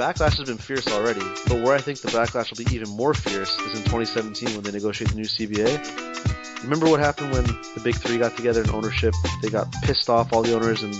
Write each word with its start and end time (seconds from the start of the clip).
backlash 0.00 0.38
has 0.38 0.48
been 0.48 0.56
fierce 0.56 0.86
already, 0.88 1.20
but 1.46 1.60
where 1.62 1.74
I 1.74 1.78
think 1.78 2.00
the 2.00 2.08
backlash 2.08 2.48
will 2.50 2.64
be 2.64 2.74
even 2.74 2.88
more 2.88 3.12
fierce 3.12 3.58
is 3.58 3.78
in 3.78 3.84
2017 3.84 4.54
when 4.54 4.64
they 4.64 4.72
negotiate 4.72 5.10
the 5.10 5.16
new 5.16 5.26
CBA. 5.26 6.62
Remember 6.62 6.88
what 6.88 7.00
happened 7.00 7.32
when 7.32 7.44
the 7.44 7.80
big 7.84 7.96
three 7.96 8.16
got 8.16 8.34
together 8.34 8.62
in 8.62 8.70
ownership? 8.70 9.14
They 9.42 9.50
got 9.50 9.70
pissed 9.82 10.08
off, 10.08 10.32
all 10.32 10.40
the 10.40 10.54
owners, 10.54 10.82
and 10.82 10.94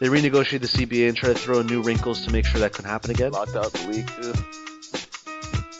they 0.00 0.08
renegotiated 0.08 0.60
the 0.60 0.66
CBA 0.66 1.08
and 1.08 1.16
tried 1.16 1.32
to 1.32 1.38
throw 1.38 1.60
in 1.60 1.66
new 1.66 1.80
wrinkles 1.80 2.26
to 2.26 2.32
make 2.32 2.44
sure 2.44 2.60
that 2.60 2.74
couldn't 2.74 2.90
happen 2.90 3.10
again. 3.10 3.32
Locked 3.32 3.56
out 3.56 3.72
the 3.72 3.88
league. 3.88 4.10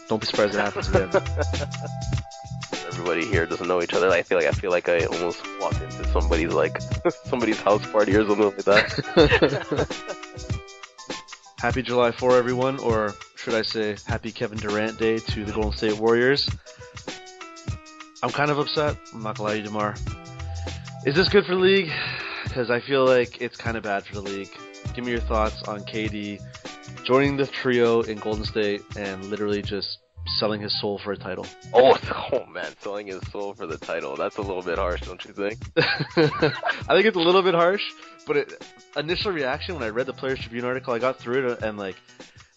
Don't 0.08 0.20
be 0.20 0.26
surprised 0.26 0.54
if 0.54 0.60
it 0.60 0.64
happens 0.64 0.88
again. 0.88 1.10
Everybody 2.88 3.26
here 3.26 3.44
doesn't 3.44 3.68
know 3.68 3.82
each 3.82 3.92
other. 3.92 4.08
I 4.08 4.22
feel 4.22 4.38
like 4.38 4.46
I 4.46 4.52
feel 4.52 4.70
like 4.70 4.88
I 4.88 5.04
almost 5.04 5.42
walked 5.60 5.82
into 5.82 6.10
somebody's 6.10 6.54
like 6.54 6.80
somebody's 7.24 7.60
house 7.60 7.86
party 7.90 8.16
or 8.16 8.26
something 8.26 8.46
like 8.46 8.64
that. 8.64 10.16
Happy 11.62 11.80
July 11.80 12.10
4, 12.10 12.36
everyone, 12.36 12.80
or 12.80 13.14
should 13.36 13.54
I 13.54 13.62
say, 13.62 13.94
Happy 14.04 14.32
Kevin 14.32 14.58
Durant 14.58 14.98
Day 14.98 15.18
to 15.18 15.44
the 15.44 15.52
Golden 15.52 15.70
State 15.70 15.96
Warriors. 15.96 16.50
I'm 18.20 18.30
kind 18.30 18.50
of 18.50 18.58
upset. 18.58 18.96
I'm 19.14 19.22
not 19.22 19.36
gonna 19.36 19.48
lie 19.48 19.54
to 19.54 19.58
you, 19.60 19.66
Demar. 19.66 19.94
Is 21.06 21.14
this 21.14 21.28
good 21.28 21.46
for 21.46 21.54
the 21.54 21.60
league? 21.60 21.92
Because 22.42 22.68
I 22.68 22.80
feel 22.80 23.06
like 23.06 23.40
it's 23.40 23.56
kind 23.56 23.76
of 23.76 23.84
bad 23.84 24.04
for 24.04 24.14
the 24.14 24.22
league. 24.22 24.50
Give 24.92 25.04
me 25.04 25.12
your 25.12 25.20
thoughts 25.20 25.62
on 25.68 25.84
KD 25.84 26.40
joining 27.04 27.36
the 27.36 27.46
trio 27.46 28.00
in 28.00 28.18
Golden 28.18 28.44
State 28.44 28.82
and 28.96 29.26
literally 29.26 29.62
just 29.62 29.98
selling 30.26 30.60
his 30.60 30.78
soul 30.80 30.98
for 30.98 31.12
a 31.12 31.16
title. 31.16 31.46
oh, 31.74 31.96
oh 32.32 32.46
man, 32.46 32.72
selling 32.80 33.06
his 33.06 33.20
soul 33.30 33.54
for 33.54 33.66
the 33.66 33.78
title. 33.78 34.16
That's 34.16 34.36
a 34.36 34.42
little 34.42 34.62
bit 34.62 34.78
harsh, 34.78 35.02
don't 35.02 35.24
you 35.24 35.32
think? 35.32 35.60
I 35.76 36.94
think 36.94 37.06
it's 37.06 37.16
a 37.16 37.20
little 37.20 37.42
bit 37.42 37.54
harsh, 37.54 37.82
but 38.26 38.36
it, 38.36 38.64
initial 38.96 39.32
reaction 39.32 39.74
when 39.74 39.84
I 39.84 39.88
read 39.88 40.06
the 40.06 40.12
Players 40.12 40.40
Tribune 40.40 40.64
article, 40.64 40.94
I 40.94 40.98
got 40.98 41.18
through 41.18 41.52
it 41.52 41.62
and 41.62 41.78
like 41.78 41.96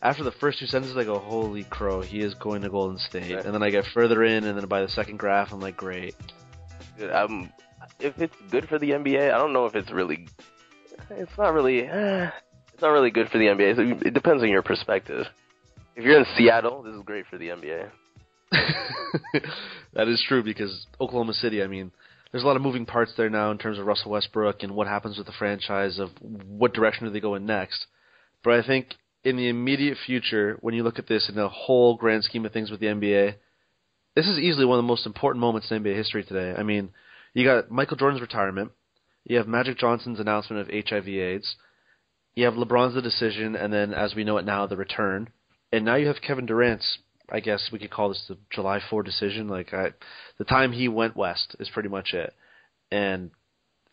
after 0.02 0.24
the 0.24 0.32
first 0.32 0.60
two 0.60 0.68
sentences, 0.68 0.98
I 0.98 1.04
go, 1.04 1.18
"Holy 1.18 1.64
crow, 1.64 2.02
he 2.02 2.20
is 2.20 2.36
going 2.36 2.62
to 2.62 2.70
Golden 2.70 3.00
State." 3.00 3.32
And 3.32 3.54
then 3.54 3.64
I 3.64 3.72
get 3.72 3.86
further 3.88 4.24
in, 4.24 4.44
and 4.44 4.58
then 4.58 4.68
by 4.68 4.82
the 4.82 4.90
second 4.90 5.18
graph, 5.18 5.52
I'm 5.52 5.60
like, 5.60 5.78
"Great." 5.78 6.16
Dude, 6.98 7.12
um, 7.12 7.52
if 8.00 8.20
it's 8.20 8.36
good 8.52 8.70
for 8.70 8.78
the 8.78 8.92
NBA, 8.92 9.34
I 9.34 9.38
don't 9.38 9.52
know 9.52 9.66
if 9.66 9.76
it's 9.76 9.92
really. 9.92 10.28
It's 11.10 11.38
not 11.38 11.54
really. 11.54 11.80
it's 11.80 12.82
not 12.82 12.90
really 12.90 13.10
good 13.10 13.30
for 13.30 13.40
the 13.40 13.46
NBA. 13.46 14.06
It 14.06 14.14
depends 14.14 14.44
on 14.44 14.50
your 14.50 14.62
perspective. 14.62 15.26
If 15.96 16.04
you're 16.04 16.20
in 16.20 16.26
Seattle, 16.38 16.84
this 16.84 16.94
is 16.94 17.02
great 17.06 17.26
for 17.28 17.38
the 17.38 17.48
NBA. 17.48 17.90
that 19.94 20.08
is 20.08 20.24
true 20.28 20.44
because 20.44 20.86
Oklahoma 21.00 21.34
City. 21.34 21.64
I 21.64 21.68
mean, 21.68 21.92
there's 22.32 22.44
a 22.44 22.48
lot 22.48 22.58
of 22.58 22.62
moving 22.62 22.86
parts 22.86 23.14
there 23.16 23.30
now 23.30 23.52
in 23.52 23.58
terms 23.58 23.80
of 23.80 23.86
Russell 23.86 24.12
Westbrook 24.12 24.62
and 24.62 24.76
what 24.76 24.88
happens 24.88 25.18
with 25.18 25.26
the 25.26 25.34
franchise 25.34 25.98
of 25.98 26.10
what 26.20 26.74
direction 26.74 27.06
do 27.06 27.14
they 27.14 27.22
go 27.22 27.36
in 27.36 27.46
next. 27.46 27.86
But 28.44 28.60
I 28.60 28.68
think 28.68 28.88
in 29.24 29.38
the 29.38 29.48
immediate 29.48 29.98
future, 30.06 30.58
when 30.60 30.74
you 30.74 30.84
look 30.84 31.00
at 31.00 31.08
this 31.08 31.30
in 31.30 31.36
the 31.36 31.48
whole 31.48 31.96
grand 31.96 32.26
scheme 32.26 32.46
of 32.46 32.52
things 32.52 32.70
with 32.70 32.82
the 32.82 32.88
NBA, 32.88 33.36
this 34.16 34.28
is 34.28 34.38
easily 34.38 34.66
one 34.66 34.78
of 34.78 34.84
the 34.84 34.88
most 34.88 35.06
important 35.06 35.40
moments 35.40 35.72
in 35.72 35.82
NBA 35.82 35.96
history 35.96 36.26
today. 36.26 36.54
I 36.58 36.64
mean, 36.64 36.90
you 37.34 37.46
got 37.46 37.72
Michael 37.72 37.98
Jordan's 37.98 38.22
retirement, 38.22 38.72
you 39.24 39.38
have 39.38 39.48
Magic 39.48 39.78
Johnson's 39.78 40.20
announcement 40.20 40.62
of 40.62 40.88
HIV/AIDS, 40.90 41.56
you 42.36 42.44
have 42.44 42.56
LeBron's 42.56 42.96
the 42.96 43.02
decision, 43.02 43.56
and 43.56 43.72
then 43.72 43.94
as 43.94 44.14
we 44.14 44.26
know 44.26 44.38
it 44.38 44.46
now, 44.46 44.68
the 44.68 44.76
return, 44.76 45.30
and 45.76 45.86
now 45.86 45.96
you 45.96 46.08
have 46.08 46.22
Kevin 46.26 46.46
Durant's. 46.46 47.00
I 47.30 47.40
guess 47.40 47.70
we 47.72 47.80
could 47.80 47.90
call 47.90 48.10
this 48.10 48.24
the 48.30 48.38
July 48.52 48.80
4 48.88 49.02
decision. 49.02 49.48
Like 49.48 49.74
I, 49.74 49.90
the 50.38 50.46
time 50.46 50.72
he 50.72 50.88
went 50.88 51.18
west 51.18 51.56
is 51.60 51.70
pretty 51.74 51.90
much 51.90 52.14
it, 52.14 52.34
and 52.92 53.32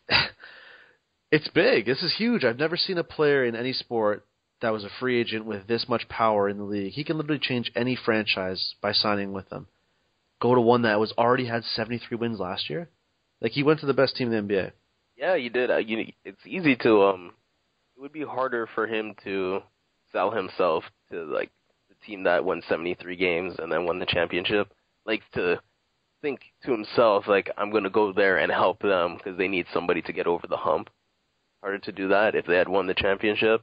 it's 1.31 1.49
big. 1.49 1.87
This 1.87 2.03
is 2.03 2.15
huge. 2.17 2.45
I've 2.45 2.59
never 2.59 2.77
seen 2.77 2.99
a 2.99 3.05
player 3.05 3.45
in 3.45 3.57
any 3.57 3.73
sport 3.73 4.27
that 4.61 4.73
was 4.73 4.85
a 4.85 4.91
free 5.01 5.21
agent 5.21 5.45
with 5.45 5.67
this 5.67 5.87
much 5.89 6.09
power 6.09 6.49
in 6.49 6.59
the 6.59 6.65
league. 6.65 6.93
He 6.93 7.05
can 7.05 7.17
literally 7.17 7.41
change 7.43 7.73
any 7.75 7.97
franchise 7.97 8.75
by 8.81 8.93
signing 8.93 9.33
with 9.33 9.49
them. 9.49 9.67
Go 10.41 10.55
to 10.55 10.61
one 10.61 10.83
that 10.83 11.01
was 11.01 11.13
already 11.19 11.47
had 11.47 11.65
73 11.65 12.17
wins 12.19 12.39
last 12.39 12.71
year. 12.71 12.89
Like 13.41 13.53
he 13.53 13.63
went 13.63 13.81
to 13.81 13.87
the 13.87 13.95
best 13.95 14.15
team 14.15 14.33
in 14.33 14.47
the 14.47 14.55
NBA. 14.55 14.73
Yeah, 15.17 15.35
you 15.35 15.51
did. 15.51 15.71
Uh, 15.71 15.79
you, 15.79 16.13
it's 16.25 16.47
easy 16.47 16.77
to 16.77 17.03
um. 17.03 17.33
It 17.97 18.01
would 18.01 18.13
be 18.13 18.25
harder 18.25 18.69
for 18.75 18.87
him 18.87 19.15
to 19.25 19.61
sell 20.13 20.31
himself 20.31 20.85
to 21.11 21.25
like 21.25 21.51
team 22.07 22.25
that 22.25 22.45
won 22.45 22.63
73 22.69 23.17
games 23.17 23.55
and 23.59 23.71
then 23.71 23.85
won 23.85 23.99
the 23.99 24.07
championship. 24.07 24.73
Like 25.07 25.23
to 25.35 25.61
think 26.21 26.41
to 26.65 26.71
himself 26.71 27.27
like 27.27 27.51
I'm 27.57 27.71
going 27.71 27.85
to 27.85 27.91
go 27.91 28.13
there 28.13 28.39
and 28.39 28.51
help 28.51 28.81
them 28.81 29.17
because 29.17 29.37
they 29.37 29.49
need 29.49 29.67
somebody 29.73 30.03
to 30.03 30.13
get 30.13 30.27
over 30.27 30.47
the 30.47 30.57
hump. 30.57 30.89
Harder 31.61 31.79
to 31.79 31.93
do 31.93 32.09
that 32.09 32.35
if 32.35 32.47
they 32.47 32.57
had 32.57 32.69
won 32.69 32.87
the 32.87 32.95
championship, 32.95 33.63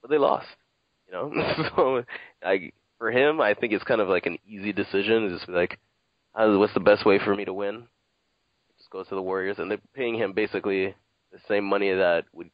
but 0.00 0.10
they 0.10 0.18
lost. 0.18 0.46
You 1.06 1.12
know, 1.12 1.32
so 1.76 2.04
I 2.42 2.70
for 2.98 3.10
him, 3.10 3.40
I 3.40 3.54
think 3.54 3.72
it's 3.72 3.84
kind 3.84 4.00
of 4.00 4.08
like 4.08 4.26
an 4.26 4.38
easy 4.48 4.72
decision. 4.72 5.24
It's 5.24 5.40
just 5.40 5.48
like, 5.48 5.78
what's 6.34 6.74
the 6.74 6.80
best 6.80 7.04
way 7.04 7.18
for 7.18 7.34
me 7.34 7.44
to 7.44 7.52
win? 7.52 7.86
Just 8.78 8.90
go 8.90 9.02
to 9.02 9.14
the 9.14 9.22
Warriors, 9.22 9.58
and 9.58 9.70
they're 9.70 9.80
paying 9.94 10.14
him 10.14 10.32
basically 10.32 10.94
the 11.32 11.38
same 11.48 11.64
money 11.64 11.92
that 11.92 12.24
would 12.32 12.50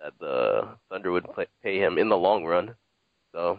that 0.00 0.12
the 0.20 0.68
Thunder 0.88 1.10
would 1.10 1.26
pay 1.62 1.78
him 1.78 1.98
in 1.98 2.08
the 2.08 2.16
long 2.16 2.44
run. 2.44 2.74
So 3.32 3.58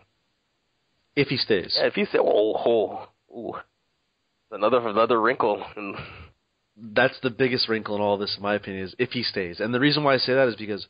If 1.16 1.28
he 1.28 1.38
stays. 1.38 1.76
yeah, 1.78 1.88
if 1.88 1.94
he 1.94 2.06
stays. 2.06 2.22
oh, 2.24 3.08
oh, 3.34 3.38
ooh, 3.38 3.54
another 4.52 4.88
another 4.88 5.22
wrinkle, 5.22 5.64
and 5.76 5.96
that's 6.96 7.20
the 7.22 7.30
biggest 7.30 7.68
wrinkle 7.68 7.96
in 7.96 8.02
all 8.02 8.18
this, 8.18 8.36
in 8.38 8.44
my 8.44 8.56
opinion, 8.56 8.86
is 8.86 8.96
if 8.98 9.12
he 9.12 9.24
stays. 9.24 9.60
And 9.60 9.74
the 9.74 9.80
reason 9.80 10.04
why 10.04 10.14
I 10.14 10.18
say 10.18 10.34
that 10.34 10.48
is 10.48 10.56
because 10.56 10.88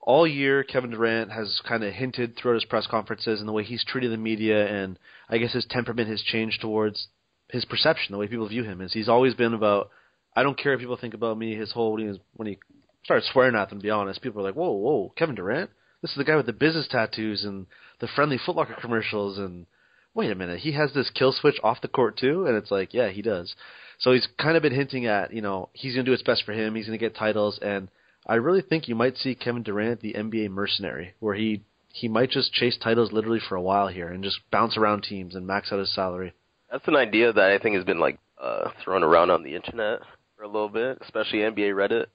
all 0.00 0.26
year 0.26 0.64
Kevin 0.64 0.90
Durant 0.90 1.30
has 1.30 1.60
kind 1.66 1.84
of 1.84 1.94
hinted 1.94 2.36
throughout 2.36 2.54
his 2.54 2.64
press 2.64 2.86
conferences 2.86 3.40
and 3.40 3.48
the 3.48 3.52
way 3.52 3.62
he's 3.62 3.84
treated 3.84 4.12
the 4.12 4.16
media, 4.16 4.66
and 4.66 4.98
I 5.28 5.38
guess 5.38 5.52
his 5.52 5.66
temperament 5.68 6.10
has 6.10 6.22
changed 6.22 6.60
towards 6.60 7.06
his 7.48 7.64
perception, 7.64 8.12
the 8.12 8.18
way 8.18 8.26
people 8.26 8.48
view 8.48 8.64
him. 8.64 8.80
Is 8.80 8.92
he's 8.92 9.08
always 9.08 9.34
been 9.34 9.54
about, 9.54 9.90
I 10.34 10.42
don't 10.42 10.58
care 10.58 10.72
what 10.72 10.80
people 10.80 10.96
think 10.96 11.14
about 11.14 11.38
me. 11.38 11.54
His 11.54 11.72
whole 11.72 11.92
when 11.92 12.00
he, 12.12 12.20
when 12.34 12.48
he 12.48 12.58
started 13.04 13.26
swearing 13.32 13.54
at 13.54 13.70
them, 13.70 13.78
to 13.78 13.82
be 13.82 13.90
honest, 13.90 14.22
people 14.22 14.42
were 14.42 14.48
like, 14.48 14.56
whoa, 14.56 14.72
whoa, 14.72 15.12
Kevin 15.16 15.36
Durant. 15.36 15.70
This 16.02 16.10
is 16.10 16.16
the 16.16 16.24
guy 16.24 16.34
with 16.34 16.46
the 16.46 16.52
business 16.52 16.88
tattoos 16.90 17.44
and 17.44 17.66
the 18.02 18.08
friendly 18.08 18.36
Footlocker 18.36 18.78
commercials 18.80 19.38
and 19.38 19.64
wait 20.12 20.30
a 20.30 20.34
minute, 20.34 20.58
he 20.58 20.72
has 20.72 20.92
this 20.92 21.08
kill 21.14 21.32
switch 21.32 21.58
off 21.62 21.80
the 21.80 21.88
court 21.88 22.18
too, 22.18 22.46
and 22.46 22.56
it's 22.56 22.70
like, 22.70 22.92
yeah, 22.92 23.08
he 23.08 23.22
does. 23.22 23.54
So 24.00 24.12
he's 24.12 24.26
kind 24.38 24.56
of 24.56 24.62
been 24.62 24.74
hinting 24.74 25.06
at, 25.06 25.32
you 25.32 25.40
know, 25.40 25.68
he's 25.72 25.94
going 25.94 26.04
to 26.04 26.08
do 26.08 26.10
what's 26.10 26.24
best 26.24 26.42
for 26.44 26.52
him. 26.52 26.74
He's 26.74 26.86
going 26.86 26.98
to 26.98 27.02
get 27.02 27.14
titles, 27.14 27.60
and 27.62 27.88
I 28.26 28.34
really 28.34 28.60
think 28.60 28.88
you 28.88 28.96
might 28.96 29.16
see 29.16 29.36
Kevin 29.36 29.62
Durant 29.62 30.00
the 30.00 30.14
NBA 30.14 30.50
mercenary, 30.50 31.14
where 31.20 31.36
he 31.36 31.62
he 31.94 32.08
might 32.08 32.30
just 32.30 32.52
chase 32.52 32.76
titles 32.82 33.12
literally 33.12 33.40
for 33.48 33.54
a 33.54 33.62
while 33.62 33.86
here 33.86 34.08
and 34.08 34.24
just 34.24 34.40
bounce 34.50 34.76
around 34.76 35.02
teams 35.02 35.36
and 35.36 35.46
max 35.46 35.70
out 35.70 35.78
his 35.78 35.94
salary. 35.94 36.32
that's 36.70 36.88
an 36.88 36.96
idea 36.96 37.32
that 37.32 37.50
I 37.52 37.58
think 37.58 37.76
has 37.76 37.84
been 37.84 38.00
like 38.00 38.18
uh 38.40 38.70
thrown 38.82 39.04
around 39.04 39.30
on 39.30 39.44
the 39.44 39.54
internet 39.54 40.00
for 40.36 40.42
a 40.42 40.48
little 40.48 40.70
bit, 40.70 40.98
especially 41.02 41.40
NBA 41.40 41.72
Reddit. 41.74 42.06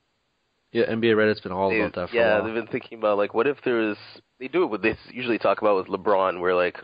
Yeah, 0.72 0.86
NBA 0.86 1.16
Reddit's 1.16 1.40
been 1.42 1.52
all 1.52 1.70
They- 1.70 1.80
about 1.80 1.94
that 1.96 2.10
for 2.10 2.16
yeah, 2.16 2.22
a 2.22 2.36
while. 2.36 2.44
they've 2.46 2.54
been 2.54 2.68
thinking 2.68 2.98
about 3.00 3.18
like, 3.18 3.34
what 3.34 3.48
if 3.48 3.58
there's 3.64 3.98
they 4.40 4.48
do 4.48 4.64
it 4.64 4.68
what 4.68 4.82
they 4.82 4.98
usually 5.12 5.38
talk 5.40 5.62
about 5.62 5.78
with 5.78 5.88
LeBron, 5.88 6.40
where 6.42 6.54
like 6.56 6.78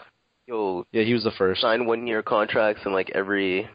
he'll 0.47 0.85
Yeah, 0.91 1.03
he 1.03 1.13
was 1.13 1.23
the 1.23 1.31
first. 1.31 1.61
sign 1.61 1.85
one 1.85 2.07
year 2.07 2.23
contracts 2.23 2.81
and 2.85 2.93
like 2.93 3.09
every 3.13 3.69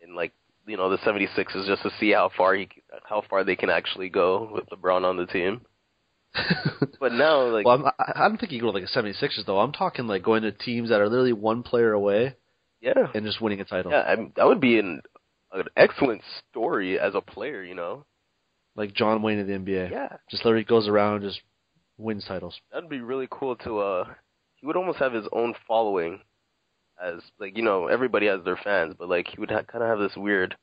in 0.00 0.14
like 0.14 0.32
you 0.66 0.76
know 0.76 0.90
the 0.90 0.98
76ers 0.98 1.66
just 1.66 1.82
to 1.82 1.90
see 1.98 2.10
how 2.12 2.28
far 2.36 2.54
he 2.54 2.68
how 3.08 3.22
far 3.30 3.44
they 3.44 3.56
can 3.56 3.70
actually 3.70 4.08
go 4.08 4.48
with 4.52 4.68
LeBron 4.68 5.04
on 5.04 5.16
the 5.16 5.26
team. 5.26 5.62
But 7.00 7.12
now 7.12 7.42
like 7.48 7.64
well, 7.66 7.76
I'm, 7.76 7.86
I, 7.86 8.24
I 8.24 8.28
don't 8.28 8.38
think 8.38 8.52
you 8.52 8.60
go 8.60 8.66
to 8.72 8.72
like 8.78 8.84
a 8.84 8.98
76ers 8.98 9.44
though. 9.46 9.58
I'm 9.60 9.72
talking 9.72 10.06
like 10.06 10.22
going 10.22 10.42
to 10.42 10.52
teams 10.52 10.88
that 10.88 11.00
are 11.00 11.08
literally 11.08 11.32
one 11.34 11.62
player 11.62 11.92
away 11.92 12.34
yeah, 12.80 13.08
and 13.14 13.24
just 13.24 13.40
winning 13.40 13.60
a 13.60 13.64
title. 13.64 13.90
yeah, 13.92 14.02
I, 14.02 14.16
mean, 14.16 14.32
that 14.36 14.46
would 14.46 14.60
be 14.60 14.78
an 14.78 15.00
an 15.52 15.64
excellent 15.76 16.22
story 16.50 16.98
as 16.98 17.14
a 17.14 17.20
player, 17.20 17.62
you 17.62 17.74
know. 17.74 18.04
Like 18.76 18.92
John 18.94 19.22
Wayne 19.22 19.38
in 19.38 19.46
the 19.46 19.54
NBA. 19.54 19.90
Yeah, 19.90 20.16
Just 20.30 20.44
literally 20.44 20.64
goes 20.64 20.86
around 20.86 21.16
and 21.16 21.24
just 21.24 21.40
wins 21.98 22.24
titles. 22.26 22.60
that'd 22.70 22.90
be 22.90 23.00
really 23.00 23.26
cool 23.30 23.56
to 23.56 23.78
uh 23.78 24.04
he 24.56 24.66
would 24.66 24.76
almost 24.76 24.98
have 24.98 25.14
his 25.14 25.26
own 25.32 25.54
following 25.66 26.20
as 27.02 27.20
like 27.40 27.56
you 27.56 27.62
know 27.62 27.86
everybody 27.86 28.26
has 28.26 28.44
their 28.44 28.58
fans 28.62 28.94
but 28.98 29.08
like 29.08 29.26
he 29.28 29.40
would 29.40 29.50
ha- 29.50 29.62
kind 29.62 29.82
of 29.82 29.88
have 29.88 29.98
this 29.98 30.14
weird 30.16 30.56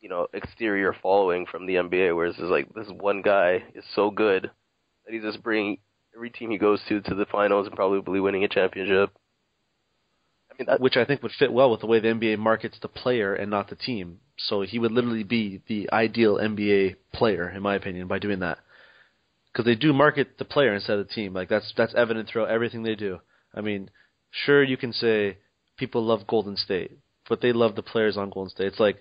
you 0.00 0.08
know 0.08 0.26
exterior 0.34 0.92
following 1.00 1.46
from 1.46 1.66
the 1.66 1.74
NBA 1.76 2.16
whereas 2.16 2.32
it's 2.32 2.40
just 2.40 2.50
like 2.50 2.74
this 2.74 2.88
one 2.90 3.22
guy 3.22 3.62
is 3.76 3.84
so 3.94 4.10
good 4.10 4.50
that 5.06 5.12
he's 5.14 5.22
just 5.22 5.44
bringing 5.44 5.78
every 6.16 6.30
team 6.30 6.50
he 6.50 6.58
goes 6.58 6.80
to 6.88 7.00
to 7.02 7.14
the 7.14 7.26
finals 7.26 7.68
and 7.68 7.76
probably 7.76 8.18
winning 8.20 8.42
a 8.42 8.48
championship 8.48 9.10
I 10.50 10.54
mean 10.58 10.66
that, 10.66 10.80
which 10.80 10.96
I 10.96 11.04
think 11.04 11.22
would 11.22 11.32
fit 11.38 11.52
well 11.52 11.70
with 11.70 11.80
the 11.82 11.86
way 11.86 12.00
the 12.00 12.08
NBA 12.08 12.38
markets 12.38 12.78
the 12.82 12.88
player 12.88 13.32
and 13.34 13.48
not 13.50 13.68
the 13.70 13.76
team. 13.76 14.18
So 14.36 14.62
he 14.62 14.78
would 14.78 14.92
literally 14.92 15.22
be 15.22 15.62
the 15.68 15.90
ideal 15.92 16.36
NBA 16.36 16.96
player, 17.12 17.48
in 17.48 17.62
my 17.62 17.74
opinion, 17.74 18.08
by 18.08 18.18
doing 18.18 18.40
that. 18.40 18.58
Because 19.52 19.64
they 19.64 19.76
do 19.76 19.92
market 19.92 20.38
the 20.38 20.44
player 20.44 20.74
instead 20.74 20.98
of 20.98 21.06
the 21.06 21.14
team. 21.14 21.32
Like 21.32 21.48
that's 21.48 21.72
that's 21.76 21.94
evident 21.94 22.28
throughout 22.28 22.50
everything 22.50 22.82
they 22.82 22.96
do. 22.96 23.20
I 23.54 23.60
mean, 23.60 23.90
sure 24.30 24.62
you 24.62 24.76
can 24.76 24.92
say 24.92 25.38
people 25.76 26.04
love 26.04 26.26
Golden 26.26 26.56
State, 26.56 26.92
but 27.28 27.40
they 27.40 27.52
love 27.52 27.76
the 27.76 27.82
players 27.82 28.16
on 28.16 28.30
Golden 28.30 28.50
State. 28.50 28.66
It's 28.66 28.80
like 28.80 29.00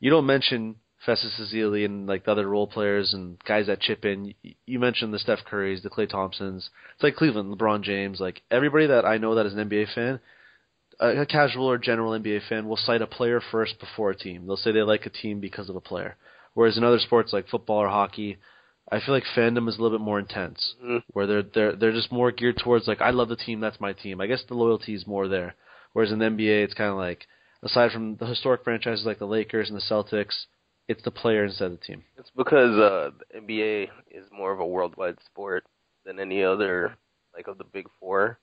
you 0.00 0.10
don't 0.10 0.26
mention 0.26 0.76
Festus 1.04 1.32
Ezeli 1.40 1.84
and 1.84 2.06
like 2.06 2.24
the 2.24 2.32
other 2.32 2.48
role 2.48 2.66
players 2.66 3.12
and 3.14 3.38
guys 3.44 3.66
that 3.66 3.80
chip 3.80 4.04
in. 4.04 4.34
You 4.66 4.78
mentioned 4.78 5.12
the 5.12 5.18
Steph 5.18 5.44
Currys, 5.50 5.82
the 5.82 5.90
Klay 5.90 6.08
Thompsons. 6.08 6.70
It's 6.94 7.02
like 7.02 7.16
Cleveland, 7.16 7.56
LeBron 7.56 7.82
James, 7.82 8.20
like 8.20 8.42
everybody 8.50 8.86
that 8.86 9.04
I 9.04 9.18
know 9.18 9.34
that 9.34 9.46
is 9.46 9.54
an 9.54 9.68
NBA 9.68 9.94
fan, 9.94 10.20
a 11.00 11.26
casual 11.26 11.66
or 11.70 11.78
general 11.78 12.12
NBA 12.12 12.48
fan 12.48 12.68
will 12.68 12.76
cite 12.76 13.02
a 13.02 13.06
player 13.06 13.40
first 13.40 13.78
before 13.80 14.10
a 14.10 14.16
team. 14.16 14.46
They'll 14.46 14.56
say 14.56 14.72
they 14.72 14.82
like 14.82 15.06
a 15.06 15.10
team 15.10 15.40
because 15.40 15.68
of 15.68 15.76
a 15.76 15.80
player. 15.80 16.16
Whereas 16.54 16.76
in 16.76 16.84
other 16.84 16.98
sports 17.00 17.32
like 17.32 17.48
football 17.48 17.78
or 17.78 17.88
hockey, 17.88 18.38
I 18.90 19.00
feel 19.00 19.14
like 19.14 19.24
fandom 19.34 19.68
is 19.68 19.76
a 19.76 19.82
little 19.82 19.98
bit 19.98 20.04
more 20.04 20.18
intense, 20.18 20.74
Mhm. 20.82 21.02
where 21.12 21.26
they're 21.26 21.42
they're 21.42 21.72
they're 21.76 21.92
just 21.92 22.12
more 22.12 22.30
geared 22.30 22.58
towards 22.58 22.86
like 22.86 23.00
I 23.00 23.10
love 23.10 23.28
the 23.28 23.36
team, 23.36 23.60
that's 23.60 23.80
my 23.80 23.92
team. 23.92 24.20
I 24.20 24.26
guess 24.26 24.44
the 24.44 24.54
loyalty 24.54 24.94
is 24.94 25.06
more 25.06 25.26
there. 25.26 25.54
Whereas 25.94 26.12
in 26.12 26.18
the 26.18 26.26
NBA, 26.26 26.62
it's 26.62 26.74
kind 26.74 26.90
of 26.90 26.96
like 26.96 27.26
aside 27.62 27.92
from 27.92 28.16
the 28.16 28.26
historic 28.26 28.62
franchises 28.62 29.06
like 29.06 29.18
the 29.18 29.26
Lakers 29.26 29.70
and 29.70 29.76
the 29.76 29.82
Celtics, 29.82 30.46
it's 30.86 31.02
the 31.02 31.10
player 31.10 31.44
instead 31.44 31.72
of 31.72 31.80
the 31.80 31.84
team. 31.86 32.04
It's 32.18 32.30
because 32.36 32.78
uh, 32.78 33.10
the 33.32 33.38
NBA 33.40 33.90
is 34.10 34.26
more 34.30 34.52
of 34.52 34.60
a 34.60 34.66
worldwide 34.66 35.18
sport 35.24 35.64
than 36.04 36.20
any 36.20 36.44
other, 36.44 36.96
like 37.34 37.48
of 37.48 37.58
the 37.58 37.64
big 37.64 37.86
four. 37.98 38.38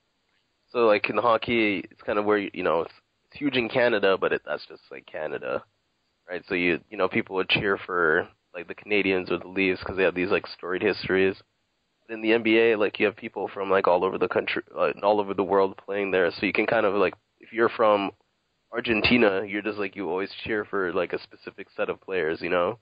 So 0.72 0.86
like 0.86 1.08
in 1.10 1.18
hockey, 1.18 1.84
it's 1.90 2.02
kind 2.02 2.18
of 2.18 2.24
where 2.24 2.38
you, 2.38 2.62
know 2.62 2.80
it's, 2.80 2.94
it's 3.26 3.38
huge 3.38 3.56
in 3.56 3.68
Canada, 3.68 4.16
but 4.18 4.32
it, 4.32 4.42
that's 4.46 4.66
just 4.66 4.82
like 4.90 5.06
Canada, 5.06 5.62
right? 6.28 6.42
So 6.48 6.54
you 6.54 6.80
you 6.90 6.96
know 6.96 7.08
people 7.08 7.36
would 7.36 7.48
cheer 7.48 7.78
for 7.86 8.26
like 8.54 8.68
the 8.68 8.74
Canadiens 8.74 9.30
or 9.30 9.38
the 9.38 9.48
Leafs 9.48 9.80
because 9.80 9.96
they 9.96 10.02
have 10.02 10.14
these 10.14 10.30
like 10.30 10.46
storied 10.46 10.82
histories. 10.82 11.36
In 12.08 12.20
the 12.20 12.30
NBA, 12.30 12.78
like 12.78 12.98
you 12.98 13.06
have 13.06 13.16
people 13.16 13.48
from 13.52 13.70
like 13.70 13.86
all 13.86 14.04
over 14.04 14.18
the 14.18 14.28
country, 14.28 14.62
uh, 14.76 14.92
all 15.02 15.20
over 15.20 15.34
the 15.34 15.44
world 15.44 15.76
playing 15.76 16.10
there, 16.10 16.30
so 16.30 16.46
you 16.46 16.52
can 16.52 16.66
kind 16.66 16.86
of 16.86 16.94
like 16.94 17.14
if 17.40 17.52
you're 17.52 17.70
from 17.70 18.10
Argentina, 18.72 19.44
you're 19.46 19.62
just 19.62 19.78
like 19.78 19.94
you 19.94 20.08
always 20.08 20.30
cheer 20.44 20.64
for 20.64 20.92
like 20.92 21.12
a 21.12 21.22
specific 21.22 21.68
set 21.76 21.90
of 21.90 22.00
players, 22.00 22.40
you 22.40 22.50
know. 22.50 22.78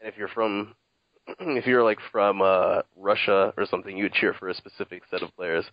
And 0.00 0.08
if 0.08 0.16
you're 0.16 0.28
from, 0.28 0.74
if 1.40 1.66
you're 1.66 1.84
like 1.84 1.98
from 2.12 2.42
uh 2.42 2.82
Russia 2.96 3.52
or 3.56 3.66
something, 3.66 3.96
you 3.96 4.04
would 4.04 4.12
cheer 4.12 4.34
for 4.34 4.48
a 4.48 4.54
specific 4.54 5.02
set 5.10 5.22
of 5.22 5.34
players. 5.36 5.64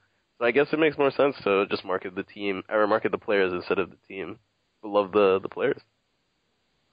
So 0.42 0.48
I 0.48 0.52
guess 0.52 0.66
it 0.74 0.80
makes 0.80 0.98
more 0.98 1.12
sense 1.12 1.36
to 1.44 1.68
just 1.68 1.86
market 1.86 2.16
the 2.16 2.24
team 2.24 2.64
or 2.68 2.88
market 2.88 3.12
the 3.12 3.20
players 3.20 3.54
instead 3.54 3.78
of 3.78 3.92
the 3.92 3.98
team. 4.08 4.40
But 4.82 4.90
love 4.90 5.12
the 5.12 5.40
the 5.40 5.48
players. 5.48 5.80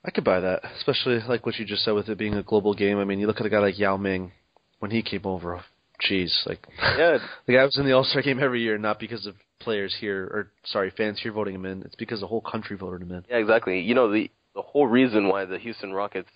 I 0.04 0.10
could 0.10 0.22
buy 0.24 0.40
that, 0.40 0.60
especially 0.76 1.18
like 1.26 1.46
what 1.46 1.56
you 1.56 1.64
just 1.64 1.82
said 1.82 1.92
with 1.92 2.10
it 2.10 2.18
being 2.18 2.34
a 2.34 2.42
global 2.42 2.74
game. 2.74 2.98
I 2.98 3.04
mean, 3.04 3.18
you 3.18 3.26
look 3.26 3.40
at 3.40 3.46
a 3.46 3.50
guy 3.50 3.58
like 3.58 3.78
Yao 3.78 3.96
Ming 3.96 4.32
when 4.80 4.90
he 4.90 5.02
came 5.02 5.22
over. 5.24 5.64
Jeez, 6.08 6.46
like 6.46 6.66
Yeah, 6.78 7.18
the 7.46 7.54
guy 7.54 7.64
was 7.64 7.78
in 7.78 7.86
the 7.86 7.92
All 7.92 8.04
Star 8.04 8.20
game 8.20 8.38
every 8.38 8.60
year, 8.62 8.76
not 8.76 9.00
because 9.00 9.26
of 9.26 9.34
players 9.60 9.96
here 9.98 10.24
or 10.24 10.52
sorry 10.66 10.92
fans 10.94 11.18
here 11.18 11.32
voting 11.32 11.54
him 11.54 11.64
in. 11.64 11.80
It's 11.82 11.96
because 11.96 12.20
the 12.20 12.26
whole 12.26 12.42
country 12.42 12.76
voted 12.76 13.00
him 13.00 13.12
in. 13.12 13.24
yeah, 13.30 13.38
exactly. 13.38 13.80
You 13.80 13.94
know 13.94 14.12
the 14.12 14.30
the 14.54 14.62
whole 14.62 14.86
reason 14.86 15.26
why 15.26 15.46
the 15.46 15.58
Houston 15.58 15.94
Rockets 15.94 16.28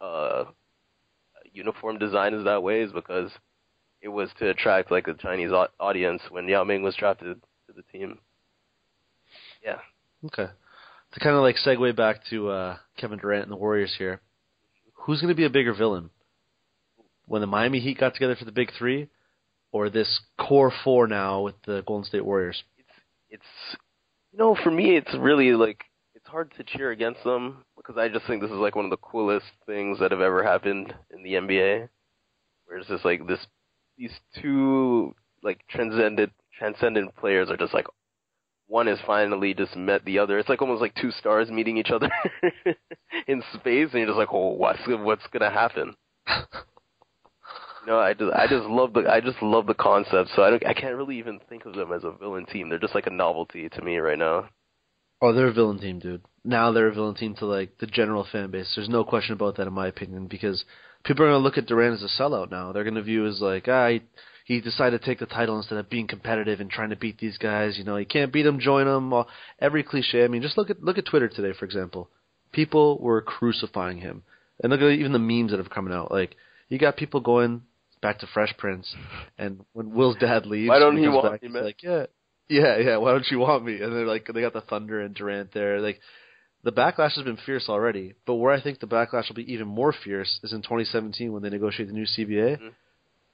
uh 0.00 0.44
uniform 1.52 1.98
design 1.98 2.32
is 2.32 2.44
that 2.44 2.62
way 2.62 2.80
is 2.80 2.92
because 2.92 3.30
it 4.02 4.08
was 4.08 4.30
to 4.38 4.48
attract 4.48 4.90
like 4.90 5.08
a 5.08 5.14
Chinese 5.14 5.50
audience 5.78 6.22
when 6.30 6.48
Yao 6.48 6.64
Ming 6.64 6.82
was 6.82 6.96
drafted 6.96 7.40
to 7.66 7.72
the 7.72 7.82
team. 7.92 8.18
Yeah. 9.64 9.78
Okay. 10.26 10.46
To 11.12 11.20
kind 11.20 11.36
of 11.36 11.42
like 11.42 11.56
segue 11.64 11.96
back 11.96 12.20
to 12.30 12.48
uh, 12.48 12.76
Kevin 12.96 13.18
Durant 13.18 13.44
and 13.44 13.52
the 13.52 13.56
Warriors 13.56 13.94
here, 13.98 14.20
who's 14.94 15.20
going 15.20 15.32
to 15.32 15.36
be 15.36 15.44
a 15.44 15.50
bigger 15.50 15.74
villain? 15.74 16.10
When 17.26 17.40
the 17.40 17.46
Miami 17.46 17.80
Heat 17.80 17.98
got 17.98 18.14
together 18.14 18.36
for 18.36 18.44
the 18.44 18.52
Big 18.52 18.72
Three, 18.76 19.08
or 19.72 19.90
this 19.90 20.20
core 20.38 20.72
four 20.84 21.06
now 21.06 21.42
with 21.42 21.54
the 21.64 21.82
Golden 21.86 22.04
State 22.04 22.24
Warriors? 22.24 22.62
It's, 22.78 22.88
it's 23.30 23.76
you 24.32 24.38
know 24.38 24.56
for 24.62 24.70
me 24.70 24.96
it's 24.96 25.14
really 25.16 25.52
like 25.52 25.84
it's 26.14 26.26
hard 26.26 26.52
to 26.56 26.64
cheer 26.64 26.90
against 26.90 27.22
them 27.24 27.64
because 27.76 27.96
I 27.96 28.08
just 28.08 28.26
think 28.26 28.42
this 28.42 28.50
is 28.50 28.56
like 28.56 28.76
one 28.76 28.84
of 28.84 28.90
the 28.90 28.96
coolest 28.96 29.46
things 29.66 29.98
that 30.00 30.10
have 30.10 30.20
ever 30.20 30.42
happened 30.42 30.92
in 31.14 31.22
the 31.22 31.34
NBA. 31.34 31.88
Where 32.66 32.78
it's 32.78 32.88
just 32.88 33.04
like 33.04 33.26
this 33.26 33.44
these 34.00 34.18
two 34.40 35.14
like 35.42 35.60
transcendent 35.68 36.32
transcendent 36.58 37.14
players 37.16 37.50
are 37.50 37.56
just 37.56 37.74
like 37.74 37.86
one 38.66 38.86
has 38.86 38.98
finally 39.06 39.52
just 39.52 39.76
met 39.76 40.04
the 40.04 40.18
other. 40.18 40.38
It's 40.38 40.48
like 40.48 40.62
almost 40.62 40.80
like 40.80 40.94
two 40.94 41.10
stars 41.10 41.50
meeting 41.50 41.76
each 41.76 41.90
other 41.90 42.08
in 43.26 43.42
space 43.54 43.88
and 43.92 44.00
you're 44.00 44.06
just 44.06 44.16
like, 44.16 44.32
"Oh, 44.32 44.54
what's 44.54 44.80
what's 44.86 45.22
to 45.32 45.50
happen?" 45.50 45.94
Know, 47.86 47.98
I 47.98 48.14
just 48.14 48.32
I 48.32 48.46
just 48.46 48.66
love 48.66 48.92
the 48.92 49.10
I 49.10 49.20
just 49.20 49.42
love 49.42 49.66
the 49.66 49.74
concept. 49.74 50.30
So 50.36 50.42
I 50.42 50.50
don't 50.50 50.66
I 50.66 50.74
can't 50.74 50.96
really 50.96 51.18
even 51.18 51.40
think 51.48 51.66
of 51.66 51.74
them 51.74 51.92
as 51.92 52.04
a 52.04 52.12
villain 52.12 52.46
team. 52.46 52.68
They're 52.68 52.78
just 52.78 52.94
like 52.94 53.06
a 53.06 53.10
novelty 53.10 53.68
to 53.68 53.82
me 53.82 53.98
right 53.98 54.18
now. 54.18 54.48
Oh, 55.22 55.32
they're 55.32 55.48
a 55.48 55.52
villain 55.52 55.78
team, 55.78 55.98
dude. 55.98 56.22
Now 56.44 56.72
they're 56.72 56.88
a 56.88 56.94
villain 56.94 57.14
team 57.14 57.34
to 57.36 57.46
like 57.46 57.76
the 57.78 57.86
general 57.86 58.26
fan 58.30 58.50
base. 58.50 58.72
There's 58.74 58.88
no 58.88 59.04
question 59.04 59.34
about 59.34 59.56
that, 59.56 59.66
in 59.66 59.72
my 59.72 59.88
opinion, 59.88 60.26
because 60.26 60.64
people 61.04 61.24
are 61.24 61.28
going 61.28 61.40
to 61.40 61.44
look 61.44 61.58
at 61.58 61.66
Durant 61.66 61.94
as 61.94 62.02
a 62.02 62.22
sellout 62.22 62.50
now. 62.50 62.72
They're 62.72 62.84
going 62.84 62.94
to 62.94 63.02
view 63.02 63.26
as 63.26 63.40
like, 63.40 63.68
ah, 63.68 63.88
he, 63.88 64.02
he 64.44 64.60
decided 64.60 65.00
to 65.00 65.06
take 65.06 65.18
the 65.18 65.26
title 65.26 65.56
instead 65.56 65.78
of 65.78 65.90
being 65.90 66.06
competitive 66.06 66.60
and 66.60 66.70
trying 66.70 66.90
to 66.90 66.96
beat 66.96 67.18
these 67.18 67.38
guys. 67.38 67.78
You 67.78 67.84
know, 67.84 67.96
he 67.96 68.04
can't 68.04 68.32
beat 68.32 68.42
them, 68.42 68.60
join 68.60 68.86
them. 68.86 69.12
All, 69.12 69.28
every 69.60 69.82
cliche. 69.82 70.24
I 70.24 70.28
mean, 70.28 70.42
just 70.42 70.58
look 70.58 70.70
at 70.70 70.82
look 70.82 70.98
at 70.98 71.06
Twitter 71.06 71.28
today, 71.28 71.56
for 71.58 71.64
example. 71.64 72.08
People 72.52 72.98
were 72.98 73.22
crucifying 73.22 73.98
him, 73.98 74.24
and 74.62 74.70
look 74.70 74.80
at 74.80 74.90
even 74.90 75.12
the 75.12 75.20
memes 75.20 75.52
that 75.52 75.58
have 75.58 75.70
come 75.70 75.90
out. 75.92 76.10
Like, 76.10 76.34
you 76.68 76.78
got 76.78 76.96
people 76.96 77.20
going 77.20 77.62
back 78.02 78.18
to 78.20 78.26
Fresh 78.26 78.54
Prince, 78.58 78.92
and 79.38 79.64
when 79.72 79.94
Will's 79.94 80.16
dad 80.16 80.46
leaves, 80.46 80.68
Why 80.68 80.80
don't 80.80 80.96
he 80.96 81.02
he 81.02 81.08
want 81.08 81.40
back, 81.40 81.42
me, 81.44 81.60
like, 81.60 81.82
yeah, 81.82 82.06
yeah, 82.48 82.76
yeah. 82.78 82.96
Why 82.96 83.12
don't 83.12 83.26
you 83.30 83.38
want 83.38 83.64
me? 83.64 83.80
And 83.80 83.92
they're 83.92 84.06
like, 84.06 84.26
they 84.26 84.40
got 84.40 84.52
the 84.52 84.62
Thunder 84.62 85.00
and 85.00 85.14
Durant 85.14 85.54
there. 85.54 85.80
Like, 85.80 86.00
the 86.62 86.72
backlash 86.72 87.14
has 87.14 87.24
been 87.24 87.38
fierce 87.44 87.68
already. 87.68 88.14
But 88.26 88.34
where 88.34 88.52
I 88.52 88.60
think 88.60 88.80
the 88.80 88.86
backlash 88.86 89.28
will 89.28 89.36
be 89.36 89.52
even 89.52 89.68
more 89.68 89.92
fierce 89.92 90.40
is 90.42 90.52
in 90.52 90.62
2017 90.62 91.32
when 91.32 91.42
they 91.42 91.50
negotiate 91.50 91.88
the 91.88 91.94
new 91.94 92.06
CBA. 92.06 92.56
Mhm. 92.56 92.72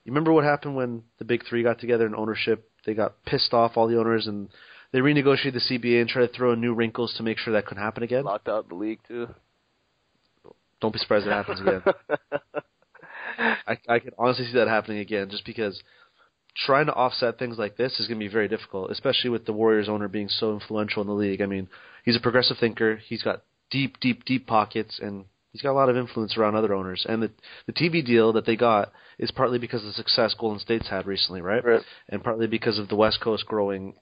You 0.04 0.12
remember 0.12 0.32
what 0.32 0.44
happened 0.44 0.76
when 0.76 1.02
the 1.18 1.24
big 1.24 1.44
three 1.44 1.62
got 1.64 1.80
together 1.80 2.06
in 2.06 2.14
ownership? 2.14 2.70
They 2.84 2.94
got 2.94 3.24
pissed 3.24 3.52
off, 3.52 3.76
all 3.76 3.88
the 3.88 3.98
owners, 3.98 4.28
and 4.28 4.48
they 4.92 5.00
renegotiated 5.00 5.54
the 5.54 5.60
CBA 5.60 6.00
and 6.00 6.08
tried 6.08 6.28
to 6.28 6.32
throw 6.32 6.52
in 6.52 6.60
new 6.60 6.74
wrinkles 6.74 7.14
to 7.14 7.24
make 7.24 7.38
sure 7.38 7.52
that 7.54 7.66
couldn't 7.66 7.82
happen 7.82 8.04
again. 8.04 8.24
Locked 8.24 8.48
out 8.48 8.68
the 8.68 8.76
league 8.76 9.00
too. 9.08 9.28
Don't 10.80 10.92
be 10.92 10.98
surprised 10.98 11.26
if 11.26 11.32
it 11.32 11.34
happens 11.34 11.60
again. 11.60 11.82
I, 13.66 13.78
I 13.88 13.98
can 13.98 14.12
honestly 14.18 14.46
see 14.46 14.52
that 14.52 14.68
happening 14.68 14.98
again, 14.98 15.28
just 15.30 15.44
because 15.44 15.82
trying 16.64 16.86
to 16.86 16.94
offset 16.94 17.38
things 17.38 17.58
like 17.58 17.76
this 17.76 17.98
is 17.98 18.06
going 18.06 18.18
to 18.18 18.24
be 18.24 18.32
very 18.32 18.48
difficult, 18.48 18.90
especially 18.90 19.30
with 19.30 19.44
the 19.44 19.52
Warriors 19.52 19.88
owner 19.88 20.08
being 20.08 20.28
so 20.28 20.54
influential 20.54 21.02
in 21.02 21.08
the 21.08 21.14
league. 21.14 21.42
I 21.42 21.46
mean, 21.46 21.68
he's 22.06 22.16
a 22.16 22.20
progressive 22.20 22.56
thinker. 22.58 22.96
He's 22.96 23.22
got 23.22 23.42
deep, 23.70 24.00
deep, 24.00 24.24
deep 24.24 24.46
pockets, 24.46 24.98
and 25.02 25.26
he's 25.52 25.60
got 25.60 25.72
a 25.72 25.74
lot 25.74 25.90
of 25.90 25.96
influence 25.96 26.38
around 26.38 26.54
other 26.54 26.72
owners. 26.72 27.04
And 27.06 27.22
the 27.22 27.30
the 27.66 27.74
TV 27.74 28.02
deal 28.02 28.32
that 28.32 28.46
they 28.46 28.56
got 28.56 28.92
is 29.18 29.30
partly 29.30 29.58
because 29.58 29.82
of 29.82 29.88
the 29.88 29.92
success 29.92 30.34
Golden 30.38 30.60
State's 30.60 30.88
had 30.88 31.06
recently, 31.06 31.42
right? 31.42 31.62
Right. 31.62 31.82
And 32.08 32.24
partly 32.24 32.46
because 32.46 32.78
of 32.78 32.88
the 32.88 32.96
West 32.96 33.20
Coast 33.20 33.44
growing, 33.44 33.94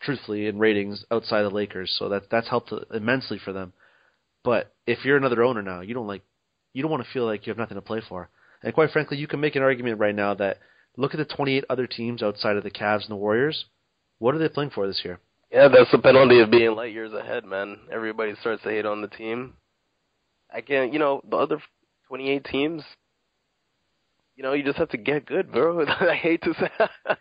truthfully, 0.00 0.46
in 0.46 0.58
ratings 0.58 1.04
outside 1.10 1.42
the 1.42 1.50
Lakers. 1.50 1.94
So 1.98 2.08
that 2.08 2.30
that's 2.30 2.48
helped 2.48 2.72
immensely 2.94 3.38
for 3.44 3.52
them. 3.52 3.74
But 4.42 4.72
if 4.86 5.04
you're 5.04 5.18
another 5.18 5.42
owner 5.42 5.60
now, 5.60 5.82
you 5.82 5.92
don't 5.92 6.06
like, 6.06 6.22
you 6.72 6.80
don't 6.80 6.90
want 6.90 7.04
to 7.04 7.12
feel 7.12 7.26
like 7.26 7.46
you 7.46 7.50
have 7.50 7.58
nothing 7.58 7.74
to 7.74 7.82
play 7.82 8.00
for. 8.08 8.30
And 8.62 8.72
quite 8.72 8.90
frankly, 8.90 9.18
you 9.18 9.26
can 9.26 9.40
make 9.40 9.56
an 9.56 9.62
argument 9.62 9.98
right 9.98 10.14
now 10.14 10.34
that 10.34 10.58
look 10.96 11.14
at 11.14 11.18
the 11.18 11.24
28 11.24 11.64
other 11.68 11.86
teams 11.86 12.22
outside 12.22 12.56
of 12.56 12.62
the 12.62 12.70
Cavs 12.70 13.02
and 13.02 13.10
the 13.10 13.16
Warriors. 13.16 13.66
What 14.18 14.34
are 14.34 14.38
they 14.38 14.48
playing 14.48 14.70
for 14.70 14.86
this 14.86 15.00
year? 15.04 15.18
Yeah, 15.50 15.68
that's 15.68 15.90
the 15.90 15.98
penalty 15.98 16.40
of 16.40 16.50
being 16.50 16.76
light 16.76 16.92
years 16.92 17.12
ahead, 17.12 17.44
man. 17.44 17.78
Everybody 17.92 18.34
starts 18.40 18.62
to 18.62 18.68
hate 18.68 18.86
on 18.86 19.02
the 19.02 19.08
team. 19.08 19.54
I 20.52 20.60
can't, 20.60 20.92
you 20.92 20.98
know, 20.98 21.22
the 21.28 21.36
other 21.36 21.60
28 22.08 22.44
teams. 22.44 22.82
You 24.36 24.44
know, 24.44 24.52
you 24.52 24.62
just 24.62 24.78
have 24.78 24.88
to 24.90 24.96
get 24.96 25.26
good, 25.26 25.50
bro. 25.50 25.84
I 25.86 26.14
hate 26.14 26.42
to 26.42 26.54
say. 26.54 26.70
I 26.78 27.16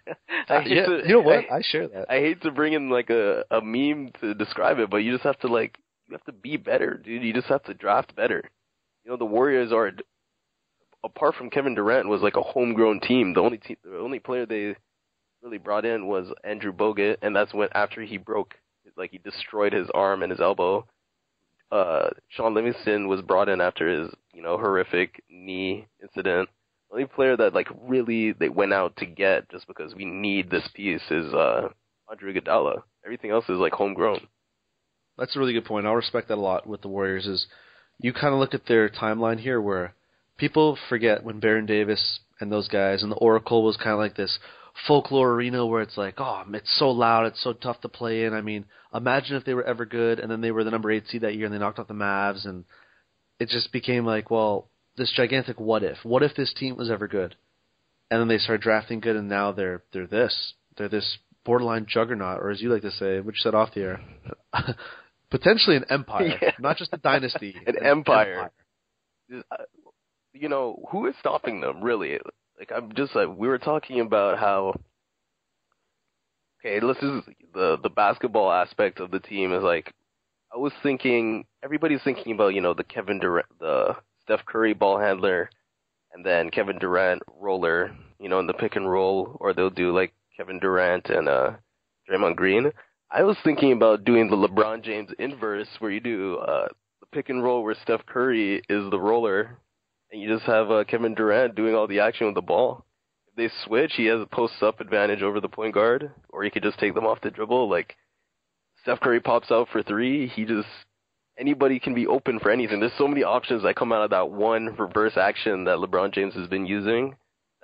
uh, 0.47 0.61
hate 0.61 0.77
yeah, 0.77 0.85
to, 0.85 1.01
you 1.05 1.13
know 1.13 1.21
what? 1.21 1.45
I, 1.51 1.55
I 1.57 1.61
share 1.63 1.87
that. 1.87 2.05
I 2.09 2.19
hate 2.19 2.41
to 2.43 2.51
bring 2.51 2.73
in 2.73 2.89
like 2.89 3.09
a 3.09 3.43
a 3.51 3.61
meme 3.61 4.11
to 4.21 4.33
describe 4.35 4.79
it, 4.79 4.89
but 4.89 4.97
you 4.97 5.11
just 5.11 5.23
have 5.23 5.39
to 5.39 5.47
like 5.47 5.77
you 6.07 6.13
have 6.13 6.23
to 6.25 6.31
be 6.31 6.55
better, 6.55 6.95
dude. 7.03 7.23
You 7.23 7.33
just 7.33 7.47
have 7.47 7.63
to 7.63 7.73
draft 7.73 8.15
better. 8.15 8.49
You 9.03 9.11
know, 9.11 9.17
the 9.17 9.25
Warriors 9.25 9.73
are 9.73 9.91
apart 11.03 11.35
from 11.35 11.49
Kevin 11.49 11.75
Durant 11.75 12.07
was 12.07 12.21
like 12.21 12.35
a 12.35 12.41
homegrown 12.41 13.01
team. 13.01 13.33
The 13.33 13.41
only 13.41 13.57
team, 13.57 13.77
the 13.83 13.99
only 13.99 14.19
player 14.19 14.45
they 14.45 14.75
really 15.43 15.57
brought 15.57 15.85
in 15.85 16.07
was 16.07 16.27
Andrew 16.43 16.73
Bogut, 16.73 17.17
and 17.21 17.35
that's 17.35 17.53
when 17.53 17.69
after 17.73 18.01
he 18.01 18.17
broke, 18.17 18.55
like 18.97 19.11
he 19.11 19.17
destroyed 19.19 19.73
his 19.73 19.89
arm 19.93 20.23
and 20.23 20.31
his 20.31 20.41
elbow. 20.41 20.85
Uh, 21.71 22.09
Shaun 22.29 22.55
Livingston 22.55 23.07
was 23.07 23.21
brought 23.21 23.49
in 23.49 23.61
after 23.61 23.87
his, 23.87 24.11
you 24.33 24.41
know, 24.41 24.57
horrific 24.57 25.23
knee 25.29 25.87
incident. 26.01 26.49
The 26.89 26.95
only 26.95 27.05
player 27.05 27.37
that 27.37 27.53
like 27.53 27.67
really 27.81 28.31
they 28.33 28.49
went 28.49 28.73
out 28.73 28.95
to 28.97 29.05
get 29.05 29.49
just 29.49 29.67
because 29.67 29.93
we 29.93 30.05
need 30.05 30.49
this 30.49 30.67
piece 30.73 31.03
is 31.11 31.33
uh 31.33 31.69
Andre 32.09 32.33
Iguodala. 32.33 32.81
Everything 33.05 33.31
else 33.31 33.45
is 33.47 33.59
like 33.59 33.73
homegrown. 33.73 34.27
That's 35.17 35.35
a 35.35 35.39
really 35.39 35.53
good 35.53 35.65
point. 35.65 35.85
I'll 35.85 35.95
respect 35.95 36.29
that 36.29 36.37
a 36.37 36.41
lot 36.41 36.65
with 36.65 36.81
the 36.81 36.87
Warriors. 36.87 37.27
Is 37.27 37.45
you 37.99 38.13
kind 38.13 38.33
of 38.33 38.39
look 38.39 38.53
at 38.53 38.65
their 38.65 38.89
timeline 38.89 39.39
here, 39.39 39.61
where 39.61 39.93
people 40.37 40.77
forget 40.87 41.23
when 41.23 41.39
Baron 41.39 41.65
Davis 41.65 42.19
and 42.39 42.51
those 42.51 42.67
guys 42.67 43.03
and 43.03 43.11
the 43.11 43.17
Oracle 43.17 43.63
was 43.63 43.77
kind 43.77 43.91
of 43.91 43.99
like 43.99 44.15
this 44.15 44.39
folklore 44.87 45.33
arena 45.33 45.65
where 45.65 45.81
it's 45.81 45.97
like, 45.97 46.15
oh, 46.17 46.43
it's 46.53 46.77
so 46.79 46.89
loud, 46.89 47.25
it's 47.27 47.43
so 47.43 47.53
tough 47.53 47.81
to 47.81 47.89
play 47.89 48.23
in. 48.25 48.33
I 48.33 48.41
mean, 48.41 48.65
imagine 48.93 49.35
if 49.35 49.45
they 49.45 49.53
were 49.53 49.63
ever 49.63 49.85
good 49.85 50.19
and 50.19 50.29
then 50.31 50.41
they 50.41 50.51
were 50.51 50.63
the 50.63 50.71
number 50.71 50.91
eight 50.91 51.07
seed 51.07 51.21
that 51.21 51.35
year 51.35 51.45
and 51.45 51.53
they 51.53 51.59
knocked 51.59 51.79
out 51.79 51.87
the 51.87 51.93
Mavs 51.93 52.45
and 52.45 52.65
it 53.39 53.49
just 53.49 53.71
became 53.71 54.05
like, 54.05 54.29
well, 54.29 54.69
this 54.97 55.11
gigantic 55.15 55.59
what 55.59 55.83
if. 55.83 55.97
What 56.03 56.23
if 56.23 56.35
this 56.35 56.53
team 56.53 56.75
was 56.75 56.91
ever 56.91 57.07
good? 57.07 57.35
And 58.11 58.19
then 58.19 58.27
they 58.27 58.37
started 58.37 58.61
drafting 58.63 58.99
good, 59.01 59.15
and 59.15 59.29
now 59.29 59.51
they're 59.51 59.83
they're 59.93 60.07
this. 60.07 60.53
They're 60.77 60.89
this 60.89 61.19
borderline 61.45 61.85
juggernaut, 61.87 62.39
or 62.41 62.49
as 62.49 62.59
you 62.59 62.73
like 62.73 62.81
to 62.81 62.91
say, 62.91 63.19
which 63.19 63.39
said 63.39 63.53
off 63.53 63.73
the 63.75 63.81
air, 63.81 64.01
potentially 65.29 65.75
an 65.77 65.85
empire, 65.91 66.37
Yeah. 66.41 66.51
not 66.59 66.77
just 66.77 66.91
a 66.93 66.97
dynasty, 66.97 67.55
An 67.67 67.75
empire. 67.85 68.49
Uh, 69.31 69.55
you 70.33 70.49
know, 70.49 70.83
who 70.91 71.05
is 71.07 71.13
stopping 71.19 71.61
them 71.61 71.81
really? 71.83 72.17
Like 72.59 72.71
I'm 72.75 72.93
just 72.93 73.15
like 73.15 73.29
we 73.29 73.47
were 73.47 73.57
talking 73.57 74.01
about 74.01 74.37
how 74.37 74.73
okay, 76.59 76.85
let's 76.85 76.99
just 76.99 77.29
the 77.53 77.77
the 77.81 77.89
basketball 77.89 78.51
aspect 78.51 78.99
of 78.99 79.11
the 79.11 79.19
team 79.21 79.53
is 79.53 79.63
like 79.63 79.93
I 80.53 80.57
was 80.57 80.73
thinking 80.83 81.45
everybody's 81.63 82.03
thinking 82.03 82.33
about, 82.33 82.53
you 82.53 82.61
know, 82.61 82.73
the 82.73 82.83
Kevin 82.83 83.19
Durant 83.19 83.47
the 83.59 83.95
Steph 84.23 84.45
Curry 84.45 84.73
ball 84.73 84.99
handler 84.99 85.49
and 86.13 86.25
then 86.25 86.49
Kevin 86.49 86.79
Durant 86.79 87.21
roller, 87.39 87.95
you 88.19 88.27
know, 88.27 88.39
in 88.39 88.47
the 88.47 88.53
pick 88.53 88.75
and 88.75 88.91
roll 88.91 89.37
or 89.39 89.53
they'll 89.53 89.69
do 89.69 89.95
like 89.95 90.13
Kevin 90.35 90.59
Durant 90.59 91.09
and 91.09 91.29
uh 91.29 91.51
Draymond 92.09 92.35
Green. 92.35 92.71
I 93.09 93.23
was 93.23 93.37
thinking 93.43 93.71
about 93.71 94.03
doing 94.03 94.29
the 94.29 94.35
LeBron 94.35 94.83
James 94.83 95.11
inverse 95.17 95.69
where 95.79 95.91
you 95.91 96.01
do 96.01 96.37
uh 96.39 96.67
the 96.99 97.07
pick 97.13 97.29
and 97.29 97.41
roll 97.41 97.63
where 97.63 97.75
Steph 97.83 98.05
Curry 98.05 98.61
is 98.67 98.91
the 98.91 98.99
roller 98.99 99.59
and 100.11 100.21
you 100.21 100.33
just 100.33 100.45
have 100.45 100.71
uh, 100.71 100.83
Kevin 100.85 101.13
Durant 101.15 101.55
doing 101.55 101.75
all 101.75 101.87
the 101.87 101.99
action 101.99 102.25
with 102.25 102.35
the 102.35 102.41
ball. 102.41 102.85
If 103.27 103.35
they 103.35 103.55
switch, 103.65 103.93
he 103.95 104.05
has 104.05 104.21
a 104.21 104.25
post 104.25 104.61
up 104.61 104.79
advantage 104.79 105.21
over 105.21 105.39
the 105.39 105.49
point 105.49 105.73
guard, 105.73 106.11
or 106.29 106.43
he 106.43 106.49
could 106.49 106.63
just 106.63 106.79
take 106.79 106.95
them 106.95 107.05
off 107.05 107.21
the 107.21 107.31
dribble. 107.31 107.69
Like 107.69 107.95
Steph 108.81 108.99
Curry 108.99 109.19
pops 109.19 109.51
out 109.51 109.67
for 109.71 109.83
three, 109.83 110.27
he 110.27 110.45
just 110.45 110.67
anybody 111.37 111.79
can 111.79 111.93
be 111.93 112.07
open 112.07 112.39
for 112.39 112.51
anything. 112.51 112.79
There's 112.79 112.91
so 112.97 113.07
many 113.07 113.23
options 113.23 113.63
that 113.63 113.75
come 113.75 113.91
out 113.91 114.03
of 114.03 114.09
that 114.09 114.29
one 114.29 114.75
reverse 114.77 115.17
action 115.17 115.63
that 115.65 115.77
LeBron 115.77 116.13
James 116.13 116.33
has 116.35 116.47
been 116.47 116.65
using. 116.65 117.15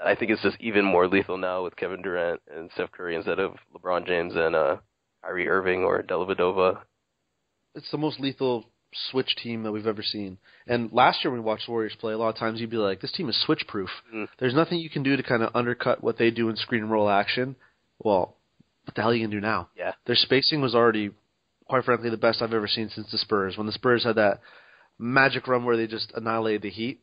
I 0.04 0.16
think 0.16 0.32
it's 0.32 0.42
just 0.42 0.58
even 0.60 0.84
more 0.84 1.08
lethal 1.08 1.38
now 1.38 1.64
with 1.64 1.76
Kevin 1.76 2.02
Durant 2.02 2.42
and 2.54 2.70
Steph 2.74 2.92
Curry 2.92 3.16
instead 3.16 3.40
of 3.40 3.56
LeBron 3.76 4.06
James 4.06 4.34
and 4.36 4.56
uh 4.56 4.78
Kyrie 5.24 5.48
Irving 5.50 5.84
or 5.84 6.04
Dellavedova. 6.04 6.80
It's 7.74 7.90
the 7.92 7.98
most 7.98 8.20
lethal 8.20 8.66
switch 9.12 9.36
team 9.36 9.64
that 9.64 9.72
we've 9.72 9.88
ever 9.88 10.04
seen. 10.04 10.38
And 10.68 10.92
last 10.92 11.24
year 11.24 11.32
when 11.32 11.42
we 11.42 11.46
watched 11.46 11.68
Warriors 11.68 11.96
play, 12.00 12.14
a 12.14 12.18
lot 12.18 12.30
of 12.30 12.38
times 12.38 12.60
you'd 12.60 12.70
be 12.70 12.78
like, 12.78 13.02
this 13.02 13.12
team 13.12 13.30
is 13.30 13.42
switch 13.46 13.66
proof. 13.68 13.90
Mm. 14.14 14.28
There's 14.40 14.54
nothing 14.54 14.80
you 14.80 14.90
can 14.90 15.04
do 15.04 15.16
to 15.16 15.24
kind 15.24 15.44
of 15.44 15.56
undercut 15.56 16.04
what 16.04 16.18
they 16.18 16.32
do 16.32 16.50
in 16.50 16.56
screen 16.56 16.84
and 16.84 16.92
roll 16.92 17.10
action. 17.10 17.56
Well, 18.00 18.36
what 18.86 18.96
the 18.96 19.02
hell 19.02 19.12
are 19.12 19.16
you 19.16 19.26
gonna 19.26 19.36
do 19.36 19.42
now? 19.42 19.70
Yeah. 19.78 19.94
Their 20.06 20.16
spacing 20.16 20.62
was 20.62 20.76
already, 20.76 21.12
quite 21.68 21.84
frankly, 21.84 22.10
the 22.10 22.18
best 22.18 22.42
I've 22.42 22.54
ever 22.54 22.68
seen 22.68 22.90
since 22.90 23.12
the 23.12 23.18
Spurs. 23.18 23.58
When 23.58 23.68
the 23.68 23.74
Spurs 23.74 24.04
had 24.04 24.16
that 24.16 24.40
magic 25.00 25.48
run 25.48 25.66
where 25.66 25.78
they 25.78 25.88
just 25.88 26.12
annihilated 26.16 26.62
the 26.62 26.70
Heat, 26.70 27.02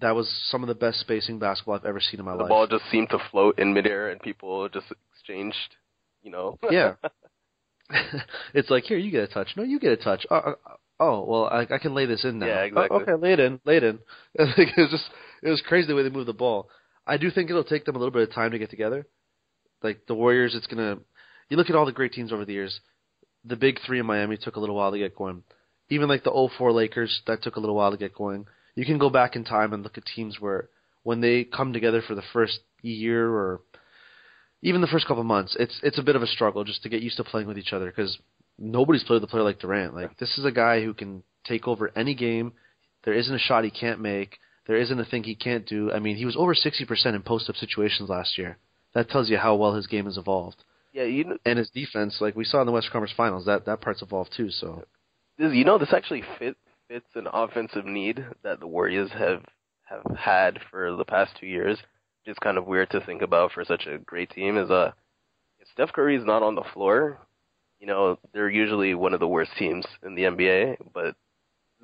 that 0.00 0.14
was 0.14 0.28
some 0.50 0.62
of 0.62 0.68
the 0.68 0.74
best 0.74 1.00
spacing 1.00 1.38
basketball 1.38 1.74
I've 1.76 1.84
ever 1.84 2.00
seen 2.00 2.20
in 2.20 2.26
my 2.26 2.32
The 2.32 2.38
life. 2.38 2.46
The 2.46 2.48
ball 2.48 2.66
just 2.66 2.90
seemed 2.90 3.10
to 3.10 3.18
float 3.30 3.58
in 3.58 3.74
midair 3.74 4.10
and 4.10 4.20
people 4.20 4.68
just 4.68 4.86
exchanged, 5.12 5.76
you 6.22 6.30
know. 6.30 6.58
Yeah. 6.70 6.94
it's 8.54 8.70
like 8.70 8.84
here, 8.84 8.98
you 8.98 9.10
get 9.10 9.24
a 9.24 9.32
touch. 9.32 9.48
No, 9.56 9.62
you 9.62 9.78
get 9.78 9.92
a 9.92 9.96
touch. 9.96 10.26
Oh, 10.30 10.36
uh, 10.36 10.54
oh 11.04 11.24
well, 11.26 11.44
I, 11.46 11.66
I 11.74 11.78
can 11.78 11.94
lay 11.94 12.06
this 12.06 12.24
in 12.24 12.38
now. 12.38 12.46
Yeah, 12.46 12.60
oh, 12.60 12.64
exactly. 12.64 12.98
Oh, 12.98 13.00
okay, 13.02 13.14
lay 13.14 13.32
it 13.32 13.40
in, 13.40 13.60
lay 13.64 13.76
it 13.76 13.84
in. 13.84 13.98
It 14.34 14.76
was 14.76 14.90
just, 14.90 15.10
it 15.42 15.50
was 15.50 15.62
crazy 15.66 15.86
the 15.88 15.94
way 15.94 16.02
they 16.02 16.10
moved 16.10 16.28
the 16.28 16.32
ball. 16.32 16.68
I 17.06 17.16
do 17.16 17.30
think 17.30 17.50
it'll 17.50 17.64
take 17.64 17.84
them 17.84 17.96
a 17.96 17.98
little 17.98 18.12
bit 18.12 18.28
of 18.28 18.34
time 18.34 18.52
to 18.52 18.58
get 18.58 18.70
together. 18.70 19.06
Like 19.82 20.06
the 20.06 20.14
Warriors, 20.14 20.54
it's 20.54 20.66
gonna. 20.66 20.98
You 21.48 21.56
look 21.56 21.68
at 21.68 21.76
all 21.76 21.86
the 21.86 21.92
great 21.92 22.12
teams 22.12 22.32
over 22.32 22.44
the 22.44 22.54
years. 22.54 22.80
The 23.44 23.56
big 23.56 23.78
three 23.84 24.00
in 24.00 24.06
Miami 24.06 24.38
took 24.38 24.56
a 24.56 24.60
little 24.60 24.74
while 24.74 24.92
to 24.92 24.98
get 24.98 25.14
going. 25.14 25.42
Even 25.90 26.08
like 26.08 26.24
the 26.24 26.50
04 26.56 26.72
Lakers, 26.72 27.20
that 27.26 27.42
took 27.42 27.56
a 27.56 27.60
little 27.60 27.76
while 27.76 27.90
to 27.90 27.98
get 27.98 28.14
going. 28.14 28.46
You 28.74 28.86
can 28.86 28.96
go 28.96 29.10
back 29.10 29.36
in 29.36 29.44
time 29.44 29.74
and 29.74 29.82
look 29.82 29.98
at 29.98 30.06
teams 30.06 30.40
where 30.40 30.70
when 31.02 31.20
they 31.20 31.44
come 31.44 31.74
together 31.74 32.00
for 32.00 32.14
the 32.14 32.22
first 32.32 32.60
year 32.80 33.28
or 33.28 33.60
even 34.62 34.80
the 34.80 34.86
first 34.86 35.06
couple 35.06 35.20
of 35.20 35.26
months, 35.26 35.54
it's 35.60 35.78
it's 35.82 35.98
a 35.98 36.02
bit 36.02 36.16
of 36.16 36.22
a 36.22 36.26
struggle 36.26 36.64
just 36.64 36.82
to 36.82 36.88
get 36.88 37.02
used 37.02 37.18
to 37.18 37.24
playing 37.24 37.46
with 37.46 37.58
each 37.58 37.74
other 37.74 37.86
because 37.86 38.18
nobody's 38.58 39.04
played 39.04 39.16
with 39.20 39.24
a 39.24 39.30
player 39.30 39.42
like 39.42 39.58
Durant. 39.60 39.94
Like 39.94 40.16
this 40.18 40.38
is 40.38 40.44
a 40.44 40.52
guy 40.52 40.82
who 40.82 40.94
can 40.94 41.22
take 41.44 41.66
over 41.68 41.90
any 41.96 42.14
game. 42.14 42.52
There 43.04 43.14
isn't 43.14 43.34
a 43.34 43.38
shot 43.38 43.64
he 43.64 43.70
can't 43.70 44.00
make. 44.00 44.38
There 44.66 44.76
isn't 44.76 44.98
a 44.98 45.04
thing 45.04 45.24
he 45.24 45.34
can't 45.34 45.66
do. 45.66 45.92
I 45.92 45.98
mean, 45.98 46.16
he 46.16 46.24
was 46.24 46.36
over 46.36 46.54
60% 46.54 47.14
in 47.14 47.22
post-up 47.22 47.56
situations 47.56 48.08
last 48.08 48.38
year. 48.38 48.56
That 48.94 49.10
tells 49.10 49.28
you 49.28 49.36
how 49.36 49.56
well 49.56 49.74
his 49.74 49.86
game 49.86 50.06
has 50.06 50.16
evolved. 50.16 50.64
yeah, 50.94 51.02
you 51.02 51.24
know, 51.24 51.36
And 51.44 51.58
his 51.58 51.68
defense, 51.68 52.16
like 52.20 52.34
we 52.34 52.44
saw 52.44 52.60
in 52.60 52.66
the 52.66 52.72
Western 52.72 52.92
Conference 52.92 53.12
Finals, 53.16 53.44
that 53.44 53.66
that 53.66 53.82
part's 53.82 54.00
evolved 54.00 54.32
too. 54.34 54.50
So 54.50 54.84
this, 55.36 55.52
you 55.52 55.64
know, 55.64 55.76
this 55.76 55.92
actually 55.92 56.22
fit 56.38 56.56
fits 56.88 57.06
an 57.14 57.26
offensive 57.32 57.84
need 57.84 58.24
that 58.42 58.60
the 58.60 58.66
Warriors 58.66 59.10
have 59.12 59.42
have 59.82 60.16
had 60.16 60.58
for 60.70 60.96
the 60.96 61.04
past 61.04 61.32
two 61.38 61.46
years. 61.46 61.78
It's 62.24 62.38
kind 62.38 62.56
of 62.56 62.66
weird 62.66 62.90
to 62.90 63.00
think 63.00 63.20
about 63.20 63.52
for 63.52 63.64
such 63.64 63.86
a 63.86 63.98
great 63.98 64.30
team. 64.30 64.56
Is 64.56 64.70
uh, 64.70 64.92
if 65.58 65.68
Steph 65.74 65.92
Curry 65.92 66.16
is 66.16 66.24
not 66.24 66.42
on 66.42 66.54
the 66.54 66.64
floor, 66.72 67.18
you 67.80 67.86
know, 67.86 68.18
they're 68.32 68.50
usually 68.50 68.94
one 68.94 69.14
of 69.14 69.20
the 69.20 69.28
worst 69.28 69.50
teams 69.58 69.86
in 70.04 70.14
the 70.14 70.22
NBA. 70.22 70.76
But 70.92 71.16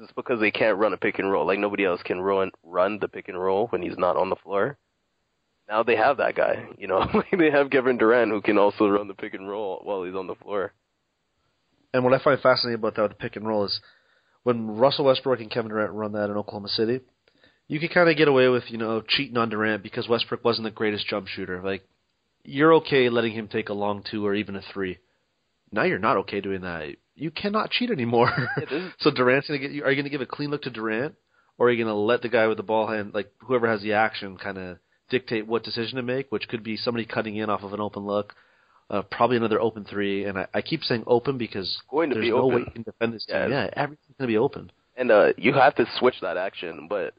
it's 0.00 0.12
because 0.16 0.40
they 0.40 0.50
can't 0.50 0.78
run 0.78 0.92
a 0.92 0.96
pick 0.96 1.18
and 1.18 1.30
roll. 1.30 1.46
Like 1.46 1.58
nobody 1.58 1.84
else 1.84 2.00
can 2.04 2.20
run 2.20 2.50
run 2.62 2.98
the 3.00 3.08
pick 3.08 3.28
and 3.28 3.40
roll 3.40 3.68
when 3.68 3.82
he's 3.82 3.98
not 3.98 4.16
on 4.16 4.30
the 4.30 4.36
floor. 4.36 4.78
Now 5.68 5.82
they 5.82 5.96
have 5.96 6.16
that 6.16 6.34
guy. 6.34 6.66
You 6.78 6.88
know, 6.88 7.06
they 7.38 7.50
have 7.50 7.70
Kevin 7.70 7.98
Durant 7.98 8.30
who 8.30 8.40
can 8.40 8.58
also 8.58 8.88
run 8.88 9.08
the 9.08 9.14
pick 9.14 9.34
and 9.34 9.48
roll 9.48 9.80
while 9.84 10.02
he's 10.04 10.14
on 10.14 10.26
the 10.26 10.34
floor. 10.34 10.72
And 11.92 12.04
what 12.04 12.14
I 12.14 12.22
find 12.22 12.40
fascinating 12.40 12.78
about 12.78 12.94
that 12.96 13.02
with 13.02 13.12
the 13.12 13.16
pick 13.16 13.36
and 13.36 13.46
roll 13.46 13.64
is 13.64 13.80
when 14.42 14.76
Russell 14.76 15.04
Westbrook 15.04 15.40
and 15.40 15.50
Kevin 15.50 15.70
Durant 15.70 15.92
run 15.92 16.12
that 16.12 16.30
in 16.30 16.36
Oklahoma 16.36 16.68
City, 16.68 17.00
you 17.68 17.78
could 17.78 17.92
kind 17.92 18.08
of 18.08 18.16
get 18.16 18.28
away 18.28 18.48
with, 18.48 18.64
you 18.68 18.78
know, 18.78 19.02
cheating 19.06 19.36
on 19.36 19.48
Durant 19.48 19.82
because 19.82 20.08
Westbrook 20.08 20.44
wasn't 20.44 20.64
the 20.64 20.70
greatest 20.70 21.06
jump 21.06 21.26
shooter. 21.28 21.60
Like, 21.62 21.86
you're 22.42 22.74
okay 22.74 23.10
letting 23.10 23.32
him 23.32 23.48
take 23.48 23.68
a 23.68 23.74
long 23.74 24.02
two 24.08 24.26
or 24.26 24.34
even 24.34 24.56
a 24.56 24.62
three. 24.72 24.98
Now 25.72 25.84
you're 25.84 25.98
not 25.98 26.16
okay 26.18 26.40
doing 26.40 26.62
that. 26.62 26.96
You 27.14 27.30
cannot 27.30 27.70
cheat 27.70 27.90
anymore. 27.90 28.32
Yeah, 28.70 28.90
so 29.00 29.10
Durant's 29.10 29.46
gonna 29.48 29.58
get 29.60 29.70
you. 29.72 29.84
Are 29.84 29.90
you 29.90 29.96
gonna 29.96 30.08
give 30.10 30.20
a 30.20 30.26
clean 30.26 30.50
look 30.50 30.62
to 30.62 30.70
Durant, 30.70 31.14
or 31.58 31.68
are 31.68 31.70
you 31.70 31.82
gonna 31.84 31.96
let 31.96 32.22
the 32.22 32.28
guy 32.28 32.46
with 32.46 32.56
the 32.56 32.62
ball 32.62 32.86
hand, 32.88 33.12
like 33.14 33.30
whoever 33.46 33.68
has 33.68 33.82
the 33.82 33.92
action, 33.92 34.36
kind 34.36 34.58
of 34.58 34.78
dictate 35.10 35.46
what 35.46 35.62
decision 35.62 35.96
to 35.96 36.02
make? 36.02 36.30
Which 36.32 36.48
could 36.48 36.62
be 36.64 36.76
somebody 36.76 37.04
cutting 37.04 37.36
in 37.36 37.50
off 37.50 37.62
of 37.62 37.72
an 37.72 37.80
open 37.80 38.04
look, 38.04 38.34
uh, 38.88 39.02
probably 39.02 39.36
another 39.36 39.60
open 39.60 39.84
three. 39.84 40.24
And 40.24 40.38
I, 40.38 40.46
I 40.54 40.62
keep 40.62 40.82
saying 40.82 41.04
open 41.06 41.36
because 41.38 41.78
Going 41.90 42.08
to 42.10 42.14
there's 42.14 42.24
be 42.26 42.30
no 42.30 42.38
open. 42.42 42.54
way 42.56 42.60
you 42.66 42.72
can 42.72 42.82
defend 42.82 43.12
this 43.14 43.26
team. 43.26 43.36
Yeah. 43.36 43.48
Yeah, 43.48 43.70
everything's 43.76 44.16
gonna 44.18 44.28
be 44.28 44.38
open. 44.38 44.72
And 44.96 45.10
uh 45.10 45.32
you 45.36 45.52
have 45.54 45.74
to 45.76 45.84
switch 45.98 46.16
that 46.22 46.36
action, 46.36 46.86
but 46.88 47.14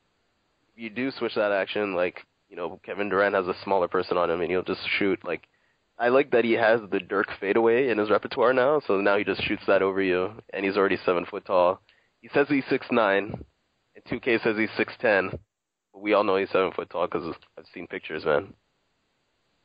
if 0.74 0.77
you 0.84 0.89
do 0.89 1.12
switch 1.12 1.36
that 1.36 1.51
action, 1.51 1.93
like, 1.96 2.25
you 2.50 2.55
know, 2.55 2.79
Kevin 2.86 3.10
Durant 3.10 3.36
has 3.36 3.48
a 3.48 3.53
smaller 3.63 3.88
person 3.88 4.17
on 4.17 4.29
him 4.29 4.41
and 4.41 4.50
he'll 4.50 4.63
just 4.63 4.81
shoot 4.98 5.20
like 5.24 5.43
I 6.01 6.10
like 6.10 6.31
that 6.31 6.43
he 6.43 6.53
has 6.53 6.81
the 6.91 7.00
Dirk 7.00 7.27
fadeaway 7.39 7.89
in 7.89 8.00
his 8.00 8.10
repertoire 8.10 8.53
now, 8.53 8.81
so 8.88 9.00
now 9.00 9.17
he 9.17 9.24
just 9.24 9.43
shoots 9.43 9.62
that 9.67 9.84
over 9.84 10.01
you 10.01 10.31
and 10.51 10.65
he's 10.65 10.75
already 10.75 10.98
seven 11.05 11.25
foot 11.25 11.46
tall. 11.46 11.79
He 12.22 12.29
says 12.34 12.48
he's 12.50 12.63
six 12.70 12.88
nine, 12.91 13.43
and 13.96 14.22
2K 14.22 14.43
says 14.43 14.58
he's 14.58 14.70
six 14.75 14.93
ten. 15.00 15.29
But 15.93 16.01
we 16.01 16.13
all 16.13 16.24
know 16.24 16.38
he's 16.38 16.50
seven 16.50 16.72
foot 16.72 16.89
tall 16.89 17.08
because 17.08 17.36
I've 17.58 17.65
seen 17.74 17.86
pictures, 17.88 18.25
man. 18.25 18.53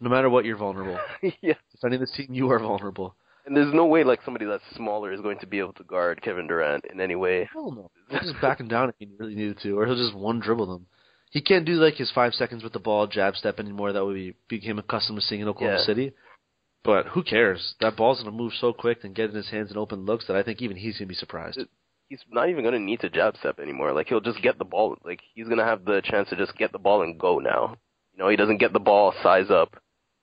No 0.00 0.11
matter 0.11 0.28
what, 0.28 0.45
you're 0.45 0.59
vulnerable. 0.59 0.99
yeah. 1.40 1.55
Defending 1.73 2.00
this 2.00 2.12
team, 2.14 2.28
you 2.31 2.50
are 2.50 2.59
vulnerable. 2.59 3.16
And 3.47 3.57
there's 3.57 3.73
no 3.73 3.87
way 3.87 4.05
like 4.05 4.21
somebody 4.25 4.45
that's 4.45 4.62
smaller 4.75 5.12
is 5.12 5.21
going 5.21 5.38
to 5.38 5.47
be 5.47 5.59
able 5.61 5.73
to 5.75 5.85
guard 5.85 6.21
Kevin 6.21 6.49
Durant 6.49 6.85
in 6.93 7.00
any 7.00 7.14
way. 7.14 7.49
Hell 7.52 7.71
no. 7.71 7.90
He'll 8.11 8.21
just 8.33 8.40
back 8.43 8.61
him 8.61 8.69
down 8.69 8.88
if 8.90 8.97
he 8.99 9.09
really 9.19 9.35
needed 9.37 9.59
to, 9.62 9.78
or 9.78 9.87
he'll 9.87 9.97
just 9.97 10.14
one 10.14 10.40
dribble 10.40 10.66
them. 10.66 10.87
He 11.31 11.40
can't 11.40 11.64
do 11.64 11.73
like 11.73 11.95
his 11.95 12.11
five 12.11 12.35
seconds 12.35 12.62
with 12.62 12.73
the 12.73 12.78
ball 12.78 13.07
jab 13.07 13.37
step 13.37 13.59
anymore 13.59 13.93
that 13.93 14.05
we 14.05 14.35
became 14.49 14.78
accustomed 14.78 15.19
to 15.21 15.25
seeing 15.25 15.40
in 15.40 15.49
Oklahoma 15.49 15.78
Yeah. 15.78 15.85
City. 15.85 16.12
But 16.87 17.09
who 17.09 17.25
cares? 17.25 17.75
That 17.81 17.97
ball's 17.97 18.23
gonna 18.23 18.31
move 18.31 18.52
so 18.61 18.73
quick 18.73 19.02
and 19.02 19.12
get 19.12 19.31
in 19.31 19.35
his 19.35 19.50
hands 19.50 19.71
and 19.71 19.76
open 19.76 20.07
looks 20.07 20.28
that 20.28 20.37
I 20.37 20.45
think 20.45 20.62
even 20.62 20.76
he's 20.76 20.97
gonna 20.99 21.09
be 21.09 21.16
surprised. 21.16 21.59
he's 22.09 22.25
not 22.31 22.49
even 22.49 22.62
gonna 22.62 22.78
need 22.78 23.00
to 23.00 23.11
jab 23.11 23.37
step 23.37 23.59
anymore. 23.59 23.93
Like 23.93 24.07
he'll 24.07 24.21
just 24.21 24.40
get 24.40 24.57
the 24.57 24.64
ball. 24.64 24.97
Like 25.05 25.21
he's 25.35 25.49
gonna 25.49 25.64
have 25.64 25.85
the 25.85 26.00
chance 26.05 26.28
to 26.28 26.37
just 26.37 26.57
get 26.57 26.71
the 26.71 26.78
ball 26.78 27.02
and 27.02 27.19
go 27.19 27.40
now. 27.40 27.76
You 28.12 28.21
know, 28.21 28.28
he 28.28 28.37
doesn't 28.37 28.59
get 28.59 28.73
the 28.73 28.78
ball, 28.78 29.12
size 29.21 29.50
up. 29.50 29.76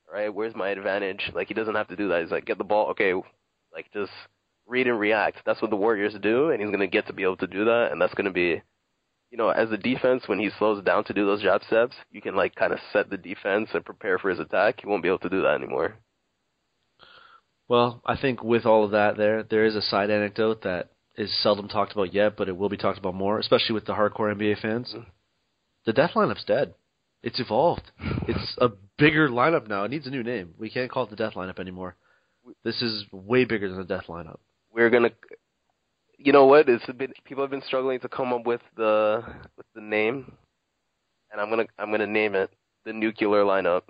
Right? 0.10 0.34
Where's 0.34 0.56
my 0.56 0.70
advantage? 0.70 1.32
Like 1.36 1.50
he 1.50 1.54
doesn't 1.54 1.76
have 1.76 1.90
to 1.90 1.98
do 1.98 2.08
that. 2.08 2.22
He's 2.22 2.32
like, 2.32 2.46
get 2.46 2.58
the 2.58 2.64
ball, 2.64 2.92
okay. 2.92 3.14
Like 3.74 3.92
just 3.92 4.14
read 4.66 4.88
and 4.88 4.98
react. 4.98 5.40
That's 5.46 5.62
what 5.62 5.70
the 5.70 5.76
Warriors 5.76 6.16
do, 6.22 6.52
and 6.52 6.62
he's 6.62 6.72
gonna 6.72 6.88
get 6.88 7.08
to 7.08 7.14
be 7.14 7.24
able 7.24 7.38
to 7.38 7.48
do 7.48 7.66
that, 7.66 7.90
and 7.92 8.02
that's 8.02 8.14
gonna 8.14 8.32
be. 8.32 8.62
You 9.32 9.38
know, 9.38 9.50
as 9.50 9.70
a 9.72 9.78
defense, 9.78 10.28
when 10.28 10.40
he 10.40 10.50
slows 10.58 10.82
down 10.82 11.04
to 11.06 11.14
do 11.14 11.26
those 11.26 11.42
jab 11.42 11.64
steps, 11.66 11.96
you 12.10 12.22
can 12.22 12.38
like 12.38 12.56
kind 12.56 12.72
of 12.72 12.80
set 12.94 13.10
the 13.10 13.18
defense 13.18 13.70
and 13.74 13.84
prepare 13.84 14.18
for 14.18 14.30
his 14.30 14.40
attack. 14.40 14.80
He 14.80 14.88
won't 14.88 15.04
be 15.04 15.10
able 15.10 15.20
to 15.20 15.30
do 15.30 15.42
that 15.42 15.56
anymore. 15.56 15.96
Well, 17.68 18.02
I 18.06 18.18
think 18.18 18.44
with 18.44 18.66
all 18.66 18.84
of 18.84 18.92
that 18.92 19.18
there, 19.18 19.44
there 19.44 19.66
is 19.66 19.76
a 19.76 19.82
side 19.82 20.10
anecdote 20.10 20.64
that 20.64 20.90
is 21.16 21.32
seldom 21.42 21.68
talked 21.68 21.94
about 21.94 22.14
yet, 22.14 22.36
but 22.36 22.50
it 22.50 22.58
will 22.58 22.70
be 22.70 22.78
talked 22.78 22.98
about 23.00 23.16
more, 23.16 23.40
especially 23.40 23.74
with 23.74 23.86
the 23.86 23.94
hardcore 23.94 24.34
NBA 24.36 24.56
fans. 24.62 24.94
Mhm. 24.94 25.06
The 25.86 25.94
death 25.94 26.12
lineup's 26.14 26.44
dead. 26.44 26.76
It's 27.22 27.40
evolved. 27.40 27.92
It's 28.28 28.58
a 28.60 28.70
bigger 28.98 29.28
lineup 29.30 29.68
now. 29.68 29.84
It 29.84 29.92
needs 29.92 30.08
a 30.08 30.10
new 30.10 30.24
name. 30.24 30.56
We 30.58 30.70
can't 30.70 30.90
call 30.90 31.04
it 31.04 31.10
the 31.10 31.16
death 31.16 31.34
lineup 31.34 31.60
anymore. 31.60 31.96
This 32.64 32.82
is 32.82 33.06
way 33.12 33.46
bigger 33.46 33.70
than 33.70 33.78
the 33.78 33.84
death 33.86 34.08
lineup. 34.08 34.40
we're 34.72 34.90
gonna 34.90 35.12
you 36.18 36.32
know 36.32 36.46
what? 36.46 36.70
It's 36.70 36.88
a 36.88 36.94
bit. 36.94 37.12
People 37.26 37.44
have 37.44 37.52
been 37.52 37.62
struggling 37.64 38.00
to 38.00 38.08
come 38.08 38.32
up 38.34 38.46
with 38.46 38.62
the 38.78 39.24
with 39.58 39.66
the 39.76 39.82
name, 39.82 40.32
and 41.32 41.42
I'm 41.42 41.50
gonna 41.50 41.68
I'm 41.78 41.92
gonna 41.92 42.08
name 42.08 42.36
it 42.36 42.50
the 42.86 42.94
nuclear 42.94 43.44
lineup. 43.44 43.84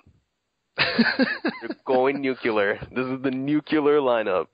They're 0.78 1.76
going 1.86 2.22
nuclear. 2.22 2.80
This 2.92 3.06
is 3.06 3.22
the 3.22 3.32
nuclear 3.32 4.00
lineup. 4.00 4.48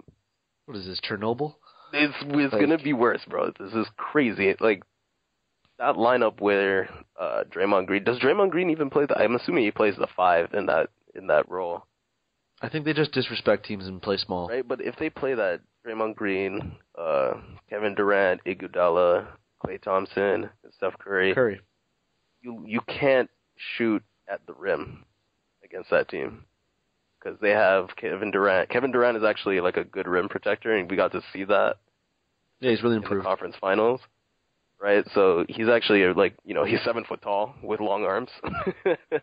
What 0.66 0.78
is 0.78 0.86
this, 0.86 1.00
Chernobyl? 1.02 1.56
It's 1.94 2.14
it's 2.22 2.54
Like- 2.54 2.62
gonna 2.62 2.78
be 2.78 2.94
worse, 2.94 3.24
bro. 3.28 3.52
This 3.60 3.74
is 3.74 3.88
crazy. 3.98 4.56
Like 4.60 4.84
that 5.80 5.96
lineup 5.96 6.40
where 6.40 6.90
uh 7.20 7.44
Draymond 7.50 7.88
Green 7.88 8.04
does 8.04 8.20
Draymond 8.20 8.52
Green 8.52 8.70
even 8.70 8.90
play 8.90 9.06
the? 9.06 9.18
I'm 9.18 9.36
assuming 9.36 9.64
he 9.64 9.72
plays 9.72 9.96
the 9.98 10.08
five 10.16 10.54
in 10.54 10.68
that 10.68 10.90
in 11.16 11.28
that 11.28 11.50
role, 11.50 11.86
I 12.62 12.70
think 12.70 12.86
they 12.86 12.94
just 12.94 13.12
disrespect 13.14 13.66
teams 13.66 13.88
and 13.88 14.02
play 14.02 14.18
small. 14.18 14.48
right? 14.50 14.68
But 14.68 14.82
if 14.82 14.96
they 14.98 15.10
play 15.10 15.34
that 15.34 15.62
Draymond 15.86 16.16
Green, 16.16 16.76
uh 16.96 17.34
Kevin 17.70 17.96
Durant, 17.96 18.44
Iguodala, 18.46 19.26
Klay 19.66 19.82
Thompson, 19.82 20.50
and 20.64 20.74
Steph 20.76 20.98
Curry, 21.00 21.34
Curry. 21.34 21.60
you 22.42 22.64
you 22.68 22.82
can't 22.82 23.30
shoot 23.78 24.04
at 24.32 24.46
the 24.46 24.54
rim 24.54 25.06
against 25.70 25.90
that 25.92 26.10
team 26.10 26.46
because 27.20 27.40
they 27.42 27.52
have 27.52 27.88
Kevin 27.98 28.32
Durant. 28.32 28.70
Kevin 28.70 28.92
Durant 28.92 29.18
is 29.18 29.24
actually 29.24 29.60
like 29.62 29.78
a 29.78 29.84
good 29.84 30.08
rim 30.08 30.30
protector, 30.30 30.76
and 30.76 30.90
we 30.90 30.96
got 30.98 31.12
to 31.12 31.22
see 31.34 31.44
that 31.46 31.76
Yeah, 32.60 32.72
he's 32.72 32.82
really 32.84 32.96
in 32.96 33.02
the 33.02 33.06
improved. 33.08 33.26
conference 33.26 33.56
finals, 33.60 34.00
right? 34.80 35.04
So 35.14 35.46
he's 35.50 35.68
actually 35.70 36.06
like 36.14 36.36
you 36.46 36.54
know 36.54 36.64
he's 36.66 36.80
seven 36.86 37.04
foot 37.04 37.22
tall 37.22 37.56
with 37.64 37.80
long 37.80 38.04
arms. 38.06 38.30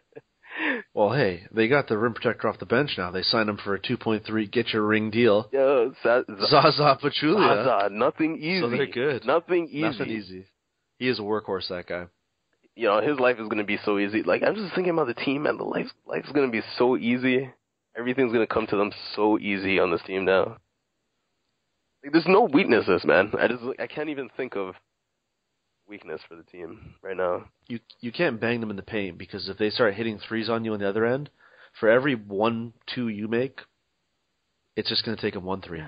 Well, 0.95 1.13
hey, 1.13 1.43
they 1.53 1.69
got 1.69 1.87
the 1.87 1.99
rim 1.99 2.15
protector 2.15 2.49
off 2.49 2.59
the 2.59 2.65
bench 2.65 2.93
now. 2.97 3.11
They 3.11 3.21
signed 3.21 3.51
him 3.51 3.59
for 3.63 3.75
a 3.75 3.79
2.3 3.79 4.51
get 4.51 4.73
your 4.73 4.87
ring 4.87 5.11
deal. 5.11 5.51
Yo, 5.53 5.93
Sa- 6.03 6.23
Zaza 6.47 6.97
Pachulia. 7.03 7.63
Zaza, 7.65 7.89
nothing 7.93 8.39
easy. 8.39 8.61
So 8.63 8.71
they're 8.71 8.87
good. 8.87 9.27
Nothing 9.27 9.67
easy. 9.69 9.81
Nothing 9.83 10.09
easy. 10.09 10.47
He 10.99 11.09
is 11.09 11.19
a 11.19 11.23
workhorse, 11.23 11.69
that 11.69 11.87
guy. 11.87 12.07
You 12.77 12.87
know 12.87 13.01
his 13.01 13.19
life 13.19 13.39
is 13.41 13.49
gonna 13.49 13.65
be 13.65 13.79
so 13.85 13.99
easy. 13.99 14.23
Like 14.23 14.43
I'm 14.43 14.55
just 14.55 14.75
thinking 14.75 14.93
about 14.93 15.09
the 15.09 15.15
team, 15.15 15.47
and 15.47 15.59
the 15.59 15.65
life 15.65 15.89
life's 16.07 16.31
gonna 16.33 16.51
be 16.51 16.63
so 16.79 16.97
easy. 16.97 17.51
Everything's 17.97 18.33
gonna 18.33 18.47
come 18.47 18.67
to 18.69 18.77
them 18.77 18.93
so 19.15 19.39
easy 19.39 19.81
on 19.81 19.91
this 19.91 20.03
team 20.07 20.25
now. 20.27 20.59
Like, 22.05 22.13
there's 22.13 22.27
no 22.29 22.43
weaknesses, 22.43 23.05
man. 23.05 23.33
I 23.39 23.49
just 23.49 23.63
I 23.81 23.87
can't 23.87 24.11
even 24.11 24.29
think 24.37 24.55
of 24.55 24.75
weakness 25.89 26.21
for 26.29 26.37
the 26.37 26.43
team 26.43 26.95
right 27.03 27.17
now. 27.17 27.47
You 27.67 27.81
you 28.01 28.13
can't 28.13 28.41
bang 28.41 28.61
them 28.61 28.71
in 28.71 28.77
the 28.77 28.83
paint 28.83 29.19
because 29.19 29.49
if 29.49 29.59
they 29.59 29.71
start 29.71 29.95
hitting 29.95 30.19
threes 30.19 30.49
on 30.49 30.65
you 30.65 30.73
on 30.73 30.81
the 30.81 30.89
other 30.89 31.07
end, 31.07 31.31
for 31.79 31.89
every 31.89 32.15
one 32.15 32.73
two 32.95 33.09
you 33.09 33.29
make, 33.29 33.61
it's 34.77 34.89
just 34.89 35.05
going 35.05 35.17
to 35.17 35.21
take 35.23 35.35
them 35.35 35.45
one 35.45 35.63
three. 35.63 35.83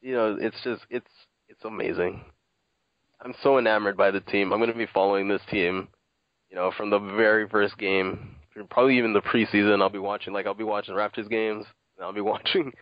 you 0.00 0.14
know, 0.14 0.36
it's 0.40 0.56
just 0.64 0.82
it's 0.90 1.10
it's 1.48 1.64
amazing. 1.64 2.24
I'm 3.20 3.34
so 3.42 3.58
enamored 3.58 3.96
by 3.96 4.10
the 4.10 4.20
team. 4.20 4.52
I'm 4.52 4.58
going 4.60 4.70
to 4.72 4.76
be 4.78 4.86
following 4.92 5.28
this 5.28 5.42
team, 5.50 5.88
you 6.50 6.56
know, 6.56 6.70
from 6.76 6.90
the 6.90 6.98
very 6.98 7.48
first 7.48 7.76
game, 7.78 8.36
probably 8.70 8.96
even 8.98 9.12
the 9.12 9.20
preseason. 9.20 9.80
I'll 9.82 9.88
be 9.90 9.98
watching 9.98 10.32
like 10.32 10.46
I'll 10.46 10.54
be 10.54 10.64
watching 10.64 10.94
Raptors 10.94 11.28
games, 11.28 11.64
and 11.96 12.04
I'll 12.04 12.12
be 12.12 12.20
watching 12.32 12.72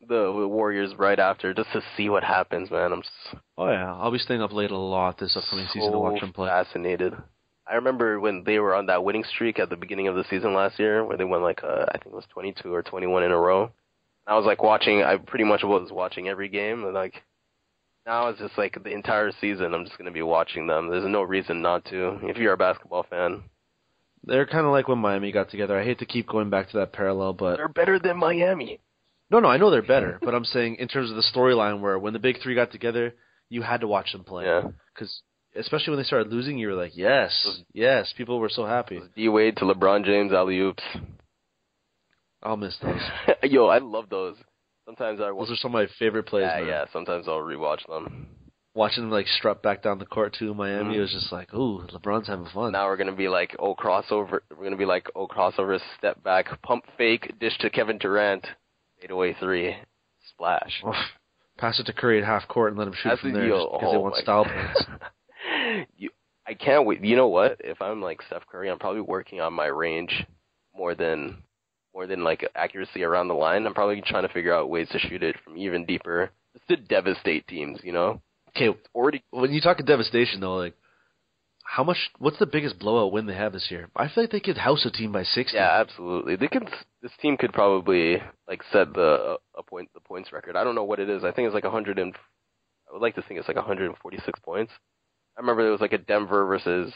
the, 0.00 0.32
the 0.38 0.48
Warriors 0.48 0.94
right 0.98 1.18
after 1.18 1.54
just 1.54 1.72
to 1.72 1.80
see 1.96 2.08
what 2.08 2.24
happens, 2.24 2.70
man. 2.70 2.92
I'm 2.92 2.98
s- 3.00 3.36
Oh 3.56 3.70
yeah, 3.70 3.94
I'll 3.94 4.10
be 4.10 4.18
staying 4.18 4.42
up 4.42 4.52
late 4.52 4.70
a 4.72 4.76
lot 4.76 5.18
this 5.18 5.36
upcoming 5.36 5.66
season 5.72 5.92
to 5.92 5.96
so 5.96 6.00
watch 6.00 6.20
them 6.20 6.32
play. 6.32 6.48
fascinated. 6.48 7.14
I 7.66 7.76
remember 7.76 8.20
when 8.20 8.42
they 8.44 8.58
were 8.58 8.74
on 8.74 8.86
that 8.86 9.04
winning 9.04 9.24
streak 9.24 9.58
at 9.58 9.70
the 9.70 9.76
beginning 9.76 10.06
of 10.08 10.16
the 10.16 10.24
season 10.28 10.52
last 10.52 10.78
year, 10.78 11.02
where 11.04 11.16
they 11.16 11.24
won 11.24 11.40
like 11.42 11.62
uh, 11.64 11.86
I 11.88 11.92
think 11.98 12.06
it 12.08 12.12
was 12.14 12.26
22 12.30 12.72
or 12.74 12.82
21 12.82 13.22
in 13.22 13.30
a 13.30 13.38
row. 13.38 13.70
I 14.26 14.36
was 14.36 14.44
like 14.44 14.62
watching. 14.62 15.02
I 15.02 15.16
pretty 15.16 15.44
much 15.44 15.62
was 15.62 15.90
watching 15.92 16.28
every 16.28 16.48
game, 16.48 16.84
and 16.84 16.92
like 16.94 17.22
now 18.06 18.28
it's 18.28 18.38
just 18.40 18.56
like 18.58 18.76
the 18.82 18.90
entire 18.90 19.30
season. 19.40 19.74
I'm 19.74 19.84
just 19.84 19.98
gonna 19.98 20.10
be 20.10 20.22
watching 20.22 20.66
them. 20.66 20.88
There's 20.90 21.06
no 21.06 21.22
reason 21.22 21.62
not 21.62 21.84
to. 21.86 22.18
If 22.22 22.36
you're 22.36 22.52
a 22.52 22.56
basketball 22.56 23.04
fan, 23.08 23.42
They're 24.24 24.46
kind 24.46 24.66
of 24.66 24.72
like 24.72 24.88
when 24.88 24.98
Miami 24.98 25.32
got 25.32 25.50
together. 25.50 25.78
I 25.78 25.84
hate 25.84 25.98
to 26.00 26.06
keep 26.06 26.26
going 26.28 26.50
back 26.50 26.70
to 26.70 26.78
that 26.78 26.92
parallel, 26.92 27.32
but 27.34 27.56
they're 27.56 27.68
better 27.68 27.98
than 27.98 28.16
Miami. 28.18 28.80
no, 29.30 29.40
no, 29.40 29.48
I 29.48 29.56
know 29.56 29.70
they're 29.70 29.82
better, 29.82 30.18
but 30.22 30.34
I'm 30.34 30.44
saying 30.44 30.76
in 30.76 30.88
terms 30.88 31.10
of 31.10 31.16
the 31.16 31.22
storyline, 31.34 31.80
where 31.80 31.98
when 31.98 32.12
the 32.12 32.18
big 32.18 32.40
three 32.42 32.54
got 32.54 32.72
together, 32.72 33.14
you 33.50 33.62
had 33.62 33.80
to 33.80 33.88
watch 33.88 34.12
them 34.12 34.24
play. 34.24 34.44
Yeah, 34.46 34.62
Because 34.94 35.22
especially 35.56 35.90
when 35.92 35.98
they 36.00 36.06
started 36.06 36.32
losing, 36.32 36.58
you 36.58 36.68
were 36.68 36.74
like, 36.74 36.96
yes, 36.96 37.32
yes. 37.72 38.12
People 38.16 38.38
were 38.40 38.48
so 38.48 38.64
happy. 38.66 39.00
D 39.14 39.28
Wade 39.28 39.56
to 39.58 39.64
LeBron 39.64 40.04
James 40.04 40.32
alley 40.32 40.58
oops. 40.58 40.82
I'll 42.42 42.56
miss 42.56 42.76
those. 42.82 43.00
Yo, 43.50 43.66
I 43.66 43.78
love 43.78 44.08
those. 44.10 44.36
Sometimes 44.86 45.20
I 45.20 45.28
Those 45.30 45.50
are 45.50 45.56
some 45.56 45.74
of 45.74 45.80
my 45.80 45.86
favorite 45.98 46.24
plays. 46.24 46.46
Yeah, 46.46 46.60
man. 46.60 46.68
yeah. 46.68 46.84
Sometimes 46.92 47.26
I'll 47.28 47.38
rewatch 47.40 47.86
them. 47.88 48.26
Watching 48.74 49.04
them 49.04 49.10
like 49.12 49.26
strut 49.28 49.62
back 49.62 49.82
down 49.82 49.98
the 49.98 50.04
court 50.06 50.34
to 50.40 50.52
Miami 50.52 50.96
Mhm. 50.96 51.00
was 51.00 51.12
just 51.12 51.30
like, 51.32 51.54
ooh, 51.54 51.86
LeBron's 51.92 52.26
having 52.26 52.46
fun. 52.46 52.72
Now 52.72 52.86
we're 52.88 52.96
gonna 52.96 53.12
be 53.12 53.28
like, 53.28 53.54
oh 53.60 53.74
crossover. 53.74 54.40
We're 54.50 54.64
gonna 54.64 54.76
be 54.76 54.84
like, 54.84 55.08
oh 55.14 55.26
crossover, 55.28 55.78
step 55.96 56.22
back, 56.24 56.60
pump 56.62 56.84
fake, 56.98 57.38
dish 57.38 57.56
to 57.58 57.70
Kevin 57.70 57.98
Durant, 57.98 58.44
eight 59.00 59.10
away 59.12 59.32
three, 59.38 59.76
splash. 60.30 60.82
Oof. 60.86 60.94
Pass 61.56 61.78
it 61.78 61.84
to 61.86 61.92
Curry 61.92 62.18
at 62.18 62.24
half 62.24 62.48
court 62.48 62.70
and 62.72 62.78
let 62.78 62.88
him 62.88 62.94
shoot 62.94 63.10
That's 63.10 63.20
from 63.20 63.32
there 63.32 63.44
because 63.46 63.60
they 63.80 63.96
Oh 63.96 64.00
want 64.00 64.16
my 64.16 64.20
style 64.22 64.44
points. 64.44 64.86
you, 65.96 66.10
I 66.48 66.54
can't 66.54 66.84
wait. 66.84 67.00
You 67.04 67.14
know 67.14 67.28
what? 67.28 67.60
If 67.62 67.80
I'm 67.80 68.02
like 68.02 68.20
Steph 68.22 68.42
Curry, 68.50 68.68
I'm 68.70 68.80
probably 68.80 69.02
working 69.02 69.40
on 69.40 69.52
my 69.54 69.66
range 69.66 70.26
more 70.76 70.96
than 70.96 71.36
more 71.94 72.06
than 72.06 72.24
like 72.24 72.48
accuracy 72.54 73.02
around 73.04 73.28
the 73.28 73.34
line. 73.34 73.66
I'm 73.66 73.74
probably 73.74 74.02
trying 74.02 74.26
to 74.26 74.32
figure 74.32 74.54
out 74.54 74.70
ways 74.70 74.88
to 74.90 74.98
shoot 74.98 75.22
it 75.22 75.36
from 75.44 75.56
even 75.56 75.86
deeper, 75.86 76.30
just 76.52 76.68
to 76.68 76.76
devastate 76.76 77.46
teams. 77.46 77.78
You 77.82 77.92
know, 77.92 78.20
Okay, 78.56 78.76
already 78.94 79.22
when 79.30 79.52
you 79.52 79.60
talk 79.60 79.80
of 79.80 79.86
devastation 79.86 80.40
though, 80.40 80.56
like 80.56 80.74
how 81.64 81.82
much? 81.82 81.96
What's 82.18 82.38
the 82.38 82.46
biggest 82.46 82.78
blowout 82.78 83.10
win 83.12 83.26
they 83.26 83.34
have 83.34 83.52
this 83.52 83.70
year? 83.70 83.88
I 83.96 84.08
feel 84.08 84.24
like 84.24 84.30
they 84.30 84.40
could 84.40 84.58
house 84.58 84.84
a 84.86 84.90
team 84.90 85.12
by 85.12 85.24
sixty. 85.24 85.56
Yeah, 85.56 85.80
absolutely. 85.80 86.36
They 86.36 86.46
could. 86.46 86.68
This 87.02 87.10
team 87.20 87.36
could 87.36 87.52
probably 87.52 88.22
like 88.46 88.62
set 88.72 88.94
the 88.94 89.38
a 89.56 89.62
point 89.62 89.88
the 89.94 90.00
points 90.00 90.32
record. 90.32 90.56
I 90.56 90.62
don't 90.62 90.74
know 90.74 90.84
what 90.84 91.00
it 91.00 91.08
is. 91.10 91.24
I 91.24 91.32
think 91.32 91.46
it's 91.46 91.54
like 91.54 91.64
hundred 91.64 91.98
and. 91.98 92.14
I 92.88 92.92
would 92.92 93.02
like 93.02 93.14
to 93.16 93.22
think 93.22 93.40
it's 93.40 93.48
like 93.48 93.56
146 93.56 94.40
points. 94.40 94.70
I 95.36 95.40
remember 95.40 95.62
there 95.62 95.72
was 95.72 95.80
like 95.80 95.94
a 95.94 95.98
Denver 95.98 96.44
versus 96.44 96.92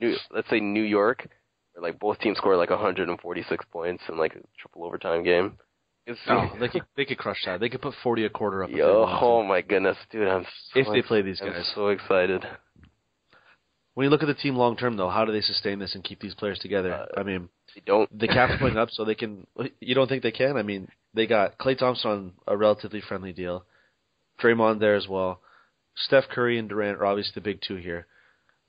New. 0.00 0.16
Let's 0.30 0.48
say 0.48 0.60
New 0.60 0.84
York, 0.84 1.28
like 1.80 1.98
both 1.98 2.18
teams 2.18 2.38
scored 2.38 2.58
like 2.58 2.70
146 2.70 3.64
points 3.72 4.02
in 4.08 4.18
like 4.18 4.32
a 4.34 4.40
triple 4.58 4.84
overtime 4.84 5.22
game. 5.24 5.58
It's, 6.06 6.18
Oh, 6.28 6.50
they 6.60 6.68
could 6.68 6.82
they 6.96 7.04
could 7.04 7.18
crush 7.18 7.42
that. 7.46 7.60
They 7.60 7.68
could 7.68 7.82
put 7.82 7.94
forty 8.02 8.24
a 8.24 8.30
quarter 8.30 8.64
up. 8.64 8.70
Yo, 8.70 9.06
oh 9.20 9.42
my 9.42 9.60
goodness, 9.60 9.96
dude! 10.10 10.26
I'm 10.28 10.44
so 10.72 10.80
If 10.80 10.86
they 10.92 11.02
play 11.02 11.22
these 11.22 11.40
guys, 11.40 11.52
I'm 11.56 11.64
so 11.74 11.88
excited. 11.88 12.44
When 13.94 14.04
you 14.04 14.10
look 14.10 14.22
at 14.22 14.26
the 14.26 14.34
team 14.34 14.54
long 14.54 14.76
term 14.76 14.96
though, 14.96 15.10
how 15.10 15.24
do 15.24 15.32
they 15.32 15.40
sustain 15.40 15.78
this 15.80 15.94
and 15.94 16.04
keep 16.04 16.20
these 16.20 16.34
players 16.34 16.58
together? 16.60 16.92
Uh, 16.94 17.20
I 17.20 17.24
mean, 17.24 17.48
They 17.74 17.82
don't. 17.84 18.08
the 18.16 18.28
cap's 18.28 18.58
going 18.60 18.78
up, 18.78 18.90
so 18.92 19.04
they 19.04 19.16
can. 19.16 19.46
You 19.80 19.94
don't 19.94 20.08
think 20.08 20.22
they 20.22 20.30
can? 20.30 20.56
I 20.56 20.62
mean, 20.62 20.88
they 21.14 21.26
got 21.26 21.58
Klay 21.58 21.76
Thompson 21.76 22.10
on 22.10 22.32
a 22.46 22.56
relatively 22.56 23.00
friendly 23.00 23.32
deal, 23.32 23.64
Draymond 24.40 24.78
there 24.80 24.94
as 24.94 25.08
well. 25.08 25.40
Steph 25.96 26.28
Curry 26.30 26.58
and 26.58 26.68
Durant 26.68 26.98
are 26.98 27.06
obviously 27.06 27.32
the 27.34 27.40
big 27.40 27.60
two 27.60 27.74
here. 27.76 28.06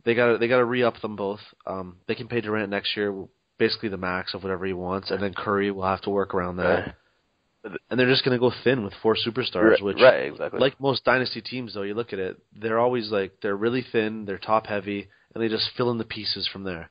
They 0.10 0.16
got 0.16 0.32
to 0.32 0.38
they 0.40 0.48
got 0.48 0.58
to 0.58 0.66
re 0.66 0.82
up 0.82 1.00
them 1.02 1.16
both. 1.16 1.40
Um, 1.68 1.98
they 2.08 2.16
can 2.16 2.28
pay 2.28 2.42
Durant 2.42 2.72
next 2.72 2.98
year, 2.98 3.14
basically 3.60 3.90
the 3.90 3.98
max 3.98 4.34
of 4.34 4.42
whatever 4.42 4.66
he 4.66 4.74
wants, 4.74 5.12
and 5.12 5.22
then 5.22 5.36
Curry 5.36 5.70
will 5.70 5.84
have 5.86 6.02
to 6.02 6.10
work 6.10 6.34
around 6.34 6.58
that. 6.58 6.64
Right. 7.64 7.76
And 7.92 8.00
they're 8.00 8.10
just 8.10 8.26
going 8.26 8.36
to 8.36 8.40
go 8.40 8.52
thin 8.64 8.84
with 8.84 8.94
four 9.04 9.16
superstars, 9.16 9.72
Right, 9.74 9.84
which 9.84 9.98
right, 10.02 10.26
exactly. 10.32 10.60
like 10.60 10.80
most 10.82 11.04
dynasty 11.06 11.42
teams 11.42 11.76
though, 11.76 11.84
you 11.84 11.94
look 11.94 12.12
at 12.12 12.18
it, 12.18 12.38
they're 12.60 12.80
always 12.80 13.12
like 13.12 13.34
they're 13.44 13.56
really 13.56 13.86
thin, 13.92 14.26
they're 14.26 14.40
top 14.40 14.66
heavy, 14.66 15.10
and 15.36 15.44
they 15.44 15.48
just 15.48 15.70
fill 15.78 15.92
in 15.92 16.00
the 16.00 16.06
pieces 16.06 16.48
from 16.52 16.64
there. 16.64 16.90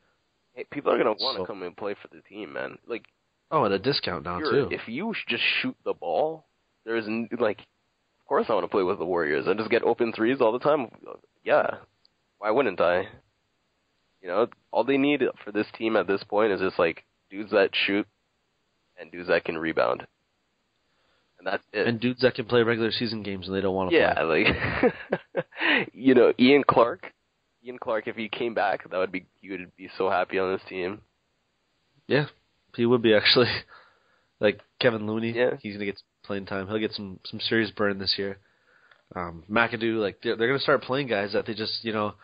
Hey, 0.54 0.64
people 0.70 0.92
are 0.92 0.98
gonna 0.98 1.10
want 1.18 1.38
to 1.38 1.42
So- 1.42 1.46
come 1.46 1.64
and 1.64 1.76
play 1.76 1.94
for 2.00 2.06
the 2.14 2.22
team, 2.22 2.52
man. 2.52 2.78
Like 2.86 3.06
Oh, 3.50 3.64
at 3.64 3.72
a 3.72 3.78
discount 3.80 4.24
now 4.24 4.38
too. 4.40 4.68
If 4.70 4.86
you 4.86 5.12
just 5.26 5.42
shoot 5.60 5.74
the 5.84 5.94
ball, 5.94 6.44
there's 6.84 7.06
n- 7.08 7.28
like, 7.40 7.58
of 7.60 8.26
course 8.28 8.46
I 8.48 8.52
want 8.52 8.64
to 8.64 8.68
play 8.68 8.82
with 8.84 8.98
the 8.98 9.06
Warriors. 9.06 9.48
I 9.48 9.54
just 9.54 9.70
get 9.70 9.82
open 9.82 10.12
threes 10.12 10.40
all 10.42 10.52
the 10.52 10.58
time. 10.58 10.88
Yeah, 11.44 11.76
why 12.38 12.50
wouldn't 12.50 12.80
I? 12.80 13.02
You 14.22 14.28
know, 14.28 14.46
all 14.72 14.84
they 14.84 14.96
need 14.98 15.22
for 15.44 15.52
this 15.52 15.66
team 15.76 15.96
at 15.96 16.06
this 16.06 16.22
point 16.24 16.52
is 16.52 16.60
just 16.60 16.78
like 16.78 17.04
dudes 17.30 17.50
that 17.52 17.70
shoot 17.72 18.06
and 19.00 19.10
dudes 19.12 19.28
that 19.28 19.44
can 19.44 19.56
rebound, 19.58 20.06
and 21.38 21.46
that's 21.46 21.62
it. 21.72 21.86
and 21.86 22.00
dudes 22.00 22.20
that 22.22 22.34
can 22.34 22.46
play 22.46 22.62
regular 22.62 22.90
season 22.90 23.22
games 23.22 23.46
and 23.46 23.56
they 23.56 23.60
don't 23.60 23.74
want 23.76 23.90
to 23.90 23.96
yeah, 23.96 24.14
play. 24.14 24.44
like, 24.44 25.46
you 25.92 26.14
know, 26.14 26.32
Ian 26.38 26.64
Clark. 26.68 27.12
Ian 27.64 27.78
Clark, 27.78 28.08
if 28.08 28.16
he 28.16 28.28
came 28.28 28.54
back, 28.54 28.88
that 28.90 28.96
would 28.98 29.12
be 29.12 29.26
he 29.40 29.50
would 29.50 29.74
be 29.76 29.88
so 29.96 30.10
happy 30.10 30.38
on 30.38 30.52
this 30.52 30.62
team. 30.68 31.00
Yeah, 32.06 32.26
he 32.76 32.86
would 32.86 33.02
be 33.02 33.14
actually. 33.14 33.48
Like 34.40 34.60
Kevin 34.80 35.04
Looney, 35.08 35.32
Yeah. 35.32 35.56
he's 35.60 35.72
gonna 35.74 35.86
get 35.86 36.00
playing 36.22 36.46
time. 36.46 36.68
He'll 36.68 36.78
get 36.78 36.92
some 36.92 37.18
some 37.24 37.40
serious 37.40 37.72
burn 37.72 37.98
this 37.98 38.14
year. 38.16 38.38
Um, 39.18 39.44
McAdoo, 39.50 40.00
like 40.00 40.20
they're, 40.22 40.36
they're 40.36 40.48
gonna 40.48 40.58
start 40.60 40.82
playing 40.82 41.08
guys 41.08 41.32
that 41.32 41.46
they 41.46 41.54
just 41.54 41.84
you 41.84 41.92
know 41.92 42.14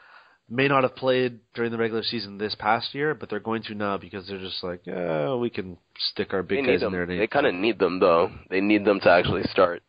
may 0.48 0.68
not 0.68 0.82
have 0.82 0.94
played 0.96 1.40
during 1.54 1.70
the 1.72 1.78
regular 1.78 2.02
season 2.02 2.38
this 2.38 2.54
past 2.54 2.94
year, 2.94 3.14
but 3.14 3.30
they're 3.30 3.40
going 3.40 3.62
to 3.62 3.74
now 3.74 3.96
because 3.96 4.26
they're 4.28 4.38
just 4.38 4.62
like, 4.62 4.80
yeah, 4.84 5.34
we 5.34 5.48
can 5.48 5.78
stick 6.12 6.34
our 6.34 6.42
big 6.42 6.58
guys 6.58 6.80
need 6.80 6.86
in 6.86 6.92
there. 6.92 7.06
They 7.06 7.26
kind 7.26 7.46
of 7.46 7.54
need 7.54 7.78
them 7.78 7.98
though. 8.00 8.30
They 8.50 8.60
need 8.60 8.84
them 8.84 9.00
to 9.00 9.10
actually 9.10 9.44
start 9.44 9.82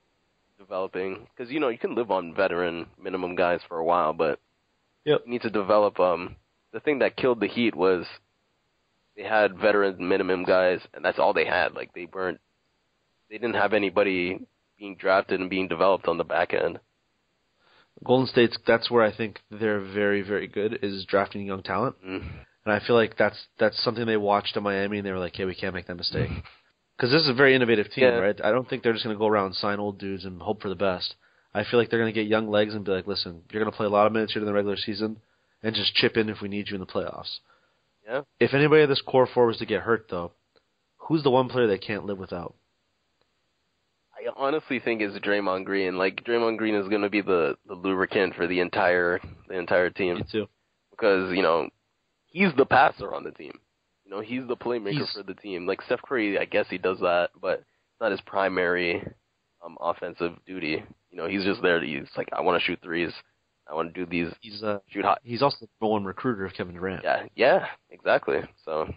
developing 0.57 1.27
because 1.35 1.51
you 1.51 1.59
know 1.59 1.69
you 1.69 1.77
can 1.77 1.95
live 1.95 2.11
on 2.11 2.33
veteran 2.33 2.87
minimum 3.01 3.35
guys 3.35 3.59
for 3.67 3.77
a 3.77 3.85
while, 3.85 4.13
but 4.13 4.39
Yep. 5.05 5.21
you 5.25 5.31
need 5.31 5.41
to 5.43 5.49
develop. 5.51 5.99
Um, 5.99 6.35
the 6.73 6.79
thing 6.79 6.99
that 6.99 7.15
killed 7.15 7.39
the 7.39 7.47
Heat 7.47 7.75
was 7.75 8.05
they 9.15 9.23
had 9.23 9.57
veteran 9.57 10.07
minimum 10.07 10.43
guys, 10.43 10.79
and 10.93 11.05
that's 11.05 11.19
all 11.19 11.33
they 11.33 11.45
had. 11.45 11.73
Like 11.73 11.93
they 11.93 12.07
weren't, 12.11 12.39
they 13.29 13.37
didn't 13.37 13.55
have 13.55 13.73
anybody 13.73 14.39
being 14.77 14.95
drafted 14.95 15.39
and 15.39 15.49
being 15.49 15.67
developed 15.67 16.07
on 16.07 16.17
the 16.17 16.23
back 16.23 16.53
end. 16.53 16.79
Golden 18.03 18.27
State's 18.27 18.58
that's 18.67 18.91
where 18.91 19.03
I 19.03 19.12
think 19.15 19.39
they're 19.49 19.79
very 19.79 20.21
very 20.21 20.47
good 20.47 20.79
is 20.81 21.05
drafting 21.05 21.45
young 21.45 21.63
talent, 21.63 21.95
Mm. 22.05 22.23
and 22.65 22.73
I 22.73 22.79
feel 22.86 22.95
like 22.95 23.15
that's 23.17 23.47
that's 23.58 23.81
something 23.84 24.05
they 24.05 24.17
watched 24.17 24.58
in 24.58 24.63
Miami 24.63 24.97
and 24.97 25.05
they 25.08 25.12
were 25.12 25.19
like, 25.19 25.36
"Hey, 25.36 25.45
we 25.45 25.55
can't 25.55 25.73
make 25.73 25.88
that 25.88 25.95
mistake." 25.95 26.29
Because 26.97 27.12
this 27.12 27.21
is 27.23 27.29
a 27.29 27.34
very 27.34 27.55
innovative 27.55 27.89
team, 27.91 28.05
Yeah. 28.05 28.19
right? 28.19 28.39
I 28.43 28.51
don't 28.51 28.67
think 28.69 28.81
they're 28.84 28.93
just 28.93 29.03
going 29.03 29.15
to 29.15 29.19
go 29.19 29.27
around 29.27 29.47
and 29.47 29.55
sign 29.55 29.79
old 29.79 29.97
dudes 29.97 30.23
and 30.25 30.41
hope 30.41 30.62
for 30.62 30.69
the 30.69 30.75
best. 30.75 31.15
I 31.53 31.63
feel 31.63 31.79
like 31.79 31.89
they're 31.89 31.99
going 31.99 32.13
to 32.13 32.17
get 32.19 32.27
young 32.27 32.49
legs 32.49 32.73
and 32.73 32.84
be 32.86 32.91
like, 32.91 33.08
"Listen, 33.08 33.43
you're 33.51 33.62
going 33.62 33.71
to 33.71 33.75
play 33.75 33.86
a 33.86 33.89
lot 33.89 34.08
of 34.08 34.13
minutes 34.13 34.34
here 34.34 34.41
in 34.41 34.45
the 34.45 34.53
regular 34.53 34.77
season, 34.77 35.21
and 35.63 35.73
just 35.75 35.95
chip 35.95 36.17
in 36.17 36.29
if 36.29 36.41
we 36.41 36.47
need 36.49 36.69
you 36.69 36.75
in 36.75 36.81
the 36.81 36.86
playoffs." 36.86 37.39
Yeah. 38.05 38.21
If 38.39 38.53
anybody 38.53 38.84
of 38.84 38.89
this 38.89 39.01
core 39.01 39.25
four 39.25 39.47
was 39.47 39.58
to 39.58 39.65
get 39.65 39.81
hurt, 39.81 40.08
though, 40.10 40.31
who's 40.97 41.23
the 41.23 41.31
one 41.31 41.49
player 41.49 41.65
they 41.67 41.77
can't 41.77 42.05
live 42.05 42.17
without? 42.17 42.55
I 44.25 44.29
honestly 44.35 44.79
think 44.79 45.01
it's 45.01 45.17
Draymond 45.25 45.65
Green. 45.65 45.97
Like 45.97 46.23
Draymond 46.23 46.57
Green 46.57 46.75
is 46.75 46.88
going 46.89 47.01
to 47.01 47.09
be 47.09 47.21
the 47.21 47.57
the 47.67 47.73
lubricant 47.75 48.35
for 48.35 48.47
the 48.47 48.59
entire 48.59 49.19
the 49.47 49.57
entire 49.57 49.89
team. 49.89 50.15
Me 50.15 50.23
too. 50.31 50.47
because 50.91 51.31
you 51.35 51.41
know 51.41 51.69
he's 52.27 52.53
the 52.57 52.65
passer 52.65 53.13
on 53.13 53.23
the 53.23 53.31
team. 53.31 53.53
You 54.05 54.11
know 54.11 54.21
he's 54.21 54.47
the 54.47 54.55
playmaker 54.57 54.91
He's- 54.91 55.13
for 55.15 55.23
the 55.23 55.33
team. 55.33 55.65
Like 55.67 55.81
Steph 55.83 56.01
Curry, 56.01 56.38
I 56.39 56.45
guess 56.45 56.65
he 56.69 56.77
does 56.77 56.99
that, 56.99 57.29
but 57.39 57.59
it's 57.59 58.01
not 58.01 58.11
his 58.11 58.21
primary 58.21 59.05
um, 59.63 59.77
offensive 59.79 60.33
duty. 60.45 60.83
You 61.11 61.17
know 61.17 61.27
he's 61.27 61.43
just 61.43 61.61
there. 61.61 61.79
To, 61.79 61.85
he's 61.85 62.07
like 62.17 62.29
I 62.33 62.41
want 62.41 62.59
to 62.61 62.65
shoot 62.65 62.79
threes. 62.83 63.11
I 63.69 63.73
want 63.73 63.93
to 63.93 64.05
do 64.05 64.09
these 64.09 64.31
He's 64.41 64.61
uh, 64.63 64.77
shoot 64.89 65.03
hot. 65.05 65.19
he's 65.23 65.41
also 65.41 65.57
the 65.61 65.67
number 65.81 65.91
one 65.91 66.05
recruiter 66.05 66.45
of 66.45 66.53
Kevin 66.53 66.75
Durant. 66.75 67.03
Yeah, 67.03 67.23
yeah, 67.35 67.65
exactly. 67.89 68.38
So 68.63 68.88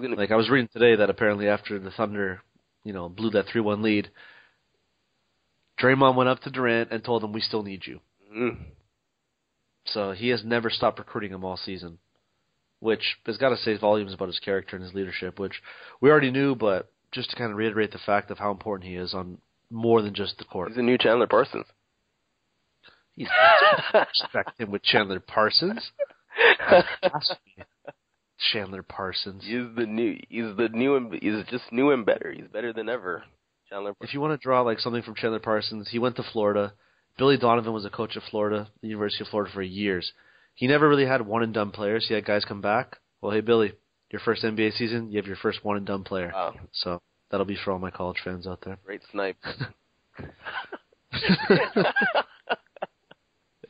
gonna 0.00 0.16
Like 0.16 0.30
I 0.30 0.36
was 0.36 0.48
reading 0.48 0.70
today 0.72 0.96
that 0.96 1.10
apparently 1.10 1.48
after 1.48 1.78
the 1.78 1.90
Thunder, 1.90 2.40
you 2.84 2.94
know, 2.94 3.10
blew 3.10 3.28
that 3.32 3.44
three 3.52 3.60
one 3.60 3.82
lead, 3.82 4.08
Draymond 5.80 6.14
went 6.16 6.28
up 6.28 6.40
to 6.42 6.50
Durant 6.50 6.90
and 6.92 7.02
told 7.04 7.24
him 7.24 7.32
we 7.32 7.40
still 7.40 7.62
need 7.62 7.86
you. 7.86 8.00
mm, 8.34 8.56
So 9.86 10.12
he 10.12 10.28
has 10.28 10.44
never 10.44 10.68
stopped 10.70 10.98
recruiting 10.98 11.32
him 11.32 11.44
all 11.44 11.56
season. 11.56 11.98
Which 12.80 13.16
has 13.26 13.36
got 13.36 13.50
to 13.50 13.56
say 13.58 13.76
volumes 13.76 14.14
about 14.14 14.28
his 14.28 14.38
character 14.38 14.74
and 14.74 14.82
his 14.84 14.94
leadership, 14.94 15.38
which 15.38 15.60
we 16.00 16.10
already 16.10 16.30
knew, 16.30 16.54
but 16.54 16.90
just 17.12 17.28
to 17.30 17.36
kind 17.36 17.50
of 17.50 17.58
reiterate 17.58 17.92
the 17.92 17.98
fact 17.98 18.30
of 18.30 18.38
how 18.38 18.50
important 18.50 18.88
he 18.90 18.96
is 18.96 19.12
on 19.12 19.36
more 19.70 20.00
than 20.00 20.14
just 20.14 20.38
the 20.38 20.44
court. 20.44 20.68
he's 20.68 20.78
a 20.78 20.82
new 20.82 20.96
Chandler 20.96 21.26
Parsons. 21.26 21.66
He's 23.16 23.28
respect 23.92 24.58
him 24.58 24.70
with 24.70 24.82
Chandler 24.82 25.20
Parsons. 25.20 25.90
Chandler 28.52 28.82
Parsons. 28.82 29.44
he's 29.44 29.66
the 29.76 29.84
new. 29.86 30.18
He's 30.28 30.56
the 30.56 30.68
new. 30.72 31.10
He's 31.20 31.44
just 31.50 31.70
new 31.72 31.90
and 31.90 32.06
better. 32.06 32.32
He's 32.34 32.46
better 32.50 32.72
than 32.72 32.88
ever. 32.88 33.24
Chandler. 33.70 33.94
If 34.00 34.12
you 34.14 34.20
want 34.20 34.38
to 34.38 34.42
draw 34.42 34.60
like 34.62 34.80
something 34.80 35.02
from 35.02 35.14
Chandler 35.14 35.38
Parsons, 35.40 35.88
he 35.90 35.98
went 35.98 36.16
to 36.16 36.22
Florida. 36.22 36.72
Billy 37.18 37.36
Donovan 37.36 37.72
was 37.72 37.84
a 37.84 37.90
coach 37.90 38.16
at 38.16 38.22
Florida, 38.30 38.68
the 38.82 38.88
University 38.88 39.22
of 39.24 39.28
Florida, 39.28 39.50
for 39.52 39.62
years. 39.62 40.12
He 40.54 40.66
never 40.66 40.88
really 40.88 41.06
had 41.06 41.26
one 41.26 41.42
and 41.42 41.54
done 41.54 41.70
players. 41.70 42.06
He 42.08 42.14
had 42.14 42.24
guys 42.24 42.44
come 42.44 42.60
back. 42.60 42.96
Well, 43.20 43.32
hey 43.32 43.40
Billy, 43.40 43.72
your 44.10 44.20
first 44.20 44.42
NBA 44.42 44.72
season, 44.76 45.10
you 45.10 45.16
have 45.18 45.26
your 45.26 45.36
first 45.36 45.64
one 45.64 45.76
and 45.76 45.86
done 45.86 46.02
player. 46.04 46.30
Wow, 46.34 46.54
So 46.72 47.00
that'll 47.30 47.46
be 47.46 47.56
for 47.62 47.72
all 47.72 47.78
my 47.78 47.90
college 47.90 48.18
fans 48.24 48.46
out 48.46 48.60
there. 48.64 48.78
great 48.84 49.02
snipe. 49.10 49.36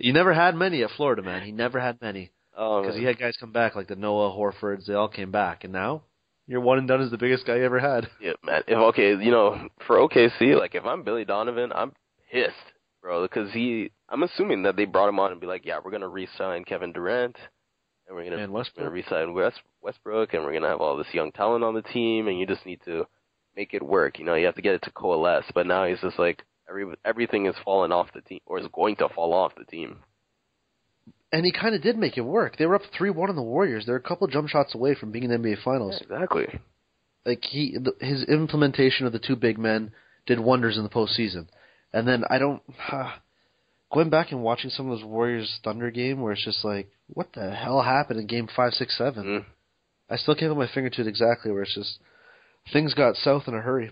You 0.02 0.14
never 0.14 0.32
had 0.32 0.54
many 0.54 0.82
at 0.82 0.90
Florida, 0.96 1.22
man. 1.22 1.42
He 1.42 1.52
never 1.52 1.78
had 1.78 2.00
many 2.00 2.30
Oh, 2.56 2.80
because 2.80 2.96
he 2.96 3.04
had 3.04 3.18
guys 3.18 3.36
come 3.38 3.52
back 3.52 3.76
like 3.76 3.86
the 3.86 3.96
Noah 3.96 4.32
Horfords. 4.32 4.86
They 4.86 4.94
all 4.94 5.08
came 5.08 5.30
back, 5.30 5.62
and 5.64 5.72
now 5.72 6.02
your 6.50 6.60
one 6.60 6.78
and 6.78 6.88
done 6.88 7.00
is 7.00 7.12
the 7.12 7.16
biggest 7.16 7.46
guy 7.46 7.56
you 7.56 7.64
ever 7.64 7.78
had. 7.78 8.08
Yeah, 8.20 8.32
man. 8.42 8.62
If 8.66 8.76
okay, 8.76 9.10
you 9.10 9.30
know, 9.30 9.68
for 9.86 9.96
OKC, 9.96 10.58
like 10.58 10.74
if 10.74 10.84
I'm 10.84 11.04
Billy 11.04 11.24
Donovan, 11.24 11.70
I'm 11.72 11.92
pissed, 12.30 12.54
bro, 13.00 13.22
because 13.22 13.52
he. 13.52 13.92
I'm 14.08 14.24
assuming 14.24 14.64
that 14.64 14.74
they 14.74 14.84
brought 14.84 15.08
him 15.08 15.20
on 15.20 15.30
and 15.30 15.40
be 15.40 15.46
like, 15.46 15.64
yeah, 15.64 15.78
we're 15.82 15.92
gonna 15.92 16.08
re-sign 16.08 16.64
Kevin 16.64 16.92
Durant, 16.92 17.36
and 18.08 18.16
we're 18.16 18.24
gonna 18.24 18.42
And 18.42 18.52
we're 18.52 18.64
gonna 18.76 18.90
re-sign 18.90 19.32
West, 19.32 19.60
Westbrook, 19.80 20.34
and 20.34 20.42
we're 20.42 20.52
gonna 20.52 20.68
have 20.68 20.80
all 20.80 20.96
this 20.96 21.14
young 21.14 21.30
talent 21.30 21.62
on 21.62 21.74
the 21.74 21.82
team, 21.82 22.26
and 22.26 22.38
you 22.38 22.46
just 22.46 22.66
need 22.66 22.80
to 22.84 23.06
make 23.56 23.72
it 23.72 23.82
work. 23.82 24.18
You 24.18 24.24
know, 24.24 24.34
you 24.34 24.46
have 24.46 24.56
to 24.56 24.62
get 24.62 24.74
it 24.74 24.82
to 24.82 24.90
coalesce. 24.90 25.44
But 25.54 25.68
now 25.68 25.86
he's 25.86 26.00
just 26.00 26.18
like 26.18 26.42
every 26.68 26.86
everything 27.04 27.46
is 27.46 27.54
falling 27.64 27.92
off 27.92 28.12
the 28.12 28.22
team, 28.22 28.40
or 28.44 28.58
is 28.58 28.66
going 28.72 28.96
to 28.96 29.08
fall 29.08 29.32
off 29.32 29.54
the 29.56 29.64
team. 29.64 29.98
And 31.32 31.44
he 31.44 31.52
kind 31.52 31.74
of 31.74 31.82
did 31.82 31.96
make 31.96 32.16
it 32.16 32.22
work. 32.22 32.56
They 32.56 32.66
were 32.66 32.74
up 32.74 32.82
three 32.96 33.10
one 33.10 33.30
on 33.30 33.36
the 33.36 33.42
Warriors. 33.42 33.86
They're 33.86 33.96
a 33.96 34.00
couple 34.00 34.26
jump 34.26 34.48
shots 34.48 34.74
away 34.74 34.94
from 34.94 35.12
being 35.12 35.24
in 35.24 35.30
the 35.30 35.36
NBA 35.38 35.62
Finals. 35.62 36.00
exactly. 36.00 36.46
like 37.24 37.44
he 37.44 37.76
the, 37.78 37.94
his 38.04 38.24
implementation 38.24 39.06
of 39.06 39.12
the 39.12 39.20
two 39.20 39.36
big 39.36 39.58
men 39.58 39.92
did 40.26 40.40
wonders 40.40 40.76
in 40.76 40.82
the 40.82 40.88
postseason. 40.88 41.46
And 41.92 42.06
then 42.06 42.24
I 42.28 42.38
don't 42.38 42.62
going 43.92 44.10
back 44.10 44.32
and 44.32 44.42
watching 44.42 44.70
some 44.70 44.90
of 44.90 44.98
those 44.98 45.06
Warriors 45.06 45.60
Thunder 45.62 45.90
game 45.90 46.20
where 46.20 46.32
it's 46.32 46.44
just 46.44 46.64
like, 46.64 46.90
what 47.08 47.28
the 47.34 47.50
hell 47.52 47.82
happened 47.82 48.20
in 48.20 48.26
game 48.26 48.48
five, 48.54 48.72
six, 48.72 48.96
seven? 48.98 49.24
Mm. 49.24 49.44
I 50.08 50.16
still 50.16 50.34
can't 50.34 50.50
put 50.50 50.58
my 50.58 50.72
finger 50.72 50.90
to 50.90 51.00
it 51.02 51.06
exactly 51.06 51.52
where 51.52 51.62
it's 51.62 51.74
just 51.74 51.98
things 52.72 52.94
got 52.94 53.16
south 53.16 53.44
in 53.46 53.54
a 53.54 53.60
hurry. 53.60 53.90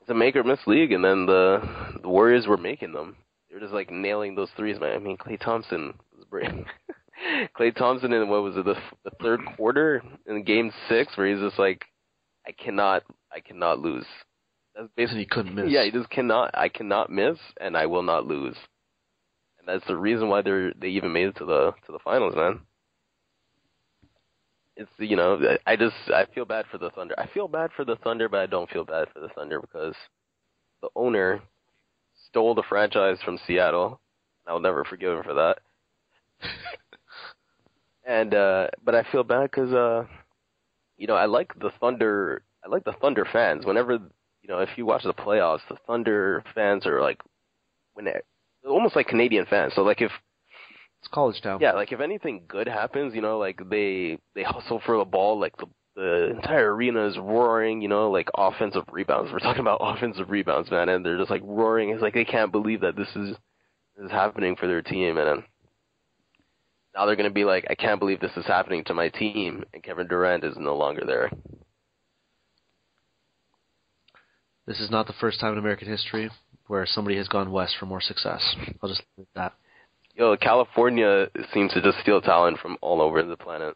It's 0.00 0.10
a 0.10 0.14
make 0.14 0.34
or 0.34 0.42
miss 0.42 0.60
league, 0.66 0.92
and 0.92 1.04
then 1.04 1.26
the 1.26 1.62
the 2.02 2.08
Warriors 2.08 2.46
were 2.46 2.56
making 2.56 2.92
them. 2.92 3.16
They 3.48 3.54
were 3.54 3.60
just 3.60 3.74
like 3.74 3.90
nailing 3.90 4.34
those 4.34 4.50
threes, 4.56 4.80
man. 4.80 4.96
I 4.96 4.98
mean, 4.98 5.16
Klay 5.16 5.38
Thompson 5.38 5.94
great. 6.30 6.50
Klay 7.58 7.74
Thompson 7.74 8.12
in 8.12 8.28
what 8.28 8.42
was 8.42 8.56
it 8.56 8.64
the 8.64 8.76
the 9.04 9.10
third 9.22 9.40
quarter 9.56 10.02
in 10.26 10.42
Game 10.44 10.72
Six, 10.88 11.16
where 11.16 11.26
he's 11.26 11.42
just 11.42 11.58
like, 11.58 11.84
I 12.46 12.52
cannot, 12.52 13.02
I 13.34 13.40
cannot 13.40 13.78
lose. 13.78 14.06
That's 14.74 14.88
basically 14.96 15.20
he 15.20 15.26
couldn't 15.26 15.54
miss. 15.54 15.66
yeah, 15.68 15.84
he 15.84 15.90
just 15.90 16.10
cannot. 16.10 16.50
I 16.54 16.68
cannot 16.68 17.10
miss, 17.10 17.36
and 17.60 17.76
I 17.76 17.86
will 17.86 18.02
not 18.02 18.26
lose. 18.26 18.56
And 19.58 19.68
that's 19.68 19.86
the 19.86 19.96
reason 19.96 20.28
why 20.28 20.42
they're 20.42 20.72
they 20.72 20.88
even 20.88 21.12
made 21.12 21.28
it 21.28 21.36
to 21.36 21.44
the 21.44 21.72
to 21.86 21.92
the 21.92 21.98
finals, 22.02 22.34
man. 22.34 22.60
It's 24.76 24.90
you 24.98 25.16
know 25.16 25.38
I 25.66 25.76
just 25.76 25.94
I 26.08 26.24
feel 26.34 26.46
bad 26.46 26.64
for 26.70 26.78
the 26.78 26.90
Thunder. 26.90 27.14
I 27.18 27.26
feel 27.26 27.48
bad 27.48 27.70
for 27.76 27.84
the 27.84 27.96
Thunder, 27.96 28.28
but 28.28 28.40
I 28.40 28.46
don't 28.46 28.70
feel 28.70 28.84
bad 28.84 29.08
for 29.12 29.20
the 29.20 29.28
Thunder 29.28 29.60
because 29.60 29.94
the 30.80 30.88
owner 30.96 31.42
stole 32.28 32.54
the 32.54 32.62
franchise 32.68 33.18
from 33.24 33.38
Seattle. 33.46 34.00
I'll 34.46 34.60
never 34.60 34.84
forgive 34.84 35.18
him 35.18 35.22
for 35.22 35.34
that. 35.34 35.58
and 38.06 38.34
uh 38.34 38.68
but 38.84 38.94
I 38.94 39.04
feel 39.10 39.24
bad 39.24 39.50
because 39.50 39.72
uh 39.72 40.04
you 40.96 41.06
know 41.06 41.14
I 41.14 41.26
like 41.26 41.58
the 41.58 41.70
Thunder. 41.80 42.42
I 42.64 42.68
like 42.68 42.84
the 42.84 42.92
Thunder 42.92 43.26
fans. 43.32 43.64
Whenever 43.64 43.92
you 43.94 44.48
know 44.48 44.58
if 44.58 44.70
you 44.76 44.86
watch 44.86 45.04
the 45.04 45.14
playoffs, 45.14 45.60
the 45.68 45.76
Thunder 45.86 46.42
fans 46.54 46.86
are 46.86 47.00
like 47.00 47.20
when 47.94 48.06
it, 48.06 48.24
almost 48.68 48.96
like 48.96 49.06
Canadian 49.08 49.46
fans. 49.46 49.72
So 49.74 49.82
like 49.82 50.00
if 50.00 50.12
It's 51.00 51.08
college 51.08 51.40
town. 51.40 51.60
yeah, 51.60 51.72
like 51.72 51.92
if 51.92 52.00
anything 52.00 52.42
good 52.48 52.68
happens, 52.68 53.14
you 53.14 53.22
know, 53.22 53.38
like 53.38 53.60
they 53.70 54.18
they 54.34 54.42
hustle 54.42 54.80
for 54.84 54.98
the 54.98 55.04
ball, 55.04 55.38
like 55.40 55.56
the 55.56 55.66
the 55.96 56.30
entire 56.30 56.72
arena 56.74 57.06
is 57.06 57.18
roaring, 57.18 57.82
you 57.82 57.88
know, 57.88 58.10
like 58.10 58.28
offensive 58.36 58.84
rebounds. 58.92 59.32
We're 59.32 59.40
talking 59.40 59.60
about 59.60 59.78
offensive 59.82 60.30
rebounds, 60.30 60.70
man, 60.70 60.88
and 60.88 61.04
they're 61.04 61.18
just 61.18 61.30
like 61.30 61.42
roaring. 61.44 61.90
It's 61.90 62.00
like 62.02 62.14
they 62.14 62.24
can't 62.24 62.52
believe 62.52 62.80
that 62.82 62.96
this 62.96 63.08
is 63.16 63.36
this 63.96 64.06
is 64.06 64.10
happening 64.10 64.54
for 64.56 64.66
their 64.66 64.82
team, 64.82 65.16
and 65.18 65.42
now 66.94 67.06
they're 67.06 67.16
gonna 67.16 67.30
be 67.30 67.44
like, 67.44 67.66
I 67.70 67.74
can't 67.74 68.00
believe 68.00 68.20
this 68.20 68.36
is 68.36 68.46
happening 68.46 68.84
to 68.84 68.94
my 68.94 69.08
team, 69.08 69.64
and 69.72 69.82
Kevin 69.82 70.08
Durant 70.08 70.44
is 70.44 70.56
no 70.56 70.76
longer 70.76 71.02
there. 71.06 71.30
This 74.66 74.80
is 74.80 74.90
not 74.90 75.06
the 75.06 75.14
first 75.14 75.40
time 75.40 75.52
in 75.52 75.58
American 75.58 75.88
history 75.88 76.30
where 76.68 76.86
somebody 76.86 77.16
has 77.16 77.26
gone 77.26 77.50
west 77.50 77.74
for 77.78 77.86
more 77.86 78.00
success. 78.00 78.40
I'll 78.80 78.88
just 78.88 79.02
leave 79.18 79.26
that. 79.34 79.54
Yo, 80.14 80.36
California 80.36 81.28
seems 81.52 81.72
to 81.72 81.82
just 81.82 81.98
steal 82.00 82.20
talent 82.20 82.58
from 82.58 82.76
all 82.80 83.00
over 83.00 83.22
the 83.22 83.36
planet. 83.36 83.74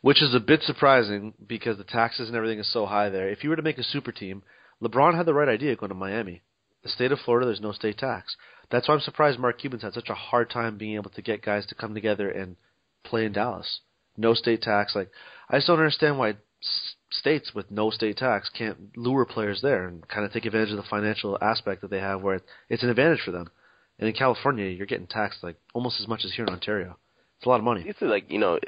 Which 0.00 0.22
is 0.22 0.34
a 0.34 0.40
bit 0.40 0.62
surprising 0.62 1.34
because 1.46 1.78
the 1.78 1.84
taxes 1.84 2.28
and 2.28 2.36
everything 2.36 2.58
is 2.58 2.72
so 2.72 2.86
high 2.86 3.08
there. 3.08 3.28
If 3.28 3.42
you 3.42 3.50
were 3.50 3.56
to 3.56 3.62
make 3.62 3.78
a 3.78 3.82
super 3.82 4.12
team, 4.12 4.42
LeBron 4.82 5.16
had 5.16 5.26
the 5.26 5.34
right 5.34 5.48
idea 5.48 5.76
going 5.76 5.90
to 5.90 5.94
Miami. 5.94 6.42
The 6.82 6.88
state 6.88 7.12
of 7.12 7.18
Florida, 7.20 7.46
there's 7.46 7.60
no 7.60 7.72
state 7.72 7.98
tax. 7.98 8.36
That's 8.70 8.86
why 8.88 8.94
I'm 8.94 9.00
surprised 9.00 9.38
Mark 9.38 9.58
Cuban's 9.58 9.82
had 9.82 9.94
such 9.94 10.08
a 10.08 10.14
hard 10.14 10.50
time 10.50 10.78
being 10.78 10.94
able 10.94 11.10
to 11.10 11.22
get 11.22 11.42
guys 11.44 11.66
to 11.66 11.74
come 11.74 11.94
together 11.94 12.30
and 12.30 12.56
play 13.04 13.24
in 13.24 13.32
Dallas. 13.32 13.80
No 14.16 14.34
state 14.34 14.62
tax. 14.62 14.94
Like, 14.94 15.10
I 15.48 15.56
just 15.56 15.66
don't 15.66 15.78
understand 15.78 16.18
why 16.18 16.30
s- 16.62 16.94
states 17.10 17.52
with 17.54 17.70
no 17.70 17.90
state 17.90 18.16
tax 18.18 18.48
can't 18.48 18.96
lure 18.96 19.24
players 19.24 19.60
there 19.62 19.88
and 19.88 20.06
kind 20.06 20.24
of 20.24 20.32
take 20.32 20.44
advantage 20.44 20.70
of 20.70 20.76
the 20.76 20.82
financial 20.84 21.36
aspect 21.40 21.80
that 21.80 21.90
they 21.90 21.98
have 22.00 22.22
where 22.22 22.40
it's 22.68 22.82
an 22.82 22.90
advantage 22.90 23.20
for 23.24 23.32
them. 23.32 23.50
And 23.98 24.08
in 24.08 24.14
California, 24.14 24.66
you're 24.66 24.86
getting 24.86 25.06
taxed 25.06 25.42
like 25.42 25.56
almost 25.74 26.00
as 26.00 26.08
much 26.08 26.24
as 26.24 26.32
here 26.32 26.44
in 26.44 26.52
Ontario. 26.52 26.96
It's 27.38 27.46
a 27.46 27.48
lot 27.48 27.58
of 27.58 27.64
money. 27.64 27.90
To 27.98 28.06
like 28.06 28.30
you 28.30 28.38
know, 28.38 28.58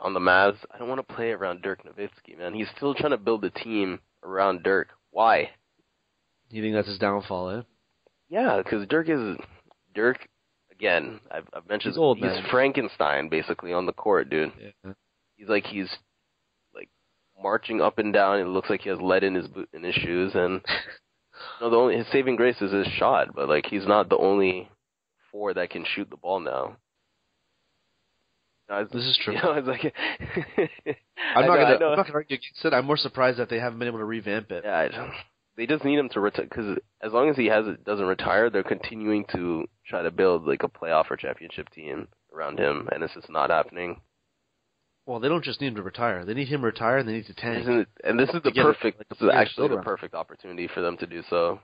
on 0.00 0.14
the 0.14 0.20
Mavs. 0.20 0.58
I 0.72 0.78
don't 0.78 0.88
want 0.88 1.06
to 1.06 1.14
play 1.14 1.30
around 1.30 1.62
Dirk 1.62 1.80
Nowitzki, 1.84 2.38
man. 2.38 2.54
He's 2.54 2.68
still 2.76 2.94
trying 2.94 3.10
to 3.10 3.16
build 3.18 3.44
a 3.44 3.50
team 3.50 4.00
around 4.22 4.62
Dirk. 4.62 4.88
Why? 5.10 5.50
You 6.50 6.62
think 6.62 6.74
that's 6.74 6.88
his 6.88 6.98
downfall, 6.98 7.50
eh? 7.50 7.62
Yeah, 8.34 8.56
because 8.58 8.84
Dirk 8.88 9.08
is 9.08 9.36
Dirk. 9.94 10.18
Again, 10.72 11.20
I've, 11.30 11.46
I've 11.54 11.68
mentioned 11.68 11.92
He's 11.92 11.98
old, 11.98 12.18
he's. 12.18 12.36
Frankenstein 12.50 13.28
basically 13.28 13.72
on 13.72 13.86
the 13.86 13.92
court, 13.92 14.28
dude. 14.28 14.50
Yeah. 14.60 14.92
He's 15.36 15.48
like 15.48 15.64
he's 15.66 15.88
like 16.74 16.88
marching 17.40 17.80
up 17.80 17.98
and 17.98 18.12
down. 18.12 18.40
It 18.40 18.48
looks 18.48 18.68
like 18.68 18.80
he 18.80 18.88
has 18.88 19.00
lead 19.00 19.22
in 19.22 19.36
his 19.36 19.46
boot, 19.46 19.68
in 19.72 19.84
his 19.84 19.94
shoes, 19.94 20.32
and 20.34 20.60
no, 21.60 21.70
the 21.70 21.76
only 21.76 21.96
his 21.96 22.08
saving 22.10 22.34
grace 22.34 22.60
is 22.60 22.72
his 22.72 22.88
shot. 22.88 23.28
But 23.36 23.48
like 23.48 23.66
he's 23.66 23.86
not 23.86 24.08
the 24.08 24.18
only 24.18 24.68
four 25.30 25.54
that 25.54 25.70
can 25.70 25.84
shoot 25.94 26.10
the 26.10 26.16
ball 26.16 26.40
now. 26.40 26.76
No, 28.68 28.84
This 28.84 29.04
is 29.04 29.20
true. 29.22 29.34
You 29.36 29.42
know, 29.42 29.60
like 29.60 29.94
I'm 31.36 31.46
not 31.46 31.54
know, 31.54 31.62
gonna. 31.62 31.74
I'm 31.74 31.96
not 31.96 32.06
gonna 32.06 32.14
argue 32.14 32.34
against 32.34 32.64
it. 32.64 32.72
I'm 32.72 32.84
more 32.84 32.96
surprised 32.96 33.38
that 33.38 33.48
they 33.48 33.60
haven't 33.60 33.78
been 33.78 33.86
able 33.86 33.98
to 33.98 34.04
revamp 34.04 34.50
it. 34.50 34.64
Yeah, 34.64 34.76
I, 34.76 35.12
they 35.56 35.66
just 35.66 35.84
need 35.84 35.98
him 35.98 36.08
to 36.10 36.20
retire 36.20 36.46
because 36.46 36.78
as 37.00 37.12
long 37.12 37.28
as 37.30 37.36
he 37.36 37.46
has 37.46 37.64
doesn't 37.84 38.06
retire, 38.06 38.50
they're 38.50 38.62
continuing 38.62 39.24
to 39.32 39.66
try 39.86 40.02
to 40.02 40.10
build 40.10 40.46
like 40.46 40.62
a 40.62 40.68
playoff 40.68 41.10
or 41.10 41.16
championship 41.16 41.70
team 41.70 42.08
around 42.34 42.58
him, 42.58 42.88
and 42.92 43.02
it's 43.02 43.14
just 43.14 43.30
not 43.30 43.50
happening. 43.50 44.00
Well, 45.06 45.20
they 45.20 45.28
don't 45.28 45.44
just 45.44 45.60
need 45.60 45.68
him 45.68 45.74
to 45.76 45.82
retire. 45.82 46.24
They 46.24 46.32
need 46.34 46.48
him 46.48 46.60
to 46.62 46.66
retire, 46.66 46.96
and 46.98 47.08
they 47.08 47.12
need 47.12 47.26
to 47.26 47.34
tank. 47.34 47.68
It, 47.68 47.88
and 48.02 48.18
this 48.18 48.28
is 48.30 48.36
the 48.36 48.40
To 48.40 48.50
get 48.52 48.60
it, 48.62 48.64
perfect. 48.74 48.98
like, 48.98 49.08
This 49.10 49.20
is 49.20 49.28
actually 49.32 49.68
the 49.68 49.82
perfect 49.82 50.14
opportunity 50.14 50.66
for 50.66 50.80
them 50.80 50.96
to 50.96 51.06
do 51.06 51.22
so. 51.28 51.60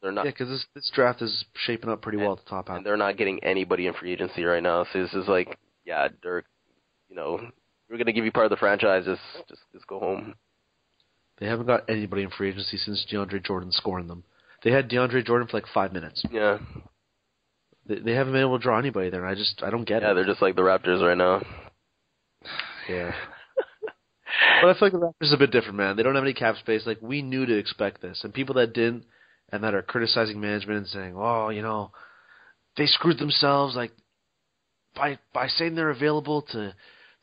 They're 0.00 0.10
not, 0.12 0.24
Yeah, 0.24 0.30
because 0.30 0.48
this 0.48 0.64
this 0.74 0.90
draft 0.94 1.20
is 1.22 1.44
shaping 1.54 1.90
up 1.90 2.00
pretty 2.02 2.18
well 2.18 2.32
at 2.32 2.38
the 2.38 2.48
top 2.48 2.68
half. 2.68 2.78
and 2.78 2.86
they're 2.86 2.96
not 2.96 3.16
getting 3.18 3.42
anybody 3.44 3.86
in 3.88 3.94
free 3.94 4.12
agency 4.12 4.44
right 4.44 4.62
now. 4.62 4.86
So 4.92 5.02
this 5.02 5.12
is 5.12 5.28
like, 5.28 5.58
yeah, 5.84 6.08
Dirk, 6.22 6.46
you 7.10 7.16
know, 7.16 7.40
we're 7.90 7.98
gonna 7.98 8.12
give 8.12 8.24
you 8.24 8.32
part 8.32 8.46
of 8.46 8.50
the 8.50 8.56
franchise. 8.56 9.04
Just, 9.04 9.20
just, 9.48 9.60
just 9.72 9.86
go 9.86 9.98
home. 9.98 10.34
They 11.40 11.46
haven't 11.46 11.66
got 11.66 11.88
anybody 11.88 12.22
in 12.22 12.30
free 12.30 12.50
agency 12.50 12.76
since 12.76 13.06
DeAndre 13.10 13.44
Jordan 13.44 13.70
scoring 13.72 14.08
them. 14.08 14.24
They 14.64 14.72
had 14.72 14.90
DeAndre 14.90 15.24
Jordan 15.24 15.46
for 15.46 15.56
like 15.56 15.66
five 15.72 15.92
minutes. 15.92 16.22
Yeah, 16.30 16.58
They, 17.86 18.00
they 18.00 18.12
haven't 18.12 18.32
been 18.32 18.42
able 18.42 18.58
to 18.58 18.62
draw 18.62 18.78
anybody 18.78 19.10
there. 19.10 19.24
and 19.24 19.30
I 19.30 19.38
just 19.38 19.62
I 19.62 19.70
don't 19.70 19.84
get 19.84 20.02
yeah, 20.02 20.08
it. 20.08 20.10
Yeah, 20.10 20.14
they're 20.14 20.26
just 20.26 20.42
like 20.42 20.56
the 20.56 20.62
Raptors 20.62 21.00
right 21.00 21.16
now. 21.16 21.42
Yeah. 22.88 23.12
but 24.62 24.70
I 24.70 24.72
feel 24.74 24.88
like 24.88 24.92
the 24.92 24.98
Raptors 24.98 25.32
are 25.32 25.36
a 25.36 25.38
bit 25.38 25.52
different, 25.52 25.76
man. 25.76 25.96
They 25.96 26.02
don't 26.02 26.16
have 26.16 26.24
any 26.24 26.34
cap 26.34 26.56
space. 26.56 26.86
Like 26.86 26.98
we 27.00 27.22
knew 27.22 27.46
to 27.46 27.56
expect 27.56 28.02
this, 28.02 28.20
and 28.24 28.34
people 28.34 28.56
that 28.56 28.72
didn't 28.74 29.04
and 29.50 29.62
that 29.62 29.74
are 29.74 29.82
criticizing 29.82 30.40
management 30.40 30.78
and 30.78 30.88
saying, 30.88 31.14
"Oh, 31.16 31.50
you 31.50 31.62
know, 31.62 31.92
they 32.76 32.86
screwed 32.86 33.18
themselves," 33.18 33.76
like 33.76 33.92
by 34.96 35.18
by 35.32 35.46
saying 35.46 35.74
they're 35.76 35.90
available 35.90 36.42
to 36.52 36.74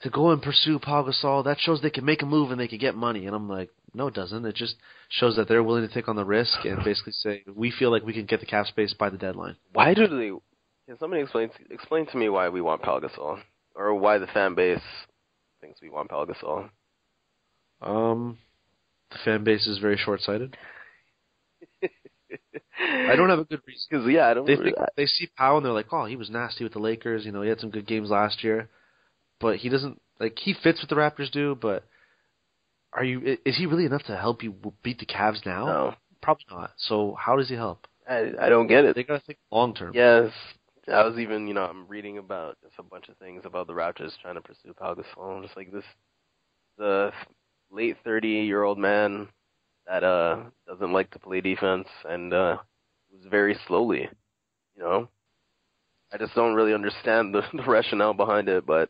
to 0.01 0.10
go 0.10 0.31
and 0.31 0.41
pursue 0.41 0.79
Pau 0.79 1.03
Gasol, 1.03 1.45
that 1.45 1.60
shows 1.60 1.81
they 1.81 1.89
can 1.89 2.05
make 2.05 2.21
a 2.21 2.25
move 2.25 2.51
and 2.51 2.60
they 2.60 2.67
can 2.67 2.77
get 2.77 2.95
money. 2.95 3.25
And 3.25 3.36
I'm 3.36 3.49
like, 3.49 3.69
no, 3.93 4.08
it 4.08 4.13
doesn't. 4.13 4.45
It 4.45 4.55
just 4.55 4.75
shows 5.10 5.36
that 5.38 5.47
they're 5.47 5.63
willing 5.63 5.88
to 5.88 5.93
take 5.93 6.08
on 6.08 6.15
the 6.15 6.25
risk 6.25 6.65
and 6.65 6.77
basically 6.86 7.13
say, 7.13 7.43
we 7.53 7.71
feel 7.71 7.91
like 7.91 8.03
we 8.03 8.13
can 8.13 8.25
get 8.25 8.39
the 8.39 8.45
cap 8.45 8.67
space 8.67 8.93
by 8.93 9.10
the 9.10 9.17
deadline. 9.17 9.55
Why 9.73 9.93
do 9.93 10.08
they? 10.08 10.31
Can 10.88 10.99
somebody 10.99 11.23
explain 11.23 11.49
explain 11.71 12.05
to 12.08 12.17
me 12.17 12.29
why 12.29 12.49
we 12.49 12.62
want 12.62 12.84
Pau 12.84 12.99
Gasol, 12.99 13.39
or 13.73 13.95
why 13.95 14.19
the 14.19 14.27
fan 14.27 14.53
base 14.53 14.81
thinks 15.60 15.81
we 15.81 15.89
want 15.89 16.10
Pau 16.10 16.25
Gasol? 16.25 16.69
Um, 17.81 18.38
the 19.10 19.17
fan 19.25 19.43
base 19.43 19.65
is 19.65 19.79
very 19.79 19.97
short-sighted. 19.97 20.55
I 22.79 23.15
don't 23.15 23.29
have 23.29 23.39
a 23.39 23.45
good 23.45 23.62
reason. 23.65 23.88
Because 23.89 24.08
yeah, 24.08 24.27
I 24.27 24.34
don't. 24.36 24.45
They 24.45 24.55
think, 24.58 24.75
they 24.95 25.05
see 25.08 25.27
Pau 25.38 25.58
and 25.58 25.65
they're 25.65 25.73
like, 25.73 25.91
oh, 25.91 26.05
he 26.05 26.15
was 26.15 26.29
nasty 26.29 26.63
with 26.63 26.73
the 26.73 26.79
Lakers. 26.79 27.25
You 27.25 27.31
know, 27.31 27.41
he 27.41 27.49
had 27.49 27.60
some 27.60 27.71
good 27.71 27.88
games 27.88 28.10
last 28.10 28.43
year, 28.43 28.69
but 29.45 29.58
he 29.58 29.69
doesn't 29.69 30.01
like 30.19 30.39
he 30.39 30.55
fits 30.55 30.81
what 30.81 30.89
the 30.89 30.95
Raptors 30.95 31.29
do. 31.29 31.53
But 31.53 31.84
are 32.91 33.03
you? 33.03 33.38
Is 33.45 33.55
he 33.55 33.67
really 33.67 33.86
enough 33.86 34.01
to 34.05 34.17
help 34.17 34.41
you 34.41 34.55
beat 34.81 34.97
the 34.97 35.05
Cavs 35.05 35.45
now? 35.45 35.67
no, 35.67 35.93
Probably 36.19 36.45
not. 36.49 36.71
So 36.77 37.15
how 37.19 37.36
does 37.36 37.47
he 37.47 37.53
help? 37.53 37.86
I 38.10 38.31
I 38.41 38.49
don't 38.49 38.65
get 38.65 38.86
it. 38.86 38.95
They 38.95 39.03
gotta 39.03 39.19
think 39.19 39.38
long 39.51 39.75
term. 39.75 39.91
Yes, 39.93 40.31
I 40.91 41.03
was 41.05 41.19
even 41.19 41.47
you 41.47 41.53
know 41.53 41.63
I'm 41.63 41.88
reading 41.88 42.17
about 42.17 42.58
just 42.63 42.73
a 42.79 42.84
bunch 42.84 43.08
of 43.08 43.17
things 43.17 43.43
about 43.45 43.67
the 43.67 43.73
Raptors 43.73 44.13
trying 44.19 44.34
to 44.34 44.41
pursue 44.41 44.73
Pau 44.73 44.95
Gasol. 44.95 45.43
Just 45.43 45.55
like 45.55 45.71
this, 45.71 45.86
the 46.79 47.12
late 47.69 47.97
30 48.03 48.27
year 48.27 48.63
old 48.63 48.79
man 48.79 49.27
that 49.86 50.03
uh 50.03 50.38
doesn't 50.67 50.91
like 50.91 51.12
to 51.12 51.19
play 51.19 51.39
defense 51.39 51.88
and 52.10 52.34
uh 52.34 52.58
moves 53.13 53.27
very 53.29 53.55
slowly. 53.67 54.10
You 54.75 54.81
know, 54.81 55.10
I 56.12 56.17
just 56.17 56.34
don't 56.34 56.55
really 56.55 56.73
understand 56.73 57.36
the, 57.36 57.43
the 57.53 57.63
rationale 57.63 58.15
behind 58.15 58.49
it. 58.49 58.65
But 58.65 58.89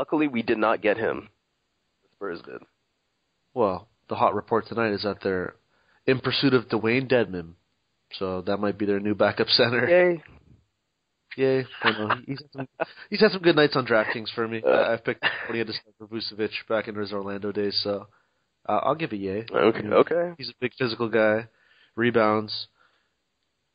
luckily, 0.00 0.28
we 0.28 0.42
did 0.42 0.56
not 0.56 0.80
get 0.80 0.96
him. 0.96 1.28
The 2.02 2.08
Spurs 2.16 2.40
did. 2.42 2.62
Well, 3.52 3.86
the 4.08 4.14
hot 4.14 4.34
report 4.34 4.66
tonight 4.66 4.92
is 4.92 5.02
that 5.02 5.18
they're 5.22 5.56
in 6.06 6.20
pursuit 6.20 6.54
of 6.54 6.68
Dewayne 6.68 7.06
Dedmon. 7.06 7.52
So 8.18 8.40
that 8.46 8.56
might 8.56 8.78
be 8.78 8.86
their 8.86 8.98
new 8.98 9.14
backup 9.14 9.48
center. 9.48 9.86
Yay! 9.86 10.22
Yay! 11.36 11.66
I 11.82 11.90
know. 11.90 12.14
He's 12.26 12.40
had 12.40 12.50
some, 12.56 12.68
he's 13.10 13.20
had 13.20 13.30
some 13.32 13.42
good 13.42 13.56
nights 13.56 13.76
on 13.76 13.86
DraftKings 13.86 14.32
for 14.34 14.48
me. 14.48 14.62
I, 14.66 14.94
I've 14.94 15.04
picked 15.04 15.22
when 15.46 15.52
he 15.52 15.58
had 15.58 15.66
to 15.68 15.74
start 15.74 15.94
for 15.98 16.06
Vucevic 16.06 16.50
back 16.66 16.88
in 16.88 16.94
his 16.94 17.12
Orlando 17.12 17.52
days, 17.52 17.78
so 17.84 18.08
uh, 18.68 18.80
I'll 18.82 18.94
give 18.96 19.12
a 19.12 19.16
yay. 19.16 19.44
Okay, 19.54 19.82
You 19.82 19.90
know, 19.90 19.96
okay. 19.98 20.32
He's 20.38 20.48
a 20.48 20.54
big 20.60 20.72
physical 20.78 21.08
guy, 21.08 21.46
rebounds. 21.94 22.68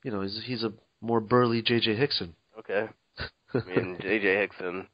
You 0.03 0.11
know, 0.11 0.21
he's 0.21 0.41
he's 0.43 0.63
a 0.63 0.73
more 1.01 1.21
burly 1.21 1.61
J.J. 1.61 1.95
Hickson. 1.95 2.35
Okay. 2.59 2.87
I 3.53 3.59
mean, 3.67 3.97
JJ 4.01 4.41
Hickson, 4.41 4.87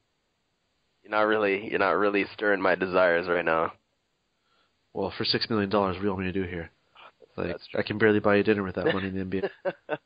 you're 1.04 1.12
not 1.12 1.22
really 1.24 1.70
you're 1.70 1.80
not 1.80 1.92
really 1.98 2.26
stirring 2.34 2.62
my 2.62 2.76
desires 2.76 3.28
right 3.28 3.46
now. 3.46 3.74
Well, 4.94 5.14
for 5.18 5.24
six 5.26 5.50
million 5.50 5.70
dollars, 5.70 5.96
what 5.96 6.02
do 6.02 6.06
you 6.08 6.14
want 6.14 6.26
me 6.26 6.32
to 6.32 6.42
do 6.44 6.48
here? 6.50 6.70
Like, 7.38 7.48
That's 7.48 7.68
true. 7.68 7.80
I 7.80 7.84
can 7.84 7.98
barely 7.98 8.20
buy 8.20 8.36
you 8.36 8.44
dinner 8.44 8.64
with 8.64 8.76
that 8.76 8.94
money 8.94 9.08
in 9.08 9.16
the 9.30 9.40
NBA. 9.42 9.50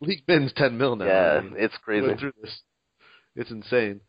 League 0.00 0.22
min's 0.26 0.52
ten 0.54 0.78
mil 0.78 0.96
now. 0.96 1.04
yeah, 1.04 1.38
I 1.38 1.40
mean, 1.42 1.54
it's 1.58 1.76
crazy. 1.84 2.14
through 2.18 2.32
this. 2.40 2.60
It's 3.36 3.50
insane. 3.50 4.00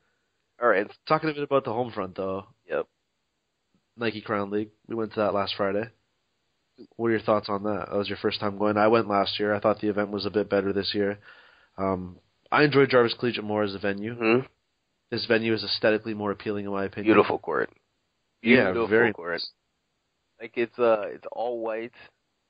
All 0.61 0.69
right. 0.69 0.87
Talking 1.07 1.29
a 1.29 1.33
bit 1.33 1.43
about 1.43 1.65
the 1.65 1.73
home 1.73 1.91
front, 1.91 2.15
though. 2.15 2.45
Yep. 2.69 2.87
Nike 3.97 4.21
Crown 4.21 4.51
League. 4.51 4.69
We 4.87 4.95
went 4.95 5.13
to 5.13 5.19
that 5.19 5.33
last 5.33 5.55
Friday. 5.57 5.89
What 6.95 7.07
are 7.07 7.11
your 7.11 7.19
thoughts 7.21 7.49
on 7.49 7.63
that? 7.63 7.87
That 7.89 7.97
was 7.97 8.07
your 8.07 8.17
first 8.17 8.39
time 8.39 8.57
going. 8.57 8.77
I 8.77 8.87
went 8.87 9.09
last 9.09 9.37
year. 9.39 9.53
I 9.53 9.59
thought 9.59 9.81
the 9.81 9.89
event 9.89 10.11
was 10.11 10.25
a 10.25 10.31
bit 10.31 10.49
better 10.49 10.71
this 10.71 10.91
year. 10.95 11.19
Um, 11.77 12.17
I 12.51 12.63
enjoyed 12.63 12.89
Jarvis 12.89 13.13
Collegiate 13.19 13.43
more 13.43 13.63
as 13.63 13.75
a 13.75 13.79
venue. 13.79 14.15
hmm 14.15 14.39
This 15.11 15.25
venue 15.25 15.53
is 15.53 15.63
aesthetically 15.63 16.13
more 16.13 16.31
appealing, 16.31 16.65
in 16.65 16.71
my 16.71 16.85
opinion. 16.85 17.13
Beautiful 17.13 17.37
court. 17.37 17.69
Yeah, 18.41 18.73
very 18.87 19.13
court. 19.13 19.41
Like 20.39 20.53
it's 20.55 20.77
uh 20.79 21.03
it's 21.07 21.25
all 21.31 21.59
white. 21.59 21.93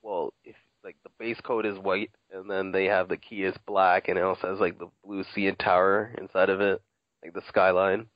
Well, 0.02 0.32
if 0.44 0.56
like 0.84 0.96
the 1.02 1.10
base 1.18 1.38
coat 1.42 1.66
is 1.66 1.78
white, 1.78 2.10
and 2.32 2.50
then 2.50 2.72
they 2.72 2.86
have 2.86 3.08
the 3.08 3.16
key 3.16 3.42
is 3.42 3.54
black, 3.66 4.08
and 4.08 4.16
it 4.16 4.22
also 4.22 4.48
has 4.48 4.60
like 4.60 4.78
the 4.78 4.88
blue 5.04 5.24
CN 5.36 5.58
Tower 5.58 6.14
inside 6.18 6.48
of 6.48 6.60
it, 6.60 6.80
like 7.22 7.34
the 7.34 7.42
skyline. 7.48 8.06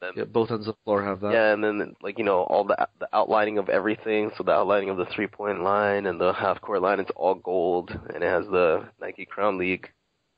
Then 0.00 0.12
Yeah, 0.16 0.24
both 0.24 0.50
ends 0.50 0.66
of 0.66 0.74
the 0.74 0.78
floor 0.84 1.02
have 1.04 1.20
that. 1.20 1.32
Yeah, 1.32 1.52
and 1.52 1.62
then 1.62 1.94
like 2.02 2.18
you 2.18 2.24
know 2.24 2.40
all 2.40 2.64
the 2.64 2.88
the 2.98 3.08
outlining 3.12 3.58
of 3.58 3.68
everything. 3.68 4.30
So 4.36 4.42
the 4.42 4.52
outlining 4.52 4.90
of 4.90 4.96
the 4.96 5.06
three 5.14 5.26
point 5.26 5.62
line 5.62 6.06
and 6.06 6.20
the 6.20 6.32
half 6.32 6.60
court 6.60 6.82
line, 6.82 6.98
it's 6.98 7.10
all 7.14 7.34
gold, 7.34 7.90
and 8.12 8.22
it 8.24 8.26
has 8.26 8.46
the 8.46 8.88
Nike 9.00 9.26
Crown 9.26 9.58
League 9.58 9.90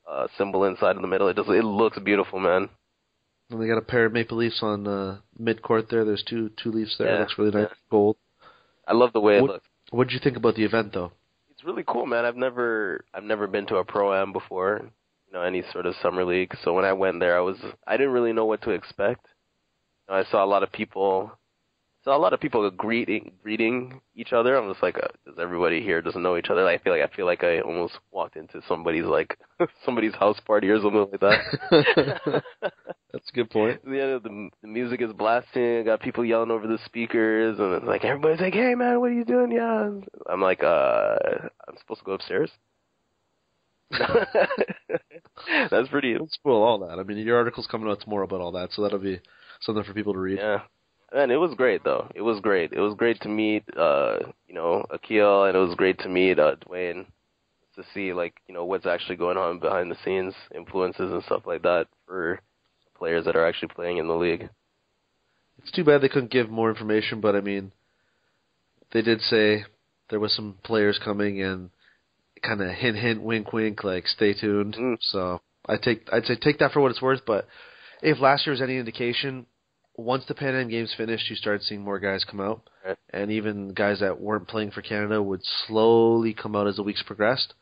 uh 0.09 0.27
symbol 0.37 0.65
inside 0.65 0.97
in 0.97 1.01
the 1.01 1.07
middle. 1.07 1.29
It 1.29 1.35
does 1.35 1.47
it 1.47 1.63
looks 1.63 1.97
beautiful, 1.99 2.39
man. 2.39 2.69
And 3.49 3.61
they 3.61 3.67
got 3.67 3.77
a 3.77 3.81
pair 3.81 4.05
of 4.05 4.13
maple 4.13 4.37
leafs 4.37 4.59
on 4.61 4.87
uh, 4.87 5.17
mid 5.37 5.61
court 5.61 5.87
there. 5.89 6.05
There's 6.05 6.23
two 6.23 6.51
two 6.61 6.71
leafs 6.71 6.95
there. 6.97 7.07
Yeah, 7.07 7.15
It 7.15 7.19
looks 7.21 7.37
really 7.37 7.51
nice. 7.51 7.67
yeah. 7.69 7.75
Gold. 7.89 8.17
I 8.87 8.93
love 8.93 9.13
the 9.13 9.19
way 9.21 9.37
it 9.37 9.41
What- 9.41 9.51
looks. 9.51 9.65
What 9.91 10.07
did 10.07 10.13
you 10.13 10.19
think 10.19 10.37
about 10.37 10.53
the 10.53 10.65
event, 10.65 10.93
though? 10.93 11.11
It's 11.49 11.63
really 11.63 11.83
cool, 11.87 12.05
man. 12.05 12.23
I've 12.23 12.35
never 12.35 13.03
I've 13.13 13.23
never 13.23 13.47
been 13.47 13.65
to 13.67 13.77
a 13.77 13.83
pro 13.83 14.13
am 14.13 14.31
before, 14.33 14.81
you 15.27 15.33
know, 15.33 15.41
any 15.41 15.63
sort 15.73 15.87
of 15.87 15.95
summer 15.95 16.23
league. 16.23 16.55
So 16.63 16.73
when 16.73 16.85
I 16.85 16.93
went 16.93 17.19
there, 17.19 17.35
I 17.35 17.41
was 17.41 17.57
I 17.87 17.97
didn't 17.97 18.13
really 18.13 18.31
know 18.33 18.45
what 18.45 18.61
to 18.63 18.69
expect. 18.69 19.25
You 20.07 20.13
know, 20.13 20.19
I 20.19 20.25
saw 20.29 20.43
a 20.43 20.47
lot 20.47 20.61
of 20.61 20.71
people 20.71 21.31
a 22.09 22.17
lot 22.17 22.33
of 22.33 22.39
people 22.39 22.69
greeting 22.71 23.31
greeting 23.43 24.01
each 24.15 24.33
other. 24.33 24.55
I'm 24.55 24.69
just 24.71 24.83
like, 24.83 24.97
uh, 24.97 25.07
does 25.25 25.35
everybody 25.39 25.81
here 25.81 26.01
doesn't 26.01 26.21
know 26.21 26.37
each 26.37 26.49
other? 26.49 26.63
Like, 26.63 26.81
I 26.81 26.83
feel 26.83 26.93
like 26.93 27.09
I 27.09 27.15
feel 27.15 27.25
like 27.25 27.43
I 27.43 27.61
almost 27.61 27.93
walked 28.11 28.35
into 28.35 28.61
somebody's 28.67 29.05
like 29.05 29.37
somebody's 29.85 30.15
house 30.15 30.39
party 30.45 30.69
or 30.69 30.81
something 30.81 31.07
like 31.11 31.19
that. 31.21 32.43
That's 33.11 33.29
a 33.29 33.33
good 33.33 33.49
point. 33.49 33.81
yeah, 33.87 34.17
the 34.23 34.49
the 34.61 34.67
music 34.67 35.01
is 35.01 35.13
blasting. 35.13 35.79
I 35.79 35.83
got 35.83 36.01
people 36.01 36.23
yelling 36.25 36.51
over 36.51 36.67
the 36.67 36.79
speakers, 36.85 37.57
and 37.59 37.73
it's 37.75 37.85
like 37.85 38.05
everybody's 38.05 38.41
like, 38.41 38.53
"Hey, 38.53 38.75
man, 38.75 38.99
what 38.99 39.09
are 39.09 39.13
you 39.13 39.25
doing?" 39.25 39.51
Yeah, 39.51 39.89
I'm 40.29 40.41
like, 40.41 40.63
"Uh, 40.63 41.15
I'm 41.67 41.77
supposed 41.79 42.01
to 42.01 42.05
go 42.05 42.13
upstairs." 42.13 42.51
That's 45.71 45.89
pretty. 45.89 46.13
Don't 46.13 46.31
spoil 46.31 46.61
all 46.61 46.79
that. 46.87 46.99
I 46.99 47.03
mean, 47.03 47.17
your 47.17 47.37
article's 47.37 47.67
coming 47.67 47.89
out 47.89 48.01
tomorrow 48.01 48.25
about 48.25 48.41
all 48.41 48.51
that, 48.53 48.71
so 48.71 48.83
that'll 48.83 48.99
be 48.99 49.19
something 49.61 49.83
for 49.83 49.93
people 49.93 50.13
to 50.13 50.19
read. 50.19 50.37
Yeah, 50.37 50.59
and 51.11 51.31
it 51.31 51.37
was 51.37 51.53
great 51.55 51.83
though. 51.83 52.09
It 52.15 52.21
was 52.21 52.39
great. 52.39 52.73
It 52.73 52.79
was 52.79 52.95
great 52.95 53.19
to 53.21 53.29
meet, 53.29 53.63
uh, 53.77 54.19
you 54.47 54.53
know, 54.53 54.85
Akil, 54.89 55.45
and 55.45 55.55
it 55.55 55.59
was 55.59 55.75
great 55.75 55.99
to 55.99 56.09
meet 56.09 56.39
uh, 56.39 56.55
Dwayne 56.67 57.05
to 57.75 57.83
see 57.93 58.13
like 58.13 58.35
you 58.47 58.53
know 58.53 58.65
what's 58.65 58.85
actually 58.85 59.15
going 59.15 59.37
on 59.37 59.59
behind 59.59 59.91
the 59.91 59.97
scenes, 60.03 60.33
influences 60.55 61.11
and 61.11 61.23
stuff 61.23 61.43
like 61.45 61.61
that 61.63 61.87
for 62.05 62.39
players 62.97 63.25
that 63.25 63.35
are 63.35 63.47
actually 63.47 63.69
playing 63.69 63.97
in 63.97 64.07
the 64.07 64.13
league. 64.13 64.49
It's 65.59 65.71
too 65.71 65.83
bad 65.83 66.01
they 66.01 66.09
couldn't 66.09 66.31
give 66.31 66.49
more 66.49 66.69
information, 66.69 67.21
but 67.21 67.35
I 67.35 67.41
mean, 67.41 67.71
they 68.93 69.01
did 69.01 69.21
say 69.21 69.65
there 70.09 70.19
was 70.19 70.33
some 70.35 70.55
players 70.63 70.99
coming, 71.03 71.41
and 71.41 71.69
kind 72.41 72.61
of 72.61 72.69
hint, 72.69 72.97
hint, 72.97 73.21
wink, 73.21 73.53
wink, 73.53 73.83
like 73.83 74.07
stay 74.07 74.33
tuned. 74.33 74.75
Mm. 74.75 74.97
So 75.01 75.41
I 75.67 75.77
take 75.77 76.07
I'd 76.11 76.25
say 76.25 76.35
take 76.35 76.59
that 76.59 76.71
for 76.71 76.81
what 76.81 76.91
it's 76.91 77.01
worth. 77.01 77.21
But 77.25 77.47
if 78.01 78.19
last 78.19 78.45
year 78.45 78.51
was 78.51 78.61
any 78.61 78.77
indication, 78.77 79.45
once 79.99 80.25
the 80.27 80.33
Pan 80.35 80.55
Am 80.55 80.69
Games 80.69 80.93
finished, 80.95 81.29
you 81.29 81.35
started 81.35 81.63
seeing 81.63 81.81
more 81.81 81.99
guys 81.99 82.23
come 82.23 82.39
out, 82.41 82.61
Right. 82.85 82.97
and 83.11 83.31
even 83.31 83.73
guys 83.73 83.99
that 83.99 84.19
weren't 84.19 84.47
playing 84.47 84.71
for 84.71 84.81
Canada 84.81 85.21
would 85.21 85.41
slowly 85.67 86.33
come 86.33 86.55
out 86.55 86.67
as 86.67 86.75
the 86.77 86.83
weeks 86.83 87.03
progressed. 87.03 87.53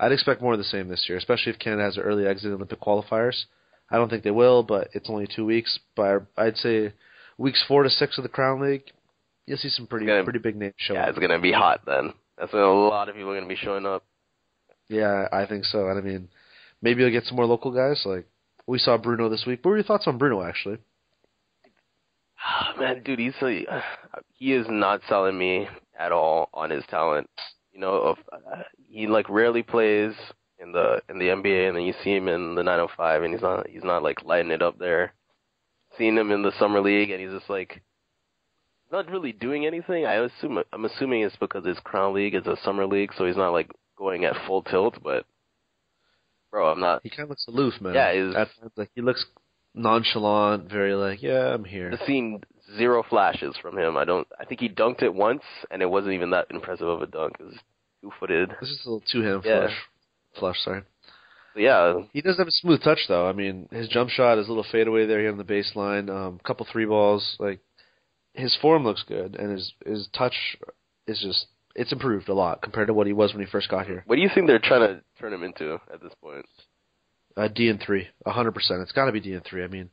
I'd 0.00 0.12
expect 0.12 0.40
more 0.42 0.52
of 0.54 0.58
the 0.58 0.64
same 0.64 0.88
this 0.88 1.08
year, 1.08 1.18
especially 1.18 1.52
if 1.52 1.58
Canada 1.58 1.82
has 1.84 1.96
an 1.96 2.02
early 2.02 2.26
exit 2.26 2.46
in 2.48 2.54
Olympic 2.54 2.80
qualifiers. 2.80 3.44
I 3.90 3.96
don't 3.96 4.08
think 4.08 4.24
they 4.24 4.30
will, 4.30 4.62
but 4.62 4.88
it's 4.94 5.10
only 5.10 5.26
two 5.26 5.44
weeks. 5.44 5.78
But 5.94 6.26
I'd 6.36 6.56
say 6.56 6.92
weeks 7.38 7.62
four 7.68 7.82
to 7.82 7.90
six 7.90 8.16
of 8.18 8.22
the 8.24 8.28
Crown 8.30 8.60
League, 8.60 8.84
you'll 9.46 9.58
see 9.58 9.68
some 9.68 9.86
pretty 9.86 10.06
gonna- 10.06 10.24
pretty 10.24 10.38
big 10.38 10.56
names 10.56 10.74
show 10.78 10.94
Yeah, 10.94 11.00
up. 11.00 11.06
Yeah, 11.06 11.10
it's 11.10 11.18
gonna 11.18 11.38
be 11.38 11.52
hot 11.52 11.84
then. 11.84 12.14
That's 12.38 12.52
when 12.52 12.62
a 12.62 12.72
lot 12.72 13.08
of 13.08 13.14
people 13.14 13.30
are 13.30 13.34
gonna 13.34 13.46
be 13.46 13.54
showing 13.56 13.86
up. 13.86 14.04
Yeah, 14.88 15.28
I 15.30 15.46
think 15.46 15.64
so. 15.66 15.88
And 15.88 15.98
I 15.98 16.02
mean, 16.02 16.28
maybe 16.80 17.02
you'll 17.02 17.10
get 17.12 17.24
some 17.24 17.36
more 17.36 17.46
local 17.46 17.70
guys. 17.70 18.04
Like 18.06 18.26
we 18.66 18.78
saw 18.78 18.96
Bruno 18.96 19.28
this 19.28 19.46
week. 19.46 19.60
What 19.62 19.70
were 19.72 19.76
your 19.76 19.84
thoughts 19.84 20.06
on 20.06 20.18
Bruno? 20.18 20.42
Actually, 20.42 20.78
Man, 22.78 23.02
dude, 23.02 23.18
he's 23.18 23.34
he 24.32 24.52
is 24.52 24.66
not 24.68 25.00
selling 25.08 25.38
me 25.38 25.68
at 25.98 26.12
all 26.12 26.48
on 26.54 26.70
his 26.70 26.84
talent. 26.88 27.28
You 27.72 27.80
know, 27.80 28.16
uh, 28.32 28.62
he 28.88 29.06
like 29.06 29.28
rarely 29.28 29.62
plays 29.62 30.12
in 30.58 30.72
the 30.72 31.00
in 31.08 31.18
the 31.18 31.26
NBA, 31.26 31.68
and 31.68 31.76
then 31.76 31.84
you 31.84 31.94
see 32.04 32.14
him 32.14 32.28
in 32.28 32.54
the 32.54 32.62
905, 32.62 33.22
and 33.22 33.32
he's 33.32 33.42
not 33.42 33.68
he's 33.68 33.84
not 33.84 34.02
like 34.02 34.24
lighting 34.24 34.50
it 34.50 34.62
up 34.62 34.78
there. 34.78 35.14
Seeing 35.98 36.16
him 36.16 36.30
in 36.30 36.42
the 36.42 36.52
summer 36.58 36.80
league, 36.80 37.10
and 37.10 37.20
he's 37.20 37.30
just 37.38 37.50
like 37.50 37.82
not 38.90 39.10
really 39.10 39.32
doing 39.32 39.66
anything. 39.66 40.04
I 40.06 40.14
assume 40.14 40.62
I'm 40.72 40.84
assuming 40.84 41.22
it's 41.22 41.36
because 41.36 41.64
his 41.66 41.78
crown 41.80 42.14
league 42.14 42.34
is 42.34 42.46
a 42.46 42.56
summer 42.64 42.86
league, 42.86 43.12
so 43.16 43.26
he's 43.26 43.36
not 43.36 43.52
like 43.52 43.70
going 43.96 44.24
at 44.24 44.36
full 44.46 44.62
tilt. 44.62 44.98
But 45.02 45.24
bro, 46.50 46.70
I'm 46.72 46.80
not. 46.80 47.00
he 47.02 47.10
kind 47.10 47.22
of 47.24 47.30
looks 47.30 47.46
aloof, 47.48 47.74
man. 47.80 47.94
Yeah, 47.94 48.12
he's- 48.12 48.48
like 48.76 48.90
he 48.94 49.00
looks 49.00 49.24
nonchalant, 49.74 50.70
very 50.70 50.94
like, 50.94 51.22
yeah, 51.22 51.54
I'm 51.54 51.64
here. 51.64 51.90
I've 51.92 52.06
seen 52.06 52.42
zero 52.76 53.02
flashes 53.08 53.56
from 53.60 53.78
him. 53.78 53.96
I 53.96 54.04
don't. 54.04 54.26
I 54.38 54.44
think 54.44 54.60
he 54.60 54.68
dunked 54.68 55.02
it 55.02 55.14
once, 55.14 55.42
and 55.70 55.82
it 55.82 55.90
wasn't 55.90 56.14
even 56.14 56.30
that 56.30 56.46
impressive 56.50 56.86
of 56.88 57.02
a 57.02 57.06
dunk. 57.06 57.36
It 57.40 57.44
was 57.44 57.54
two 58.00 58.12
footed. 58.18 58.50
This 58.60 58.70
is 58.70 58.80
a 58.84 58.88
little 58.90 59.02
two 59.10 59.22
hand 59.22 59.42
Yeah. 59.44 59.60
flush. 59.66 59.76
Flush, 60.38 60.58
sorry. 60.64 60.82
Yeah, 61.54 62.04
He 62.14 62.22
does 62.22 62.38
have 62.38 62.48
a 62.48 62.50
smooth 62.50 62.82
touch 62.82 63.00
though. 63.08 63.28
I 63.28 63.32
mean, 63.32 63.68
his 63.70 63.86
jump 63.88 64.08
shot, 64.08 64.38
his 64.38 64.48
little 64.48 64.64
fadeaway 64.72 65.04
there 65.04 65.20
here 65.20 65.30
on 65.30 65.36
the 65.36 65.44
baseline, 65.44 66.08
um, 66.08 66.38
couple 66.44 66.64
three 66.72 66.86
balls, 66.86 67.36
like 67.38 67.60
his 68.32 68.56
form 68.62 68.84
looks 68.84 69.02
good, 69.06 69.36
and 69.36 69.52
his 69.52 69.72
his 69.84 70.08
touch 70.16 70.34
is 71.06 71.20
just 71.20 71.46
it's 71.74 71.92
improved 71.92 72.30
a 72.30 72.34
lot 72.34 72.62
compared 72.62 72.86
to 72.86 72.94
what 72.94 73.06
he 73.06 73.12
was 73.12 73.34
when 73.34 73.44
he 73.44 73.50
first 73.50 73.68
got 73.68 73.86
here. 73.86 74.02
what 74.06 74.16
do 74.16 74.22
you 74.22 74.30
think 74.34 74.46
they're 74.46 74.58
trying 74.58 74.80
to 74.80 75.02
turn 75.20 75.32
him 75.32 75.42
into 75.42 75.74
at 75.92 76.00
this 76.02 76.12
point? 76.22 76.46
Uh, 77.36 77.48
D 77.48 77.68
and 77.68 77.80
three, 77.80 78.08
a 78.26 78.30
hundred 78.30 78.54
percent. 78.54 78.82
It's 78.82 78.92
got 78.92 79.06
to 79.06 79.12
be 79.12 79.20
D 79.20 79.32
and 79.32 79.44
three. 79.44 79.64
I 79.64 79.68
mean, 79.68 79.90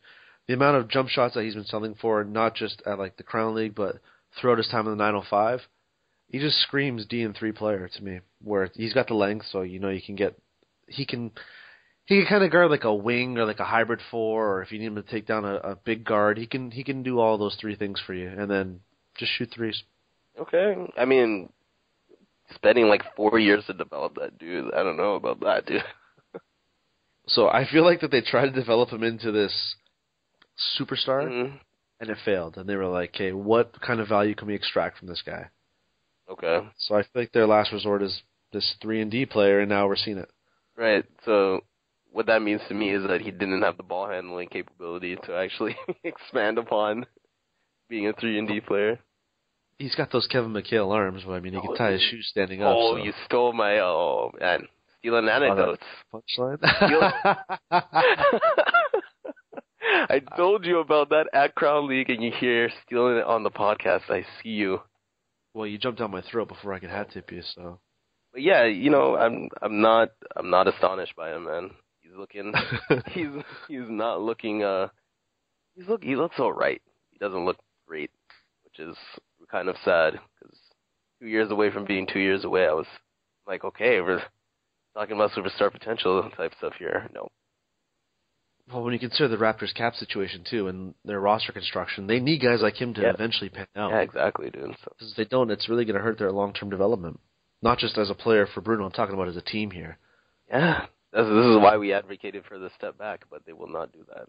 the 0.47 0.53
amount 0.55 0.77
of 0.77 0.89
jump 0.89 1.09
shots 1.09 1.35
that 1.35 1.43
he's 1.43 1.55
been 1.55 1.65
selling 1.65 1.95
for, 2.01 2.23
not 2.23 2.55
just 2.55 2.81
at 2.85 2.99
like 2.99 3.17
the 3.17 3.23
Crown 3.23 3.55
League, 3.55 3.75
but 3.75 3.99
throughout 4.39 4.57
his 4.57 4.67
time 4.67 4.85
in 4.85 4.91
the 4.91 5.03
905, 5.03 5.61
he 6.27 6.39
just 6.39 6.59
screams 6.61 7.05
D 7.05 7.21
and 7.23 7.35
three 7.35 7.51
player 7.51 7.87
to 7.87 8.03
me. 8.03 8.19
Where 8.43 8.69
he's 8.73 8.93
got 8.93 9.07
the 9.07 9.13
length, 9.13 9.45
so 9.51 9.61
you 9.61 9.79
know 9.79 9.89
you 9.89 10.01
can 10.01 10.15
get, 10.15 10.37
he 10.87 11.05
can, 11.05 11.31
he 12.05 12.17
can 12.19 12.27
kind 12.27 12.43
of 12.43 12.51
guard 12.51 12.71
like 12.71 12.83
a 12.83 12.93
wing 12.93 13.37
or 13.37 13.45
like 13.45 13.59
a 13.59 13.65
hybrid 13.65 13.99
four, 14.09 14.55
or 14.55 14.61
if 14.63 14.71
you 14.71 14.79
need 14.79 14.87
him 14.87 14.95
to 14.95 15.03
take 15.03 15.27
down 15.27 15.45
a, 15.45 15.55
a 15.55 15.75
big 15.75 16.03
guard, 16.03 16.37
he 16.37 16.47
can 16.47 16.71
he 16.71 16.83
can 16.83 17.03
do 17.03 17.19
all 17.19 17.37
those 17.37 17.57
three 17.59 17.75
things 17.75 18.01
for 18.05 18.13
you, 18.13 18.27
and 18.27 18.49
then 18.49 18.79
just 19.17 19.31
shoot 19.33 19.51
threes. 19.53 19.83
Okay, 20.39 20.75
I 20.97 21.05
mean, 21.05 21.49
spending 22.55 22.87
like 22.87 23.03
four 23.15 23.37
years 23.39 23.65
to 23.67 23.73
develop 23.73 24.15
that 24.15 24.39
dude. 24.39 24.73
I 24.73 24.83
don't 24.83 24.97
know 24.97 25.15
about 25.15 25.41
that, 25.41 25.65
dude. 25.65 25.83
So 27.29 27.47
I 27.47 27.65
feel 27.71 27.83
like 27.83 28.01
that 28.01 28.11
they 28.11 28.21
tried 28.21 28.45
to 28.47 28.51
develop 28.51 28.89
him 28.89 29.03
into 29.03 29.31
this 29.31 29.75
superstar, 30.77 31.23
Mhm. 31.29 31.59
and 31.99 32.09
it 32.09 32.17
failed. 32.25 32.57
And 32.57 32.67
they 32.67 32.75
were 32.75 32.87
like, 32.87 33.11
okay, 33.15 33.31
what 33.31 33.79
kind 33.81 33.99
of 33.99 34.07
value 34.07 34.35
can 34.35 34.47
we 34.47 34.55
extract 34.55 34.97
from 34.97 35.07
this 35.07 35.21
guy? 35.21 35.49
Okay, 36.29 36.67
So 36.77 36.95
I 36.95 37.01
feel 37.01 37.21
like 37.23 37.31
their 37.31 37.47
last 37.47 37.71
resort 37.71 38.03
is 38.03 38.21
this 38.51 38.75
three 38.81 39.01
and 39.01 39.09
D 39.09 39.25
player, 39.25 39.59
and 39.61 39.69
now 39.69 39.87
we're 39.87 39.95
seeing 39.95 40.17
it. 40.19 40.29
right. 40.75 41.03
So 41.25 41.63
what 42.11 42.25
that 42.27 42.41
means 42.41 42.61
to 42.67 42.73
me 42.73 42.89
is 42.91 43.03
that 43.07 43.21
he 43.21 43.31
didn't 43.31 43.61
have 43.63 43.77
the 43.77 43.83
ball 43.83 44.07
handling 44.07 44.47
capability 44.49 45.15
to 45.17 45.35
actually 45.35 45.75
expand 46.03 46.57
upon 46.57 47.05
being 47.89 48.07
a 48.07 48.13
three 48.13 48.37
and 48.39 48.47
D 48.47 48.59
player. 48.61 48.99
He's 49.77 49.95
got 49.95 50.11
those 50.11 50.27
Kevin 50.27 50.51
McHale 50.53 50.91
arms, 50.93 51.23
but 51.25 51.33
I 51.33 51.39
mean, 51.39 51.53
he 51.53 51.61
can 51.61 51.75
tie 51.75 51.91
his 51.93 52.01
shoes 52.01 52.27
standing 52.29 52.61
up. 52.61 52.75
Oh, 52.77 52.97
so. 52.97 53.03
you 53.03 53.13
stole 53.25 53.53
my 53.53 53.79
oh 53.79 54.31
man, 54.39 54.67
stealing 54.99 55.27
anecdotes. 55.29 55.83
punchline. 56.13 56.57
I 60.09 60.19
told 60.37 60.65
you 60.65 60.79
about 60.79 61.09
that 61.09 61.27
at 61.33 61.55
Crown 61.55 61.87
League, 61.87 62.09
and 62.09 62.23
you 62.23 62.31
hear 62.37 62.69
stealing 62.85 63.17
it 63.17 63.25
on 63.25 63.43
the 63.43 63.49
podcast. 63.49 64.09
I 64.09 64.25
see 64.41 64.49
you. 64.49 64.79
well, 65.53 65.65
you 65.65 65.77
jumped 65.77 65.99
down 65.99 66.11
my 66.11 66.21
throat 66.21 66.47
before 66.47 66.73
I 66.73 66.79
could 66.79 66.89
hat 66.89 67.11
tip 67.13 67.31
you, 67.31 67.41
so 67.55 67.79
But 68.31 68.41
yeah, 68.41 68.65
you 68.65 68.89
know, 68.89 69.15
I'm 69.15 69.49
I'm 69.61 69.81
not 69.81 70.09
I'm 70.35 70.49
not 70.49 70.67
astonished 70.67 71.15
by 71.15 71.33
him, 71.33 71.45
man. 71.45 71.71
He's 72.01 72.13
looking 72.17 72.53
he's 73.11 73.29
he's 73.67 73.89
not 73.89 74.21
looking 74.21 74.63
uh 74.63 74.87
he's 75.75 75.87
look 75.87 76.03
he 76.03 76.15
looks 76.15 76.35
all 76.39 76.53
right. 76.53 76.81
He 77.11 77.17
doesn't 77.19 77.45
look 77.45 77.57
great, 77.87 78.11
which 78.63 78.79
is 78.79 78.95
kind 79.49 79.69
of 79.69 79.75
sad 79.83 80.19
because 80.39 80.57
two 81.19 81.27
years 81.27 81.49
away 81.51 81.71
from 81.71 81.85
being 81.85 82.05
two 82.05 82.19
years 82.19 82.43
away, 82.43 82.65
I 82.67 82.73
was 82.73 82.85
like, 83.47 83.63
okay, 83.63 83.99
we're 84.01 84.21
talking 84.99 85.15
about 85.15 85.31
superstar 85.31 85.71
potential 85.71 86.29
type 86.37 86.51
stuff 86.57 86.73
here. 86.77 87.07
No, 87.13 87.29
well, 88.71 88.83
when 88.83 88.93
you 88.93 88.99
consider 88.99 89.27
the 89.29 89.37
Raptors' 89.37 89.73
cap 89.73 89.95
situation 89.95 90.43
too 90.49 90.67
and 90.67 90.93
their 91.05 91.19
roster 91.19 91.51
construction, 91.51 92.05
they 92.07 92.19
need 92.19 92.41
guys 92.41 92.59
like 92.61 92.75
him 92.75 92.93
to 92.95 93.01
Yeah. 93.01 93.11
eventually 93.13 93.49
pan 93.49 93.67
out. 93.75 93.91
yeah, 93.91 93.99
exactly, 94.01 94.49
dude. 94.49 94.75
So 94.83 94.91
Because 94.97 95.11
if 95.11 95.17
they 95.17 95.25
don't, 95.25 95.49
it's 95.51 95.69
really 95.69 95.85
going 95.85 95.95
to 95.95 96.01
hurt 96.01 96.19
their 96.19 96.31
long-term 96.31 96.69
development. 96.69 97.19
Not 97.61 97.77
just 97.79 97.97
as 97.97 98.09
a 98.09 98.13
player 98.15 98.45
for 98.53 98.61
Bruno, 98.61 98.85
I'm 98.85 98.91
talking 98.91 99.15
about 99.15 99.27
as 99.27 99.37
a 99.37 99.41
team 99.41 99.71
here. 99.71 99.97
yeah, 100.49 100.81
this, 101.13 101.25
this 101.25 101.45
is 101.45 101.57
why 101.57 101.77
we 101.77 101.93
advocated 101.93 102.43
for 102.47 102.59
the 102.59 102.69
step 102.77 102.97
back, 102.97 103.23
but 103.31 103.45
they 103.45 103.53
will 103.53 103.67
not 103.67 103.91
do 103.91 104.05
that. 104.13 104.27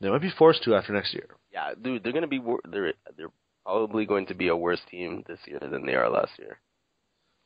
They 0.00 0.08
might 0.10 0.20
be 0.22 0.30
forced 0.38 0.62
to 0.64 0.74
after 0.74 0.92
next 0.92 1.12
year. 1.14 1.26
Yeah, 1.52 1.74
dude, 1.80 2.02
they're 2.02 2.12
gonna 2.12 2.26
be 2.26 2.38
wor- 2.38 2.60
they're 2.70 2.92
they're 3.16 3.32
probably 3.64 4.06
going 4.06 4.26
to 4.26 4.34
be 4.34 4.48
a 4.48 4.56
worse 4.56 4.80
team 4.90 5.22
this 5.26 5.38
year 5.46 5.58
than 5.60 5.84
they 5.86 5.94
are 5.94 6.08
last 6.08 6.32
year. 6.38 6.58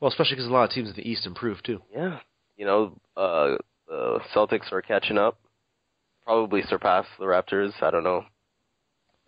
Well, 0.02 0.10
especially 0.10 0.34
because 0.34 0.48
a 0.48 0.52
lot 0.52 0.64
of 0.64 0.70
teams 0.70 0.88
in 0.88 0.96
the 0.96 1.08
East 1.08 1.26
improved 1.26 1.64
too. 1.64 1.80
Yeah, 1.94 2.18
you 2.56 2.66
know, 2.66 2.98
uh, 3.16 3.56
the 3.86 4.18
Celtics 4.34 4.72
are 4.72 4.82
catching 4.82 5.16
up, 5.16 5.38
probably 6.24 6.60
surpass 6.62 7.06
the 7.20 7.24
Raptors. 7.24 7.70
I 7.80 7.92
don't 7.92 8.02
know. 8.02 8.24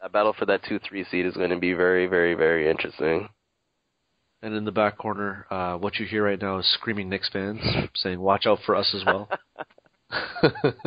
That 0.03 0.11
battle 0.11 0.35
for 0.37 0.47
that 0.47 0.63
two 0.69 0.81
three 0.81 1.05
seed 1.05 1.27
is 1.27 1.35
going 1.35 1.51
to 1.51 1.61
be 1.61 1.75
very, 1.75 2.09
very, 2.09 2.35
very 2.35 2.69
interesting. 2.69 3.29
And 4.43 4.53
in 4.57 4.65
the 4.65 4.73
back 4.73 4.99
corner, 4.99 5.47
uh, 5.49 5.77
what 5.77 6.01
you 6.01 6.07
hear 6.07 6.25
right 6.25 6.43
now 6.43 6.59
is 6.59 6.67
screaming 6.67 7.09
Knicks 7.09 7.31
fans 7.33 7.61
saying, 7.95 8.19
"Watch 8.19 8.45
out 8.45 8.59
for 8.67 8.75
us 8.75 8.93
as 8.97 9.05
well." 9.07 9.29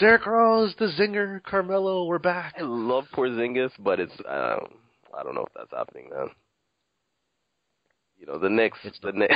Derrick 0.00 0.26
Rose, 0.26 0.74
the 0.78 0.92
zinger, 1.00 1.42
Carmelo, 1.42 2.04
we're 2.04 2.18
back. 2.18 2.56
I 2.58 2.62
love 2.62 3.04
Porzingis, 3.14 3.70
but 3.78 4.00
it's 4.00 4.12
I 4.28 4.50
don't, 4.50 4.72
I 5.18 5.22
don't 5.22 5.34
know 5.34 5.46
if 5.46 5.52
that's 5.56 5.72
happening, 5.72 6.10
man. 6.10 6.28
You 8.24 8.32
know, 8.32 8.38
the 8.38 8.48
Knicks, 8.48 8.78
It's 8.84 8.98
the 9.00 9.12
Knicks. 9.12 9.34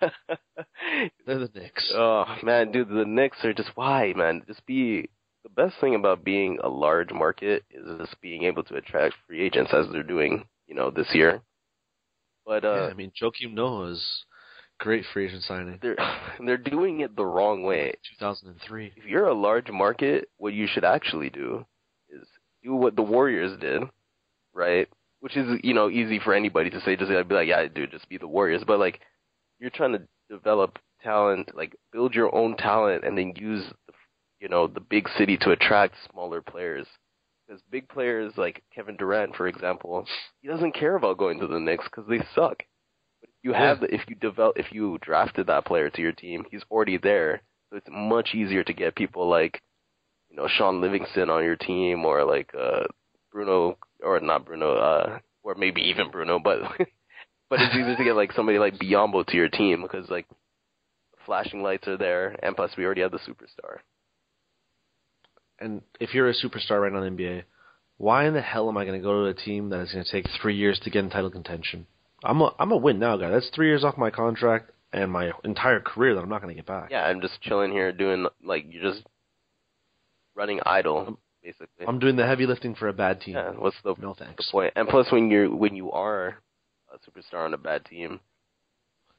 They're 1.26 1.38
the 1.38 1.50
Knicks. 1.54 1.92
Oh 1.94 2.24
man, 2.42 2.72
dude, 2.72 2.88
the 2.88 3.04
Knicks 3.04 3.44
are 3.44 3.52
just 3.52 3.68
why, 3.74 4.14
man. 4.16 4.42
Just 4.46 4.64
be 4.64 5.10
the 5.42 5.50
best 5.50 5.74
thing 5.82 5.94
about 5.94 6.24
being 6.24 6.58
a 6.62 6.68
large 6.68 7.12
market 7.12 7.64
is 7.70 7.84
just 7.98 8.18
being 8.22 8.44
able 8.44 8.62
to 8.64 8.76
attract 8.76 9.16
free 9.26 9.42
agents 9.42 9.72
as 9.74 9.86
they're 9.92 10.02
doing, 10.02 10.46
you 10.66 10.74
know, 10.74 10.90
this 10.90 11.08
year. 11.12 11.42
But 12.46 12.62
yeah, 12.62 12.70
uh 12.70 12.88
I 12.90 12.94
mean, 12.94 13.12
Joakim 13.20 13.52
Noah's 13.52 14.24
great 14.78 15.04
free 15.12 15.26
agent 15.26 15.42
signing, 15.42 15.78
they're 15.82 15.98
they're 16.46 16.56
doing 16.56 17.00
it 17.00 17.16
the 17.16 17.26
wrong 17.26 17.64
way. 17.64 17.92
2003. 18.18 18.94
If 18.96 19.04
you're 19.04 19.28
a 19.28 19.34
large 19.34 19.68
market, 19.70 20.30
what 20.38 20.54
you 20.54 20.66
should 20.66 20.84
actually 20.84 21.28
do 21.28 21.66
is 22.08 22.26
do 22.62 22.74
what 22.74 22.96
the 22.96 23.02
Warriors 23.02 23.58
did, 23.60 23.82
right? 24.54 24.88
Which 25.20 25.36
is, 25.36 25.60
you 25.62 25.74
know, 25.74 25.90
easy 25.90 26.18
for 26.18 26.34
anybody 26.34 26.70
to 26.70 26.80
say. 26.80 26.96
Just 26.96 27.10
like, 27.10 27.28
be 27.28 27.34
like, 27.34 27.48
yeah, 27.48 27.66
dude, 27.66 27.90
just 27.90 28.08
be 28.08 28.18
the 28.18 28.26
Warriors. 28.26 28.62
But 28.66 28.78
like, 28.78 29.00
you're 29.58 29.70
trying 29.70 29.92
to 29.92 30.02
develop 30.30 30.78
talent, 31.02 31.54
like 31.54 31.76
build 31.92 32.14
your 32.14 32.34
own 32.34 32.56
talent, 32.56 33.04
and 33.04 33.16
then 33.16 33.34
use, 33.36 33.64
the, 33.86 33.92
you 34.40 34.48
know, 34.48 34.66
the 34.66 34.80
big 34.80 35.08
city 35.18 35.36
to 35.38 35.50
attract 35.50 35.94
smaller 36.10 36.40
players. 36.40 36.86
Because 37.46 37.62
big 37.70 37.88
players 37.88 38.32
like 38.36 38.62
Kevin 38.74 38.96
Durant, 38.96 39.36
for 39.36 39.48
example, 39.48 40.06
he 40.40 40.48
doesn't 40.48 40.74
care 40.74 40.94
about 40.94 41.18
going 41.18 41.40
to 41.40 41.46
the 41.46 41.58
Knicks 41.58 41.84
because 41.84 42.08
they 42.08 42.24
suck. 42.34 42.62
But 43.20 43.28
if 43.28 43.34
you 43.42 43.52
have, 43.52 43.80
the, 43.80 43.94
if 43.94 44.02
you 44.08 44.14
develop, 44.14 44.56
if 44.56 44.72
you 44.72 44.98
drafted 45.02 45.48
that 45.48 45.66
player 45.66 45.90
to 45.90 46.00
your 46.00 46.12
team, 46.12 46.44
he's 46.50 46.62
already 46.70 46.96
there. 46.96 47.42
So 47.68 47.76
it's 47.76 47.88
much 47.90 48.34
easier 48.34 48.64
to 48.64 48.72
get 48.72 48.94
people 48.94 49.28
like, 49.28 49.60
you 50.30 50.36
know, 50.36 50.48
Shaun 50.48 50.80
Livingston 50.80 51.28
on 51.28 51.44
your 51.44 51.56
team 51.56 52.04
or 52.04 52.24
like 52.24 52.50
uh 52.58 52.84
Bruno 53.32 53.78
or 54.02 54.20
not 54.20 54.44
Bruno, 54.44 54.76
uh 54.76 55.18
or 55.42 55.54
maybe 55.54 55.82
even 55.82 56.10
Bruno, 56.10 56.38
but 56.38 56.60
but 57.50 57.60
it's 57.60 57.74
easier 57.74 57.96
to 57.96 58.04
get 58.04 58.16
like 58.16 58.32
somebody 58.32 58.58
like 58.58 58.78
Biyombo 58.78 59.26
to 59.26 59.36
your 59.36 59.48
team 59.48 59.82
because 59.82 60.08
like 60.10 60.26
flashing 61.26 61.62
lights 61.62 61.88
are 61.88 61.96
there, 61.96 62.36
and 62.42 62.56
plus 62.56 62.72
we 62.76 62.84
already 62.84 63.02
have 63.02 63.12
the 63.12 63.18
superstar. 63.18 63.78
And 65.58 65.82
if 66.00 66.14
you're 66.14 66.28
a 66.28 66.34
superstar 66.34 66.80
right 66.80 66.92
now 66.92 67.02
in 67.02 67.16
the 67.16 67.22
NBA, 67.22 67.42
why 67.98 68.26
in 68.26 68.32
the 68.32 68.40
hell 68.40 68.68
am 68.68 68.78
I 68.78 68.86
going 68.86 68.98
to 68.98 69.04
go 69.04 69.24
to 69.24 69.28
a 69.28 69.34
team 69.34 69.68
that 69.70 69.80
is 69.80 69.92
going 69.92 70.04
to 70.04 70.10
take 70.10 70.24
three 70.40 70.56
years 70.56 70.80
to 70.84 70.90
get 70.90 71.04
in 71.04 71.10
title 71.10 71.30
contention? 71.30 71.86
I'm 72.24 72.40
a 72.40 72.54
I'm 72.58 72.72
a 72.72 72.76
win 72.76 72.98
now 72.98 73.16
guy. 73.16 73.30
That's 73.30 73.50
three 73.54 73.68
years 73.68 73.84
off 73.84 73.96
my 73.98 74.10
contract 74.10 74.70
and 74.92 75.10
my 75.10 75.32
entire 75.44 75.80
career 75.80 76.14
that 76.14 76.22
I'm 76.22 76.28
not 76.28 76.42
going 76.42 76.54
to 76.54 76.58
get 76.58 76.66
back. 76.66 76.88
Yeah, 76.90 77.04
I'm 77.04 77.20
just 77.20 77.40
chilling 77.42 77.72
here 77.72 77.92
doing 77.92 78.26
like 78.44 78.64
you're 78.68 78.92
just 78.92 79.06
running 80.34 80.60
idle 80.64 81.18
basically. 81.42 81.86
I'm 81.86 81.98
doing 81.98 82.16
the 82.16 82.26
heavy 82.26 82.46
lifting 82.46 82.74
for 82.74 82.88
a 82.88 82.92
bad 82.92 83.20
team. 83.20 83.34
yeah, 83.34 83.50
what's 83.52 83.76
the, 83.82 83.94
No 83.98 84.14
the 84.14 84.24
thanks. 84.24 84.50
point? 84.50 84.72
And 84.76 84.88
plus, 84.88 85.10
when 85.12 85.30
you're 85.30 85.54
when 85.54 85.74
you 85.74 85.90
are 85.92 86.36
a 86.92 86.98
superstar 87.08 87.44
on 87.44 87.54
a 87.54 87.58
bad 87.58 87.84
team, 87.84 88.20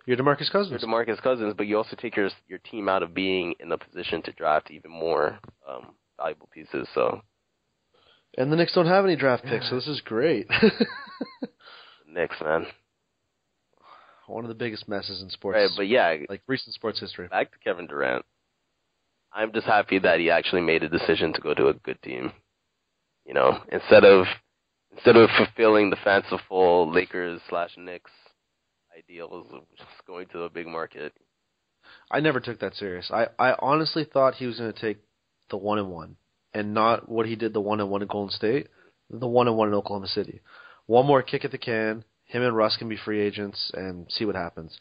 You're 0.06 0.18
Demarcus 0.18 0.52
Cousins. 0.52 0.82
you're. 0.82 0.90
Demarcus 0.90 1.22
Cousins, 1.22 1.54
but 1.58 1.68
you 1.68 1.78
also 1.78 1.96
take 1.96 2.16
your 2.16 2.30
your 2.48 2.60
team 2.60 2.90
out 2.90 3.04
of 3.04 3.14
being 3.14 3.56
in 3.60 3.72
a 3.72 3.78
position 3.78 4.22
to 4.24 4.32
draft 4.34 4.72
even 4.72 4.92
more 4.92 5.40
um, 5.70 5.94
valuable 6.18 6.50
pieces. 6.54 6.88
So 6.94 7.22
And 8.38 8.52
the 8.52 8.56
Knicks 8.56 8.74
don't 8.74 8.86
have 8.88 9.06
any 9.06 9.16
draft 9.16 9.44
picks, 9.46 9.70
so 9.70 9.76
this 9.76 9.88
is 9.88 10.02
great. 10.02 10.48
Knicks, 12.08 12.36
man. 12.44 12.66
One 14.28 14.46
of 14.46 14.50
the 14.50 14.56
biggest 14.56 14.88
messes 14.88 15.22
in 15.22 15.30
sports, 15.30 15.56
Right, 15.58 15.70
but 15.76 15.88
yeah, 15.88 16.16
like 16.30 16.42
recent 16.48 16.74
sports 16.74 17.00
history. 17.00 17.28
back 17.28 17.52
to 17.52 17.58
Kevin 17.60 17.88
Durant. 17.88 18.24
I'm 19.34 19.54
just 19.54 19.68
happy 19.68 20.00
that 20.00 20.20
he 20.20 20.30
actually 20.30 20.62
made 20.62 20.84
a 20.84 20.90
decision 20.90 21.34
to 21.34 21.42
go 21.42 21.54
to 21.54 21.68
a 21.68 21.74
good 21.74 22.02
team. 22.02 22.32
You 23.26 23.34
know, 23.34 23.60
instead 23.72 24.04
of 24.04 24.26
instead 24.92 25.16
of 25.16 25.30
fulfilling 25.38 25.90
the 25.90 25.98
fanciful 26.04 26.92
Lakers 26.92 27.40
slash 27.50 27.72
Knicks 27.78 28.12
ideals 28.98 29.48
of 29.54 29.62
just 29.78 29.90
going 30.06 30.28
to 30.28 30.44
a 30.44 30.50
big 30.50 30.68
market. 30.68 31.14
I 32.10 32.20
never 32.20 32.40
took 32.40 32.60
that 32.60 32.76
serious. 32.76 33.10
I 33.12 33.28
I 33.40 33.56
honestly 33.60 34.06
thought 34.06 34.36
he 34.36 34.48
was 34.48 34.60
going 34.60 34.74
to 34.74 34.80
take 34.80 34.98
the 35.50 35.58
one 35.58 35.80
and 35.80 35.90
one, 35.90 36.18
and 36.54 36.74
not 36.74 37.10
what 37.10 37.26
he 37.26 37.36
did 37.36 37.54
the 37.54 37.62
one 37.62 37.80
and 37.80 37.90
one 37.90 38.02
in 38.02 38.08
Golden 38.08 38.32
State, 38.32 38.68
the 39.10 39.28
one 39.28 39.48
and 39.48 39.58
one 39.58 39.68
in 39.68 39.74
Oklahoma 39.74 40.08
City. 40.08 40.42
One 40.88 41.06
more 41.06 41.22
kick 41.22 41.46
at 41.46 41.52
the 41.52 41.58
can. 41.58 42.04
Him 42.26 42.44
and 42.44 42.56
Russ 42.56 42.78
can 42.78 42.90
be 42.90 42.98
free 42.98 43.22
agents 43.22 43.72
and 43.74 44.08
see 44.10 44.26
what 44.26 44.36
happens. 44.36 44.78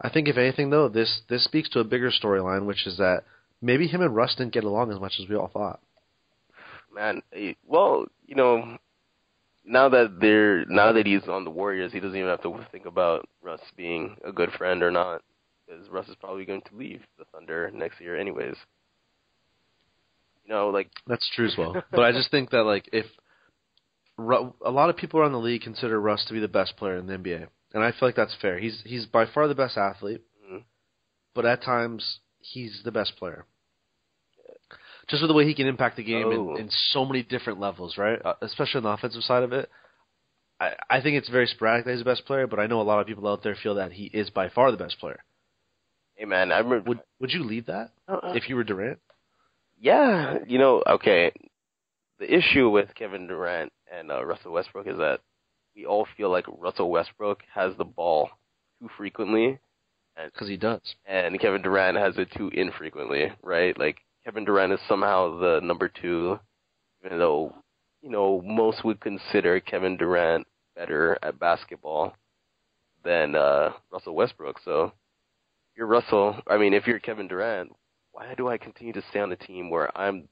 I 0.00 0.08
think 0.08 0.28
if 0.28 0.36
anything 0.36 0.70
though, 0.70 0.88
this 0.88 1.22
this 1.28 1.44
speaks 1.44 1.68
to 1.70 1.80
a 1.80 1.84
bigger 1.84 2.10
storyline, 2.10 2.66
which 2.66 2.86
is 2.86 2.96
that 2.98 3.24
maybe 3.64 3.86
him 3.88 4.02
and 4.02 4.14
Russ 4.14 4.34
didn't 4.36 4.52
get 4.52 4.64
along 4.64 4.92
as 4.92 5.00
much 5.00 5.14
as 5.20 5.28
we 5.28 5.34
all 5.34 5.48
thought. 5.48 5.80
Man, 6.94 7.22
well, 7.66 8.06
you 8.26 8.36
know, 8.36 8.78
now 9.64 9.88
that 9.88 10.18
they're 10.20 10.64
now 10.66 10.92
that 10.92 11.06
he's 11.06 11.26
on 11.26 11.44
the 11.44 11.50
Warriors, 11.50 11.92
he 11.92 11.98
doesn't 11.98 12.16
even 12.16 12.28
have 12.28 12.42
to 12.42 12.66
think 12.70 12.86
about 12.86 13.28
Russ 13.42 13.60
being 13.76 14.16
a 14.24 14.30
good 14.30 14.52
friend 14.52 14.82
or 14.82 14.90
not, 14.90 15.22
because 15.66 15.88
Russ 15.88 16.08
is 16.08 16.16
probably 16.20 16.44
going 16.44 16.62
to 16.62 16.76
leave 16.76 17.00
the 17.18 17.24
Thunder 17.32 17.70
next 17.74 18.00
year, 18.00 18.16
anyways. 18.16 18.54
You 20.44 20.54
know, 20.54 20.68
like 20.68 20.90
That's 21.06 21.28
true 21.34 21.46
as 21.46 21.56
well. 21.56 21.74
but 21.90 22.02
I 22.02 22.12
just 22.12 22.30
think 22.30 22.50
that 22.50 22.64
like 22.64 22.88
if 22.92 23.06
Ru- 24.16 24.54
a 24.64 24.70
lot 24.70 24.90
of 24.90 24.96
people 24.96 25.18
around 25.18 25.32
the 25.32 25.38
league 25.38 25.62
consider 25.62 26.00
Russ 26.00 26.24
to 26.26 26.34
be 26.34 26.38
the 26.40 26.46
best 26.46 26.76
player 26.76 26.96
in 26.96 27.06
the 27.06 27.14
NBA, 27.14 27.48
and 27.72 27.82
I 27.82 27.90
feel 27.90 28.06
like 28.08 28.14
that's 28.14 28.36
fair. 28.40 28.60
He's 28.60 28.82
he's 28.84 29.06
by 29.06 29.26
far 29.26 29.48
the 29.48 29.56
best 29.56 29.76
athlete, 29.76 30.22
mhm. 30.48 30.62
but 31.34 31.44
at 31.44 31.62
times 31.64 32.20
he's 32.38 32.82
the 32.84 32.92
best 32.92 33.16
player. 33.16 33.46
Just 35.08 35.22
with 35.22 35.28
the 35.28 35.34
way 35.34 35.46
he 35.46 35.54
can 35.54 35.66
impact 35.66 35.96
the 35.96 36.04
game 36.04 36.26
Oh. 36.28 36.54
in, 36.56 36.62
in 36.62 36.70
so 36.92 37.04
many 37.04 37.22
different 37.22 37.60
levels, 37.60 37.98
right? 37.98 38.18
Uh, 38.24 38.34
especially 38.42 38.78
on 38.78 38.84
the 38.84 38.88
offensive 38.90 39.22
side 39.22 39.42
of 39.42 39.52
it. 39.52 39.68
I, 40.60 40.72
I 40.88 41.00
think 41.00 41.16
it's 41.16 41.28
very 41.28 41.46
sporadic 41.46 41.84
that 41.84 41.90
he's 41.92 42.00
the 42.00 42.04
best 42.04 42.24
player, 42.26 42.46
but 42.46 42.58
I 42.60 42.66
know 42.66 42.80
a 42.80 42.82
lot 42.82 43.00
of 43.00 43.06
people 43.06 43.26
out 43.28 43.42
there 43.42 43.56
feel 43.60 43.74
that 43.74 43.92
he 43.92 44.04
is 44.04 44.30
by 44.30 44.48
far 44.48 44.70
the 44.70 44.76
best 44.76 44.98
player. 45.00 45.20
hey 46.14 46.24
man, 46.26 46.52
I 46.52 46.58
remember. 46.58 46.88
Would 46.88 47.00
would 47.20 47.32
you 47.32 47.42
leave 47.44 47.66
that 47.66 47.90
if 48.08 48.48
you 48.48 48.56
were 48.56 48.64
Durant? 48.64 48.98
Yeah, 49.80 50.38
you 50.46 50.58
know, 50.58 50.82
okay. 50.86 51.32
The 52.20 52.32
issue 52.32 52.70
with 52.70 52.94
Kevin 52.94 53.26
Durant 53.26 53.72
and 53.92 54.10
uh, 54.12 54.24
Russell 54.24 54.52
Westbrook 54.52 54.86
is 54.86 54.96
that 54.98 55.20
we 55.74 55.84
all 55.84 56.06
feel 56.16 56.30
like 56.30 56.46
Russell 56.58 56.90
Westbrook 56.90 57.40
has 57.52 57.76
the 57.76 57.84
ball 57.84 58.30
too 58.80 58.88
frequently, 58.96 59.58
Because 60.16 60.48
he 60.48 60.56
does. 60.56 60.80
and 61.04 61.38
Kevin 61.40 61.62
Durant 61.62 61.96
has 61.98 62.16
it 62.16 62.28
too 62.36 62.48
infrequently, 62.54 63.32
right? 63.42 63.76
Like 63.76 63.96
Kevin 64.24 64.44
Durant 64.44 64.72
is 64.72 64.80
somehow 64.88 65.38
the 65.38 65.60
number 65.62 65.88
two, 65.88 66.38
even 67.04 67.18
though 67.18 67.54
you 68.00 68.10
know 68.10 68.40
most 68.42 68.84
would 68.84 69.00
consider 69.00 69.60
Kevin 69.60 69.96
Durant 69.96 70.46
better 70.74 71.18
at 71.22 71.38
basketball 71.38 72.14
than 73.04 73.34
uh, 73.34 73.70
Russell 73.92 74.14
Westbrook. 74.14 74.58
So, 74.64 74.92
you're 75.76 75.86
Russell. 75.86 76.40
I 76.46 76.56
mean, 76.56 76.72
if 76.72 76.86
you're 76.86 76.98
Kevin 76.98 77.28
Durant, 77.28 77.70
why 78.12 78.34
do 78.34 78.48
I 78.48 78.56
continue 78.58 78.92
to 78.94 79.02
stay 79.10 79.20
on 79.20 79.28
the 79.28 79.36
team 79.36 79.70
where 79.70 79.96
I'm, 79.96 80.28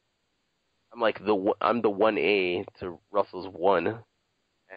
I'm 0.92 1.00
like 1.00 1.24
the 1.24 1.52
I'm 1.60 1.82
the 1.82 1.90
one 1.90 2.16
A 2.16 2.64
to 2.80 2.98
Russell's 3.10 3.48
one, 3.52 3.98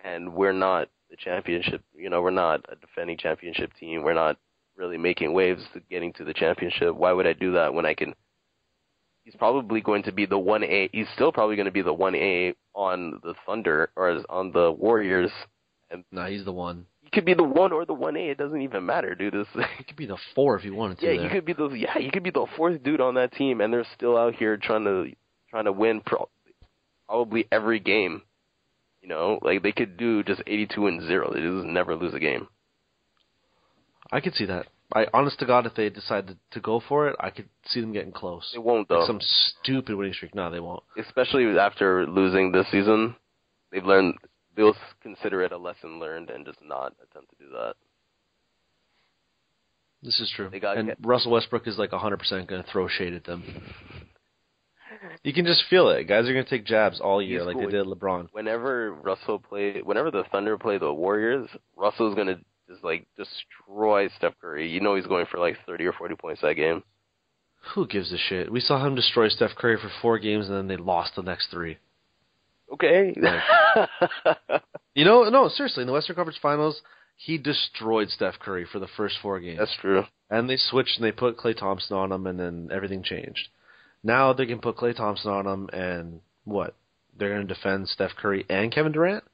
and 0.03 0.33
we're 0.33 0.53
not 0.53 0.89
the 1.09 1.15
championship. 1.15 1.81
You 1.93 2.09
know, 2.09 2.21
we're 2.21 2.31
not 2.31 2.65
a 2.69 2.75
defending 2.75 3.17
championship 3.17 3.71
team. 3.79 4.03
We're 4.03 4.13
not 4.13 4.37
really 4.75 4.97
making 4.97 5.31
waves 5.31 5.63
to 5.73 5.79
getting 5.89 6.11
to 6.13 6.25
the 6.25 6.33
championship. 6.33 6.95
Why 6.95 7.13
would 7.13 7.27
I 7.27 7.33
do 7.33 7.53
that 7.53 7.73
when 7.73 7.85
I 7.85 7.93
can? 7.93 8.13
He's 9.25 9.35
probably 9.35 9.81
going 9.81 10.03
to 10.03 10.11
be 10.11 10.25
the 10.27 10.37
one 10.37 10.63
A. 10.63 10.87
He's 10.93 11.07
still 11.15 11.31
probably 11.31 11.55
going 11.55 11.65
to 11.65 11.71
be 11.71 11.81
the 11.81 11.91
one 11.93 12.15
A 12.15 12.53
on 12.75 13.19
the 13.23 13.33
Thunder 13.45 13.89
or 13.95 14.21
on 14.29 14.51
the 14.51 14.71
Warriors. 14.71 15.31
No, 16.11 16.25
he's 16.25 16.45
the 16.45 16.51
one. 16.51 16.85
He 17.01 17.09
could 17.09 17.25
be 17.25 17.33
the 17.33 17.43
one 17.43 17.71
or 17.71 17.85
the 17.85 17.93
one 17.93 18.15
A. 18.17 18.29
It 18.29 18.37
doesn't 18.37 18.61
even 18.61 18.85
matter, 18.85 19.15
dude. 19.15 19.33
This, 19.33 19.47
He 19.77 19.83
could 19.83 19.95
be 19.95 20.05
the 20.05 20.17
four 20.35 20.57
if 20.57 20.63
he 20.63 20.69
wanted 20.69 20.99
to. 20.99 21.05
yeah, 21.07 21.23
you 21.23 21.29
could 21.29 21.43
be 21.45 21.53
the 21.53 21.69
yeah, 21.69 21.97
you 21.97 22.11
could 22.11 22.23
be 22.23 22.29
the 22.29 22.45
fourth 22.55 22.83
dude 22.83 23.01
on 23.01 23.15
that 23.15 23.33
team, 23.33 23.61
and 23.61 23.73
they're 23.73 23.85
still 23.95 24.15
out 24.15 24.35
here 24.35 24.57
trying 24.57 24.83
to 24.85 25.07
trying 25.49 25.65
to 25.65 25.71
win 25.71 26.01
pro- 26.05 26.29
probably 27.07 27.47
every 27.51 27.79
game. 27.79 28.21
You 29.01 29.09
know, 29.09 29.39
like 29.41 29.63
they 29.63 29.71
could 29.71 29.97
do 29.97 30.23
just 30.23 30.41
eighty-two 30.45 30.85
and 30.87 31.01
zero. 31.01 31.31
They 31.33 31.41
just 31.41 31.65
never 31.65 31.95
lose 31.95 32.13
a 32.13 32.19
game. 32.19 32.47
I 34.11 34.19
could 34.19 34.33
see 34.35 34.45
that. 34.45 34.67
I 34.93 35.07
honest 35.13 35.39
to 35.39 35.45
God, 35.45 35.65
if 35.65 35.73
they 35.75 35.89
decided 35.89 36.37
to 36.51 36.59
go 36.59 36.79
for 36.87 37.07
it, 37.09 37.15
I 37.19 37.29
could 37.31 37.49
see 37.65 37.81
them 37.81 37.91
getting 37.91 38.11
close. 38.11 38.49
They 38.53 38.59
won't 38.59 38.87
though. 38.87 38.99
Like 38.99 39.07
some 39.07 39.19
stupid 39.21 39.95
winning 39.95 40.13
streak. 40.13 40.35
No, 40.35 40.49
they 40.51 40.59
won't. 40.59 40.83
especially 40.97 41.45
after 41.57 42.05
losing 42.05 42.51
this 42.51 42.67
season, 42.71 43.15
they've 43.71 43.83
learned 43.85 44.15
they'll 44.55 44.75
consider 45.01 45.41
it 45.41 45.51
a 45.51 45.57
lesson 45.57 45.99
learned 45.99 46.29
and 46.29 46.45
just 46.45 46.59
not 46.63 46.93
attempt 47.03 47.29
to 47.31 47.35
do 47.43 47.49
that. 47.51 47.73
This 50.03 50.19
is 50.19 50.31
true. 50.35 50.49
They 50.49 50.59
got- 50.59 50.77
and 50.77 50.95
Russell 51.01 51.31
Westbrook 51.31 51.67
is 51.67 51.77
like 51.79 51.89
100% 51.91 52.47
going 52.47 52.63
to 52.63 52.69
throw 52.71 52.87
shade 52.87 53.13
at 53.13 53.23
them. 53.23 53.43
You 55.23 55.33
can 55.33 55.45
just 55.45 55.63
feel 55.69 55.89
it. 55.89 56.03
Guys 56.05 56.27
are 56.27 56.33
going 56.33 56.45
to 56.45 56.49
take 56.49 56.65
jabs 56.65 56.99
all 57.01 57.21
year, 57.21 57.39
He's 57.39 57.47
like 57.47 57.55
cool. 57.55 57.65
they 57.65 57.71
did 57.71 57.85
LeBron. 57.87 58.29
Whenever 58.31 58.93
Russell 58.93 59.39
play, 59.39 59.81
whenever 59.81 60.11
the 60.11 60.23
Thunder 60.31 60.57
play 60.57 60.77
the 60.77 60.93
Warriors, 60.93 61.49
Russell's 61.75 62.15
gonna 62.15 62.39
just 62.69 62.83
like 62.83 63.07
destroy 63.17 64.09
Steph 64.17 64.33
Curry. 64.41 64.69
You 64.69 64.79
know 64.79 64.95
he's 64.95 65.07
going 65.07 65.25
for 65.29 65.39
like 65.39 65.57
thirty 65.65 65.85
or 65.85 65.93
forty 65.93 66.15
points 66.15 66.41
that 66.41 66.55
game. 66.55 66.83
Who 67.73 67.87
gives 67.87 68.11
a 68.11 68.17
shit? 68.17 68.51
We 68.51 68.59
saw 68.59 68.85
him 68.85 68.95
destroy 68.95 69.29
Steph 69.29 69.55
Curry 69.55 69.77
for 69.77 69.89
four 70.01 70.19
games, 70.19 70.47
and 70.47 70.55
then 70.55 70.67
they 70.67 70.77
lost 70.77 71.15
the 71.15 71.23
next 71.23 71.49
three. 71.49 71.77
Okay. 72.71 73.15
You 74.95 75.03
know, 75.03 75.29
no, 75.29 75.49
seriously, 75.49 75.81
in 75.81 75.87
the 75.87 75.93
Western 75.93 76.15
Conference 76.15 76.39
Finals, 76.41 76.81
he 77.17 77.37
destroyed 77.37 78.09
Steph 78.09 78.39
Curry 78.39 78.65
for 78.65 78.79
the 78.79 78.87
first 78.87 79.17
four 79.21 79.41
games. 79.41 79.59
That's 79.59 79.75
true. 79.81 80.05
And 80.29 80.49
they 80.49 80.55
switched 80.57 80.97
and 80.97 81.05
they 81.05 81.11
put 81.11 81.37
Klay 81.37 81.55
Thompson 81.55 81.97
on 81.97 82.13
him, 82.13 82.25
and 82.25 82.39
then 82.39 82.69
everything 82.71 83.03
changed. 83.03 83.49
Now 84.03 84.31
they 84.31 84.45
can 84.45 84.59
put 84.59 84.77
Klay 84.77 84.95
Thompson 84.95 85.31
on 85.31 85.45
him, 85.45 85.69
and 85.73 86.21
what? 86.45 86.75
They're 87.17 87.29
going 87.29 87.45
to 87.45 87.53
defend 87.53 87.89
Steph 87.89 88.15
Curry 88.15 88.45
and 88.49 88.71
Kevin 88.71 88.93
Durant? 88.93 89.25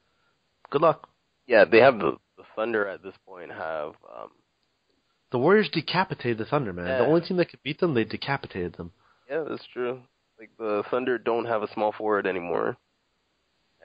Good 0.70 0.82
luck. 0.82 1.08
Yeah, 1.46 1.64
they 1.64 1.78
have 1.78 1.98
the 1.98 2.16
Thunder 2.56 2.86
at 2.88 3.02
this 3.02 3.14
point 3.26 3.50
have 3.50 3.92
um 4.14 4.30
The 5.30 5.38
Warriors 5.38 5.68
decapitated 5.72 6.38
the 6.38 6.44
Thunder, 6.44 6.72
man. 6.72 6.86
Yeah. 6.86 6.98
The 6.98 7.06
only 7.06 7.20
team 7.22 7.36
that 7.38 7.50
could 7.50 7.62
beat 7.62 7.80
them, 7.80 7.94
they 7.94 8.04
decapitated 8.04 8.74
them. 8.74 8.92
Yeah, 9.30 9.44
that's 9.48 9.66
true. 9.72 10.00
Like 10.38 10.50
the 10.58 10.82
Thunder 10.90 11.18
don't 11.18 11.46
have 11.46 11.62
a 11.62 11.72
small 11.72 11.92
forward 11.92 12.26
anymore, 12.26 12.76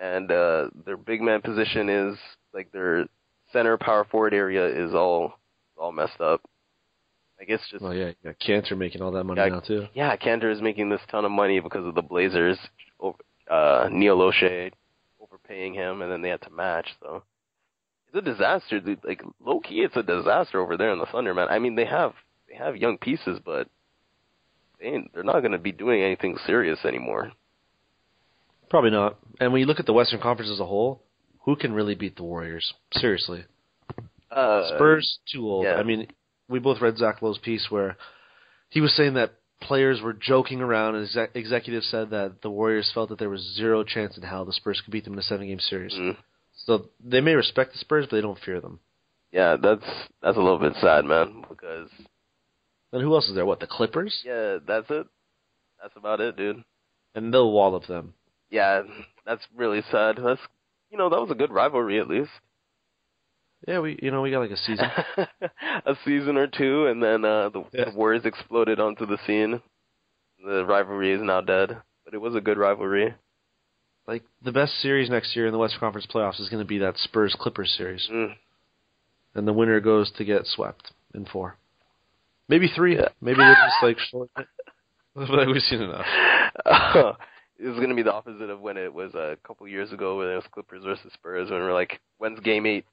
and 0.01 0.31
uh 0.31 0.69
their 0.85 0.97
big 0.97 1.21
man 1.21 1.41
position 1.41 1.89
is 1.89 2.17
like 2.53 2.71
their 2.71 3.05
center 3.53 3.77
power 3.77 4.03
forward 4.05 4.33
area 4.33 4.65
is 4.67 4.93
all 4.93 5.33
all 5.77 5.91
messed 5.91 6.19
up. 6.19 6.41
Like 7.39 7.49
it's 7.49 7.69
just 7.69 7.83
Oh 7.83 7.91
yeah, 7.91 8.11
yeah. 8.23 8.31
Kanter 8.45 8.77
making 8.77 9.01
all 9.01 9.11
that 9.11 9.23
money 9.23 9.41
Yeah. 9.41 9.49
now 9.49 9.59
too. 9.59 9.87
yeah, 9.93 10.15
Kanter 10.17 10.51
is 10.51 10.61
making 10.61 10.89
this 10.89 11.01
ton 11.11 11.23
of 11.25 11.31
money 11.31 11.59
because 11.59 11.85
of 11.85 11.95
the 11.95 12.01
Blazers. 12.01 12.57
over- 12.99 13.19
Uh, 13.49 13.87
Neil 13.91 14.17
Olshey 14.17 14.71
overpaying 15.21 15.73
him, 15.73 16.01
and 16.01 16.11
then 16.11 16.21
they 16.21 16.29
had 16.29 16.41
to 16.41 16.49
match. 16.49 16.89
So 16.99 17.23
it's 18.07 18.15
a 18.17 18.21
disaster, 18.21 18.79
dude. 18.79 18.99
Like 19.03 19.21
low 19.43 19.59
key, 19.59 19.81
it's 19.81 19.95
a 19.95 20.03
disaster 20.03 20.59
over 20.59 20.77
there 20.77 20.91
in 20.91 20.99
the 20.99 21.05
Thunder, 21.05 21.33
man. 21.33 21.47
I 21.49 21.59
mean, 21.59 21.75
they 21.75 21.85
have 21.85 22.13
they 22.49 22.55
have 22.55 22.77
young 22.77 22.97
pieces, 22.97 23.39
but 23.43 23.67
they 24.79 24.87
ain't, 24.87 25.13
they're 25.13 25.23
not 25.23 25.39
going 25.39 25.51
to 25.51 25.57
be 25.57 25.71
doing 25.71 26.01
anything 26.01 26.37
serious 26.45 26.79
anymore. 26.85 27.31
Probably 28.69 28.91
not. 28.91 29.17
And 29.39 29.51
when 29.51 29.59
you 29.61 29.65
look 29.65 29.79
at 29.79 29.85
the 29.85 29.93
Western 29.93 30.19
Conference 30.19 30.51
as 30.51 30.59
a 30.59 30.65
whole, 30.65 31.01
who 31.41 31.55
can 31.55 31.73
really 31.73 31.95
beat 31.95 32.15
the 32.17 32.23
Warriors? 32.23 32.73
Seriously. 32.93 33.45
Uh, 34.29 34.75
Spurs 34.75 35.19
too 35.31 35.49
old. 35.49 35.65
yeah. 35.65 35.75
I 35.75 35.83
mean, 35.83 36.07
we 36.49 36.59
both 36.59 36.81
read 36.81 36.97
Zach 36.97 37.21
Lowe's 37.21 37.37
piece 37.37 37.67
where 37.69 37.97
he 38.69 38.81
was 38.81 38.93
saying 38.95 39.13
that 39.13 39.35
players 39.61 40.01
were 40.01 40.13
joking 40.13 40.61
around, 40.61 40.95
and 40.95 41.05
exec- 41.05 41.31
executives 41.35 41.87
said 41.89 42.09
that 42.09 42.41
the 42.41 42.49
Warriors 42.49 42.91
felt 42.93 43.09
that 43.09 43.19
there 43.19 43.29
was 43.29 43.41
zero 43.55 43.83
chance 43.83 44.17
in 44.17 44.23
hell 44.23 44.45
the 44.45 44.53
Spurs 44.53 44.81
could 44.83 44.91
beat 44.91 45.05
them 45.05 45.13
in 45.13 45.19
a 45.19 45.23
seven-game 45.23 45.59
series. 45.59 45.93
mm, 45.93 46.15
So 46.67 46.89
they 47.03 47.21
may 47.21 47.33
respect 47.33 47.71
the 47.73 47.79
Spurs, 47.79 48.05
but 48.09 48.15
they 48.17 48.21
don't 48.21 48.37
fear 48.45 48.61
them. 48.61 48.79
yeah, 49.31 49.55
that's 49.61 49.83
that's 50.21 50.37
a 50.37 50.41
little 50.41 50.59
bit 50.59 50.73
sad, 50.81 51.03
man. 51.05 51.43
Because 51.49 51.89
then 52.91 53.01
who 53.01 53.13
else 53.15 53.27
is 53.27 53.35
there? 53.35 53.45
What 53.45 53.59
the 53.59 53.67
Clippers? 53.67 54.21
yeah, 54.25 54.57
that's 54.67 54.85
it. 54.91 55.07
That's 55.81 55.95
about 55.95 56.21
it, 56.21 56.37
dude. 56.37 56.63
And 57.15 57.33
they'll 57.33 57.51
wallop 57.51 57.87
them. 57.87 58.13
Yeah, 58.49 58.83
that's 59.25 59.41
really 59.55 59.81
sad. 59.91 60.17
That's 60.23 60.41
you 60.91 60.97
know 60.97 61.09
that 61.09 61.19
was 61.21 61.31
a 61.31 61.35
good 61.35 61.51
rivalry 61.51 61.99
at 61.99 62.07
least. 62.07 62.31
Yeah, 63.67 63.79
we 63.79 63.97
you 64.01 64.11
know 64.11 64.21
we 64.21 64.31
got 64.31 64.39
like 64.41 64.51
a 64.51 64.57
season. 64.57 64.85
a 65.85 65.95
season 66.05 66.37
or 66.37 66.47
two, 66.47 66.85
and 66.87 67.01
then 67.01 67.25
uh, 67.25 67.49
the, 67.49 67.63
Yeah. 67.73 67.85
the 67.85 67.91
Warriors 67.97 68.25
exploded 68.25 68.79
onto 68.79 69.05
the 69.05 69.17
scene. 69.25 69.61
The 70.45 70.65
rivalry 70.65 71.13
is 71.13 71.21
now 71.21 71.41
dead, 71.41 71.77
but 72.05 72.13
it 72.13 72.19
was 72.21 72.35
a 72.35 72.41
good 72.41 72.57
rivalry. 72.57 73.15
Like 74.07 74.23
the 74.43 74.51
best 74.51 74.73
series 74.81 75.09
next 75.09 75.35
year 75.35 75.45
in 75.47 75.51
the 75.51 75.57
Western 75.57 75.79
Conference 75.79 76.07
playoffs 76.07 76.39
is 76.39 76.49
going 76.49 76.63
to 76.63 76.67
be 76.67 76.77
that 76.79 76.97
Spurs 76.97 77.35
Clippers 77.39 77.73
series, 77.77 78.07
Mm. 78.11 78.35
and 79.35 79.47
the 79.47 79.53
winner 79.53 79.79
goes 79.79 80.11
to 80.17 80.25
get 80.25 80.45
swept 80.45 80.91
in 81.13 81.25
four, 81.25 81.57
maybe 82.47 82.67
three. 82.75 82.95
Yeah. 82.95 83.09
Maybe 83.21 83.37
they 83.39 83.53
just 83.53 83.83
like 83.83 83.97
short. 83.99 84.29
But 85.15 85.47
we've 85.47 85.61
seen 85.63 85.81
enough. 85.81 86.05
it 86.65 87.67
was 87.67 87.77
going 87.77 87.89
to 87.89 87.95
be 87.95 88.03
the 88.03 88.13
opposite 88.13 88.49
of 88.51 88.59
when 88.61 88.77
it 88.77 88.93
was 88.93 89.13
a 89.15 89.35
couple 89.45 89.67
years 89.67 89.91
ago 89.91 90.17
when 90.19 90.27
it 90.29 90.35
was 90.35 90.43
Clippers 90.51 90.83
versus 90.83 91.11
Spurs, 91.13 91.49
when 91.49 91.59
we 91.59 91.65
are 91.65 91.73
like, 91.73 91.99
when's 92.19 92.39
Game 92.41 92.65
Eight? 92.67 92.85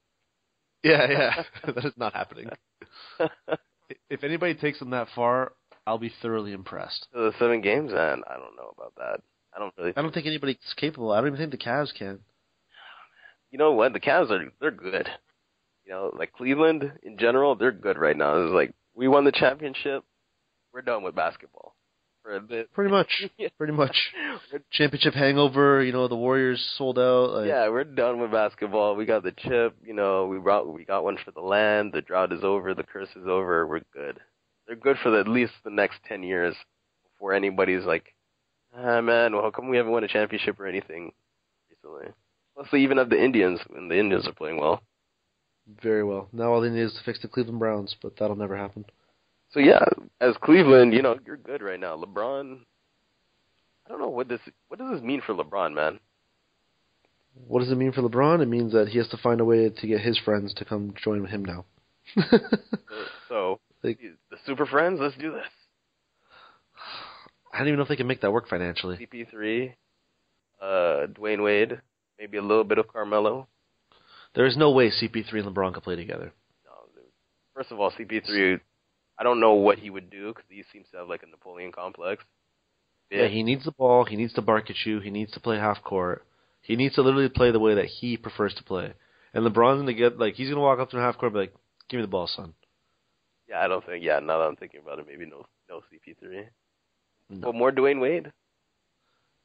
Yeah, 0.82 1.10
yeah, 1.10 1.42
that 1.74 1.84
is 1.84 1.92
not 1.96 2.14
happening. 2.14 2.48
If 4.08 4.24
anybody 4.24 4.54
takes 4.54 4.78
them 4.78 4.90
that 4.90 5.08
far, 5.14 5.52
I'll 5.86 5.98
be 5.98 6.10
thoroughly 6.22 6.52
impressed. 6.52 7.06
the 7.12 7.32
seven 7.38 7.60
games, 7.60 7.90
and 7.92 8.24
I 8.26 8.34
don't 8.36 8.56
know 8.56 8.72
about 8.76 8.94
that. 8.96 9.20
I 9.55 9.59
don't 9.59 9.72
really. 9.78 9.92
I 9.96 10.02
don't 10.02 10.12
think 10.12 10.26
anybody's 10.26 10.57
capable. 10.76 11.12
I 11.12 11.18
don't 11.18 11.28
even 11.28 11.38
think 11.38 11.50
the 11.52 11.59
Cavs 11.59 11.94
can. 11.96 12.20
you 13.50 13.59
know 13.59 13.72
what? 13.72 13.92
The 13.92 14.00
Cavs 14.00 14.30
are 14.30 14.52
they're 14.61 14.70
good. 14.70 15.09
You 15.84 15.92
know, 15.92 16.11
like 16.18 16.32
Cleveland 16.32 16.92
in 17.02 17.18
general, 17.18 17.55
they're 17.57 17.72
good 17.72 17.98
right 17.98 18.16
now. 18.16 18.42
It's 18.44 18.52
like 18.52 18.72
we 18.94 19.07
won 19.09 19.24
the 19.24 19.32
championship. 19.32 20.02
We're 20.72 20.82
done 20.82 21.02
with 21.02 21.14
basketball 21.14 21.76
for 22.22 22.34
a 22.36 22.40
bit. 22.40 22.72
Pretty 22.72 22.90
much. 22.90 23.26
Yeah. 23.38 23.48
Pretty 23.59 23.74
much. 23.74 23.96
Championship 24.72 25.14
hangover. 25.14 25.84
You 25.84 25.92
know 25.92 26.09
the 26.09 26.16
Warriors 26.16 26.64
sold 26.76 26.98
out. 26.98 27.30
Like, 27.32 27.46
yeah, 27.48 27.68
we're 27.68 27.84
done 27.84 28.20
with 28.20 28.32
basketball. 28.32 28.96
We 28.96 29.05
got 29.05 29.22
the 29.22 29.32
chip. 29.32 29.76
You 29.84 29.94
know, 29.94 30.26
we 30.26 30.38
brought 30.38 30.72
we 30.72 30.84
got 30.84 31.05
one 31.05 31.18
for 31.24 31.30
the 31.30 31.40
land. 31.42 31.92
The 31.92 32.00
drought 32.00 32.32
is 32.32 32.42
over. 32.42 32.74
The 32.74 32.82
curse 32.82 33.11
is 33.14 33.26
over. 33.28 33.66
We're 33.66 33.82
good. 33.92 34.18
They're 34.66 34.76
good 34.76 34.96
for 35.02 35.11
the, 35.11 35.20
at 35.20 35.28
least 35.28 35.52
the 35.62 35.70
next 35.70 35.98
ten 36.09 36.22
years 36.22 36.57
before 37.12 37.34
anybody's 37.34 37.84
like, 37.84 38.13
ah 38.77 39.01
man, 39.01 39.33
well, 39.33 39.43
how 39.43 39.51
come 39.51 39.68
we 39.68 39.77
haven't 39.77 39.93
won 39.93 40.05
a 40.05 40.09
championship 40.09 40.59
or 40.61 40.66
anything 40.66 41.12
recently? 41.70 42.12
Plus, 42.55 42.68
they 42.70 42.79
even 42.79 42.99
have 42.99 43.11
the 43.11 43.22
Indians, 43.22 43.61
and 43.75 43.91
the 43.91 43.99
Indians 43.99 44.27
are 44.29 44.33
playing 44.33 44.59
well. 44.59 44.83
Very 45.83 46.05
well. 46.05 46.29
Now 46.33 46.53
all 46.53 46.61
they 46.61 46.68
need 46.70 46.81
is 46.83 46.93
to 46.95 47.03
fix 47.05 47.20
the 47.20 47.29
Cleveland 47.29 47.59
Browns, 47.59 47.97
but 48.03 48.16
that'll 48.18 48.37
never 48.37 48.57
happen. 48.57 48.85
So 49.51 49.61
yeah, 49.61 49.85
as 50.20 50.35
Cleveland, 50.43 50.93
you 50.93 51.03
know, 51.03 51.16
you're 51.27 51.37
good 51.37 51.62
right 51.62 51.81
now. 51.81 51.97
LeBron, 51.97 52.59
I 53.87 53.89
don't 53.89 54.01
know 54.01 54.09
what 54.09 54.29
this 54.29 54.41
what 54.68 54.79
does 54.79 54.91
this 54.93 55.03
mean 55.03 55.22
for 55.25 55.35
LeBron, 55.35 55.75
man. 55.75 56.01
What 57.49 57.61
does 57.61 57.70
it 57.72 57.77
mean 57.79 57.93
for 57.93 58.03
LeBron? 58.03 58.43
It 58.43 58.49
means 58.49 58.72
that 58.72 58.89
he 58.89 58.99
has 58.99 59.09
to 59.09 59.16
find 59.16 59.41
a 59.41 59.45
way 59.45 59.68
to 59.70 59.87
get 59.87 60.01
his 60.01 60.18
friends 60.18 60.53
to 60.55 60.64
come 60.64 60.95
join 61.03 61.25
him 61.27 61.45
now. 61.45 61.64
So 63.29 63.59
Like- 63.83 63.99
the 64.31 64.37
Super 64.47 64.66
Friends, 64.66 65.01
let's 65.01 65.16
do 65.16 65.33
this. 65.33 65.47
I 67.55 67.59
don't 67.59 67.68
even 67.68 67.76
know 67.76 67.84
if 67.84 67.88
they 67.88 67.96
can 67.96 68.09
make 68.09 68.22
that 68.22 68.32
work 68.32 68.48
financially. 68.48 68.96
CP3, 68.96 69.74
uh, 70.61 71.07
Dwyane 71.07 71.44
Wade, 71.44 71.80
maybe 72.18 72.36
a 72.36 72.42
little 72.42 72.64
bit 72.64 72.78
of 72.78 72.88
Carmelo. 72.88 73.46
There 74.34 74.44
is 74.44 74.57
no 74.57 74.72
way 74.72 74.90
CP3 74.90 75.32
and 75.32 75.55
LeBron 75.55 75.74
could 75.74 75.84
play 75.84 75.94
together. 75.94 76.32
No. 76.64 77.02
First 77.55 77.70
of 77.70 77.78
all, 77.78 77.92
CP3, 77.92 78.59
I 79.16 79.22
don't 79.22 79.38
know 79.38 79.55
what 79.55 79.78
he 79.78 79.88
would 79.88 80.11
do 80.11 80.28
because 80.28 80.44
he 80.48 80.64
seems 80.72 80.86
to 80.90 80.98
have 80.98 81.09
like 81.09 81.22
a 81.22 81.26
Napoleon 81.26 81.70
complex. 81.70 82.24
Yeah, 83.09 83.28
he 83.28 83.44
needs 83.44 83.64
the 83.64 83.70
ball. 83.70 84.05
He 84.05 84.16
needs 84.16 84.32
to 84.32 84.42
bark 84.42 84.68
at 84.70 84.76
you. 84.84 84.98
He 84.98 85.11
needs 85.11 85.30
to 85.32 85.40
play 85.40 85.57
half 85.57 85.80
court. 85.84 86.24
He 86.62 86.74
needs 86.74 86.96
to 86.96 87.02
literally 87.02 87.28
play 87.28 87.52
the 87.52 87.61
way 87.61 87.76
that 87.76 87.84
he 87.84 88.16
prefers 88.16 88.55
to 88.55 88.64
play. 88.64 88.94
And 89.32 89.46
LeBron's 89.46 89.80
gonna 89.80 89.94
get 89.94 90.18
like 90.18 90.34
he's 90.34 90.48
gonna 90.48 90.61
walk 90.61 90.80
up 90.80 90.90
to 90.90 90.96
half 90.96 91.16
court 91.18 91.32
and 91.32 91.34
be 91.34 91.40
like, 91.40 91.55
"Give 91.88 91.98
me 91.98 92.02
the 92.02 92.09
ball, 92.09 92.26
son." 92.26 92.55
yeah, 93.48 93.64
I 93.64 93.68
don't 93.68 93.84
think. 93.84 94.02
Yeah, 94.02 94.18
now 94.18 94.38
that 94.38 94.48
I'm 94.48 94.57
thinking 94.57 94.80
about 94.82 94.98
it, 94.98 95.07
maybe 95.07 95.26
no, 95.26 95.46
no 95.68 95.80
CP3. 95.92 96.46
No. 97.31 97.47
But 97.47 97.55
more 97.55 97.72
Dwyane 97.72 98.01
Wade. 98.01 98.33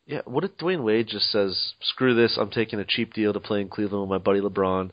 Yeah, 0.06 0.22
what 0.26 0.44
if 0.44 0.58
Dwyane 0.58 0.84
Wade 0.84 1.08
just 1.08 1.30
says, 1.32 1.74
"Screw 1.82 2.16
this! 2.16 2.38
I'm 2.38 2.50
taking 2.50 2.80
a 2.80 2.86
cheap 2.86 3.14
deal 3.14 3.32
to 3.32 3.40
play 3.40 3.62
in 3.62 3.70
Cleveland 3.70 4.02
with 4.02 4.10
my 4.10 4.18
buddy 4.18 4.42
LeBron, 4.42 4.92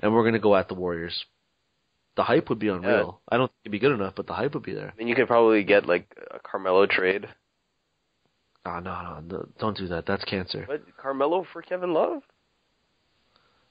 and 0.00 0.14
we're 0.14 0.24
gonna 0.24 0.38
go 0.38 0.56
at 0.56 0.68
the 0.68 0.74
Warriors." 0.74 1.24
The 2.16 2.22
hype 2.22 2.48
would 2.48 2.60
be 2.60 2.68
unreal. 2.68 3.20
I 3.28 3.36
don't 3.36 3.48
think 3.48 3.58
it'd 3.64 3.72
be 3.72 3.78
good 3.80 3.92
enough, 3.92 4.14
but 4.14 4.26
the 4.26 4.34
hype 4.34 4.54
would 4.54 4.62
be 4.62 4.72
there. 4.72 4.94
Then 4.96 5.08
you 5.08 5.16
could 5.16 5.26
probably 5.26 5.64
get 5.64 5.86
like 5.86 6.06
a 6.30 6.38
Carmelo 6.38 6.86
trade. 6.86 7.28
Oh 8.64 8.78
no, 8.78 9.02
no, 9.02 9.20
no, 9.20 9.48
don't 9.58 9.76
do 9.76 9.88
that. 9.88 10.06
That's 10.06 10.24
cancer. 10.24 10.64
But 10.66 10.82
Carmelo 10.96 11.44
for 11.52 11.60
Kevin 11.60 11.92
Love? 11.92 12.22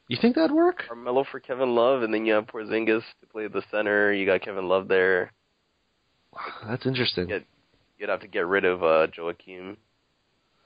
You 0.10 0.18
think 0.22 0.36
that'd 0.36 0.52
work? 0.52 0.84
Carmelo 0.88 1.24
for 1.24 1.40
Kevin 1.40 1.74
Love, 1.74 2.04
and 2.04 2.14
then 2.14 2.26
you 2.26 2.34
have 2.34 2.46
Porzingis 2.46 3.04
to 3.22 3.28
play 3.32 3.48
the 3.48 3.64
center. 3.72 4.14
You 4.14 4.26
got 4.26 4.42
Kevin 4.42 4.68
Love 4.68 4.88
there. 4.90 5.32
That's 6.68 6.86
interesting. 6.86 7.30
Yeah. 7.30 7.40
You'd 8.04 8.10
have 8.10 8.20
to 8.20 8.28
get 8.28 8.46
rid 8.46 8.66
of 8.66 8.84
uh, 8.84 9.08
Joakim. 9.18 9.78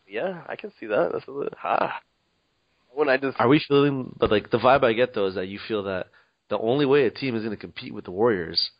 Yeah, 0.08 0.42
I 0.50 0.56
can 0.56 0.72
see 0.80 0.88
that. 0.88 1.12
That's 1.14 1.28
a 1.28 1.32
little 1.32 1.54
ha. 1.56 2.00
When 2.96 3.10
I 3.10 3.18
just 3.18 3.40
Are 3.40 3.48
we 3.48 3.64
feeling? 3.68 4.16
But 4.18 4.32
like 4.32 4.50
the 4.50 4.58
vibe 4.58 4.84
I 4.84 4.94
get 4.94 5.14
though 5.14 5.28
is 5.28 5.36
that 5.36 5.48
you 5.48 5.60
feel 5.68 5.84
that 5.84 6.08
the 6.50 6.58
only 6.58 6.88
way 6.88 7.06
a 7.06 7.12
team 7.12 7.36
is 7.36 7.44
going 7.44 7.56
to 7.56 7.62
compete 7.62 7.94
with 7.94 8.06
the 8.06 8.12
Warriors 8.12 8.72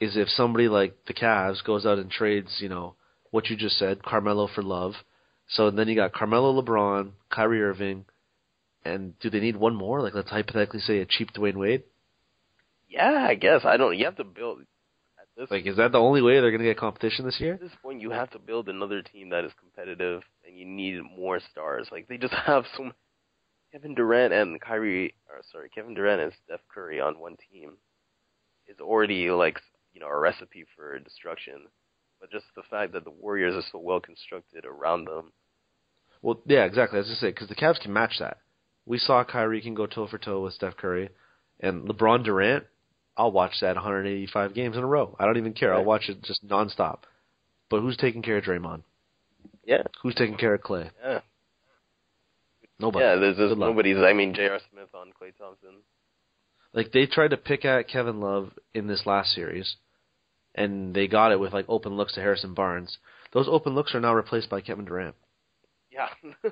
is 0.00 0.16
if 0.16 0.30
somebody 0.30 0.66
like 0.66 0.96
the 1.08 1.12
Cavs 1.12 1.62
goes 1.62 1.84
out 1.84 1.98
and 1.98 2.10
trades, 2.10 2.56
you 2.60 2.70
know, 2.70 2.94
what 3.32 3.50
you 3.50 3.56
just 3.56 3.76
said, 3.78 4.02
Carmelo 4.02 4.48
for 4.48 4.62
Love. 4.62 4.94
So 5.48 5.70
then 5.70 5.86
you 5.86 5.94
got 5.94 6.14
Carmelo, 6.14 6.58
LeBron, 6.58 7.10
Kyrie 7.28 7.62
Irving, 7.62 8.06
and 8.82 9.12
do 9.18 9.28
they 9.28 9.40
need 9.40 9.56
one 9.56 9.74
more? 9.74 10.00
Like 10.00 10.14
let's 10.14 10.30
hypothetically 10.30 10.80
say 10.80 11.00
a 11.00 11.04
cheap 11.04 11.34
Dwyane 11.34 11.56
Wade. 11.56 11.82
yeah, 12.88 13.26
I 13.28 13.34
guess 13.34 13.66
I 13.66 13.76
don't. 13.76 13.98
You 13.98 14.06
have 14.06 14.16
to 14.16 14.24
build 14.24 14.60
Like 15.48 15.66
is 15.66 15.76
that 15.76 15.92
the 15.92 15.98
only 15.98 16.22
way 16.22 16.40
they're 16.40 16.50
going 16.50 16.62
to 16.62 16.66
get 16.66 16.76
competition 16.76 17.24
this 17.24 17.40
year? 17.40 17.54
at 17.54 17.60
this 17.60 17.70
point. 17.82 18.00
You 18.00 18.10
have 18.10 18.30
to 18.32 18.38
build 18.38 18.68
another 18.68 19.02
team 19.02 19.30
that 19.30 19.44
is 19.44 19.52
competitive, 19.58 20.22
and 20.46 20.56
you 20.56 20.66
need 20.66 21.00
more 21.16 21.40
stars. 21.50 21.88
Like 21.92 22.08
they 22.08 22.18
just 22.18 22.34
have 22.46 22.64
some 22.76 22.92
Kevin 23.72 23.94
Durant 23.94 24.32
and 24.32 24.60
Kyrie, 24.60 25.14
or 25.28 25.40
sorry, 25.52 25.68
Kevin 25.68 25.94
Durant 25.94 26.20
and 26.20 26.32
Steph 26.44 26.60
Curry 26.72 27.00
on 27.00 27.20
one 27.20 27.36
team 27.50 27.76
is 28.66 28.80
already 28.80 29.30
like 29.30 29.60
you 29.92 30.00
know 30.00 30.08
a 30.08 30.18
recipe 30.18 30.64
for 30.76 30.98
destruction. 30.98 31.66
But 32.20 32.30
just 32.30 32.46
the 32.54 32.62
fact 32.68 32.92
that 32.92 33.04
the 33.04 33.10
Warriors 33.10 33.54
are 33.54 33.66
so 33.72 33.78
well 33.78 34.00
constructed 34.00 34.66
around 34.66 35.06
them, 35.06 35.32
Well, 36.20 36.40
yeah, 36.46 36.64
exactly. 36.64 36.98
As 36.98 37.10
I 37.10 37.14
say, 37.14 37.28
because 37.28 37.48
the 37.48 37.54
Cavs 37.54 37.80
can 37.80 37.92
match 37.92 38.18
that. 38.18 38.38
We 38.84 38.98
saw 38.98 39.24
Kyrie 39.24 39.62
can 39.62 39.74
go 39.74 39.86
toe 39.86 40.06
for 40.06 40.18
toe 40.18 40.42
with 40.42 40.54
Steph 40.54 40.76
Curry, 40.76 41.10
and 41.60 41.88
LeBron 41.88 42.24
Durant. 42.24 42.64
I'll 43.16 43.32
watch 43.32 43.52
that 43.60 43.74
185 43.74 44.54
games 44.54 44.76
in 44.76 44.82
a 44.82 44.86
row. 44.86 45.14
I 45.18 45.26
don't 45.26 45.36
even 45.36 45.52
care. 45.52 45.74
I'll 45.74 45.84
watch 45.84 46.08
it 46.08 46.22
just 46.22 46.46
nonstop. 46.46 47.00
But 47.68 47.80
who's 47.80 47.96
taking 47.96 48.22
care 48.22 48.38
of 48.38 48.44
Draymond? 48.44 48.82
yeah, 49.64 49.82
Who's 50.02 50.14
taking 50.14 50.36
care 50.36 50.54
of 50.54 50.62
Klay? 50.62 50.90
yeah, 51.04 51.20
Nobody. 52.78 53.04
yeah. 53.04 53.16
There's, 53.16 53.38
luck. 53.38 53.58
nobody's. 53.58 53.98
I 53.98 54.12
mean, 54.12 54.34
J.R. 54.34 54.58
Smith 54.72 54.88
on 54.94 55.08
Klay 55.08 55.36
Thompson. 55.36 55.76
Like 56.72 56.92
they 56.92 57.06
tried 57.06 57.30
to 57.30 57.36
pick 57.36 57.64
at 57.64 57.88
Kevin 57.88 58.20
Love 58.20 58.52
in 58.74 58.86
this 58.86 59.02
last 59.06 59.32
series, 59.34 59.76
and 60.54 60.94
they 60.94 61.06
got 61.08 61.32
it 61.32 61.40
with 61.40 61.52
like 61.52 61.66
open 61.68 61.96
looks 61.96 62.14
to 62.14 62.20
Harrison 62.20 62.54
Barnes. 62.54 62.98
Those 63.32 63.48
open 63.48 63.74
looks 63.74 63.94
are 63.94 64.00
now 64.00 64.14
replaced 64.14 64.48
by 64.50 64.60
Kevin 64.60 64.84
Durant. 64.84 65.14
Yeah. 65.92 66.08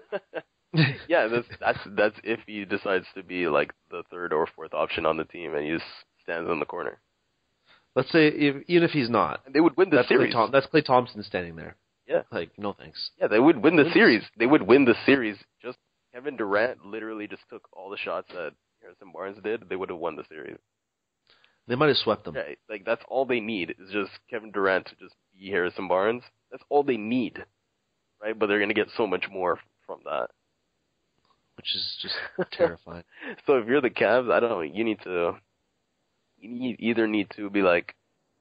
yeah, 1.08 1.28
that's 1.28 1.46
that's 1.60 1.78
that's 1.96 2.16
if 2.24 2.40
he 2.46 2.64
decides 2.64 3.06
to 3.14 3.22
be 3.22 3.48
like 3.48 3.72
the 3.90 4.02
third 4.10 4.32
or 4.32 4.46
fourth 4.54 4.74
option 4.74 5.06
on 5.06 5.16
the 5.16 5.24
team 5.24 5.54
and 5.54 5.64
he 5.64 5.70
just 5.72 5.84
stands 6.28 6.50
in 6.50 6.60
the 6.60 6.66
corner. 6.66 6.98
Let's 7.96 8.12
say 8.12 8.28
if, 8.28 8.62
even 8.68 8.82
if 8.84 8.90
he's 8.90 9.10
not, 9.10 9.40
they 9.52 9.60
would 9.60 9.76
win 9.76 9.90
the 9.90 9.96
that's 9.96 10.08
Klay, 10.08 10.30
series. 10.30 10.34
That's 10.52 10.66
Klay 10.66 10.84
Thompson 10.84 11.22
standing 11.22 11.56
there. 11.56 11.76
Yeah. 12.06 12.22
Like 12.30 12.50
no 12.58 12.74
thanks. 12.74 13.10
Yeah, 13.20 13.28
they 13.28 13.38
would 13.40 13.62
win 13.62 13.76
the 13.76 13.90
series. 13.92 14.22
They 14.38 14.46
would 14.46 14.62
win 14.62 14.84
the 14.84 14.94
series. 15.06 15.36
Just 15.62 15.78
Kevin 16.12 16.36
Durant 16.36 16.84
literally 16.84 17.26
just 17.26 17.42
took 17.50 17.62
all 17.72 17.90
the 17.90 17.96
shots 17.96 18.28
that 18.34 18.52
Harrison 18.80 19.10
Barnes 19.12 19.38
did. 19.42 19.68
They 19.68 19.76
would 19.76 19.88
have 19.90 19.98
won 19.98 20.16
the 20.16 20.24
series. 20.28 20.58
They 21.66 21.74
might 21.74 21.88
have 21.88 21.96
swept 21.98 22.24
them. 22.24 22.34
Yeah, 22.36 22.54
like 22.68 22.84
that's 22.84 23.02
all 23.08 23.26
they 23.26 23.40
need 23.40 23.70
is 23.70 23.90
just 23.92 24.10
Kevin 24.30 24.52
Durant 24.52 24.86
to 24.86 24.94
just 24.96 25.14
be 25.38 25.50
Harrison 25.50 25.88
Barnes. 25.88 26.22
That's 26.50 26.62
all 26.70 26.82
they 26.82 26.96
need, 26.96 27.44
right? 28.22 28.38
But 28.38 28.46
they're 28.46 28.60
gonna 28.60 28.74
get 28.74 28.88
so 28.96 29.06
much 29.06 29.24
more 29.30 29.58
from 29.86 30.00
that. 30.04 30.28
which 31.56 31.74
is 31.74 31.98
just 32.00 32.14
terrifying. 32.52 33.04
So 33.46 33.58
if 33.58 33.66
you're 33.66 33.80
the 33.82 33.90
Cavs, 33.90 34.30
I 34.32 34.40
don't 34.40 34.50
know. 34.50 34.60
You 34.60 34.84
need 34.84 35.00
to 35.04 35.34
you 36.40 36.76
either 36.78 37.06
need 37.06 37.30
to 37.36 37.50
be 37.50 37.62
like, 37.62 37.94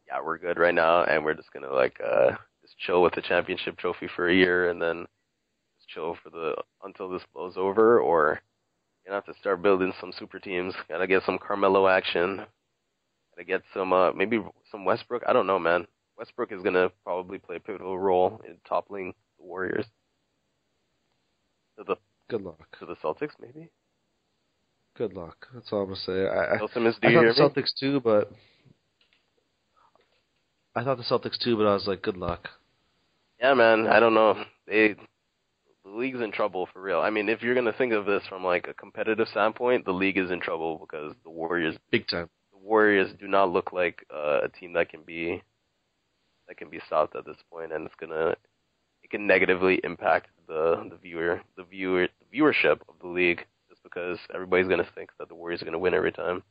yeah, 0.07 0.19
we're 0.23 0.37
good 0.37 0.57
right 0.57 0.73
now, 0.73 1.03
and 1.03 1.23
we're 1.23 1.33
just 1.33 1.51
gonna 1.51 1.73
like 1.73 1.99
uh 2.01 2.31
just 2.61 2.77
chill 2.79 3.01
with 3.01 3.13
the 3.15 3.21
championship 3.21 3.77
trophy 3.77 4.07
for 4.15 4.29
a 4.29 4.35
year, 4.35 4.69
and 4.69 4.81
then 4.81 5.05
just 5.77 5.89
chill 5.89 6.17
for 6.23 6.29
the 6.29 6.55
until 6.83 7.09
this 7.09 7.23
blows 7.33 7.55
over, 7.57 7.99
or 7.99 8.41
you 9.05 9.11
have 9.13 9.25
to 9.25 9.33
start 9.39 9.61
building 9.61 9.93
some 9.99 10.11
super 10.17 10.39
teams. 10.39 10.73
Gotta 10.89 11.07
get 11.07 11.23
some 11.25 11.37
Carmelo 11.39 11.87
action. 11.87 12.37
Gotta 13.35 13.45
get 13.45 13.61
some 13.73 13.93
uh 13.93 14.11
maybe 14.13 14.41
some 14.71 14.85
Westbrook. 14.85 15.23
I 15.27 15.33
don't 15.33 15.47
know, 15.47 15.59
man. 15.59 15.87
Westbrook 16.17 16.51
is 16.51 16.63
gonna 16.63 16.89
probably 17.03 17.37
play 17.37 17.57
a 17.57 17.59
pivotal 17.59 17.97
role 17.97 18.41
in 18.47 18.57
toppling 18.67 19.13
the 19.39 19.45
Warriors 19.45 19.85
to 21.77 21.83
the 21.83 21.95
Good 22.29 22.41
luck. 22.41 22.67
to 22.79 22.85
the 22.85 22.95
Celtics, 22.95 23.33
maybe. 23.39 23.69
Good 24.97 25.13
luck. 25.13 25.47
That's 25.53 25.71
all 25.71 25.81
I'm 25.81 25.89
gonna 25.89 25.97
say. 25.97 26.27
I, 26.27 26.55
I, 26.55 26.57
do 26.57 26.65
I 27.03 27.21
you 27.21 27.33
thought 27.33 27.53
the 27.53 27.61
me? 27.61 27.61
Celtics 27.63 27.79
too, 27.79 27.99
but 27.99 28.31
I 30.75 30.83
thought 30.83 30.97
the 30.97 31.03
Celtics 31.03 31.37
too, 31.37 31.55
but 31.55 31.67
I 31.67 31.73
was 31.73 31.87
like, 31.87 32.01
good 32.01 32.17
luck. 32.17 32.49
Yeah, 33.39 33.53
man. 33.53 33.87
I 33.87 33.99
don't 33.99 34.15
know. 34.15 34.43
They 34.67 34.95
the 35.83 35.91
league's 35.91 36.21
in 36.21 36.31
trouble 36.31 36.67
for 36.73 36.81
real. 36.81 36.99
I 36.99 37.11
mean, 37.11 37.29
if 37.29 37.43
you're 37.43 37.53
gonna 37.55 37.73
think 37.73 37.93
of 37.93 38.05
this 38.05 38.23
from 38.27 38.43
like 38.43 38.67
a 38.67 38.73
competitive 38.73 39.27
standpoint, 39.29 39.85
the 39.85 39.91
league 39.91 40.17
is 40.17 40.31
in 40.31 40.39
trouble 40.39 40.79
because 40.79 41.13
the 41.23 41.29
Warriors 41.29 41.75
Big 41.91 42.07
time. 42.07 42.29
the 42.51 42.57
Warriors 42.57 43.11
do 43.19 43.27
not 43.27 43.51
look 43.51 43.71
like 43.71 44.03
uh, 44.13 44.41
a 44.43 44.49
team 44.49 44.73
that 44.73 44.89
can 44.89 45.01
be 45.05 45.43
that 46.47 46.57
can 46.57 46.69
be 46.69 46.79
stopped 46.87 47.15
at 47.15 47.25
this 47.25 47.37
point, 47.51 47.71
and 47.71 47.85
it's 47.85 47.95
gonna 47.99 48.35
it 49.03 49.11
can 49.11 49.27
negatively 49.27 49.79
impact 49.83 50.27
the 50.47 50.87
the 50.89 50.97
viewer 50.97 51.41
the 51.55 51.63
viewer 51.63 52.07
the 52.19 52.37
viewership 52.37 52.81
of 52.89 52.95
the 53.01 53.07
league 53.07 53.45
because 53.87 54.19
everybody's 54.33 54.67
gonna 54.67 54.87
think 54.95 55.09
that 55.19 55.29
the 55.29 55.35
Warriors 55.35 55.61
are 55.61 55.65
gonna 55.65 55.79
win 55.79 55.93
every 55.93 56.11
time. 56.11 56.43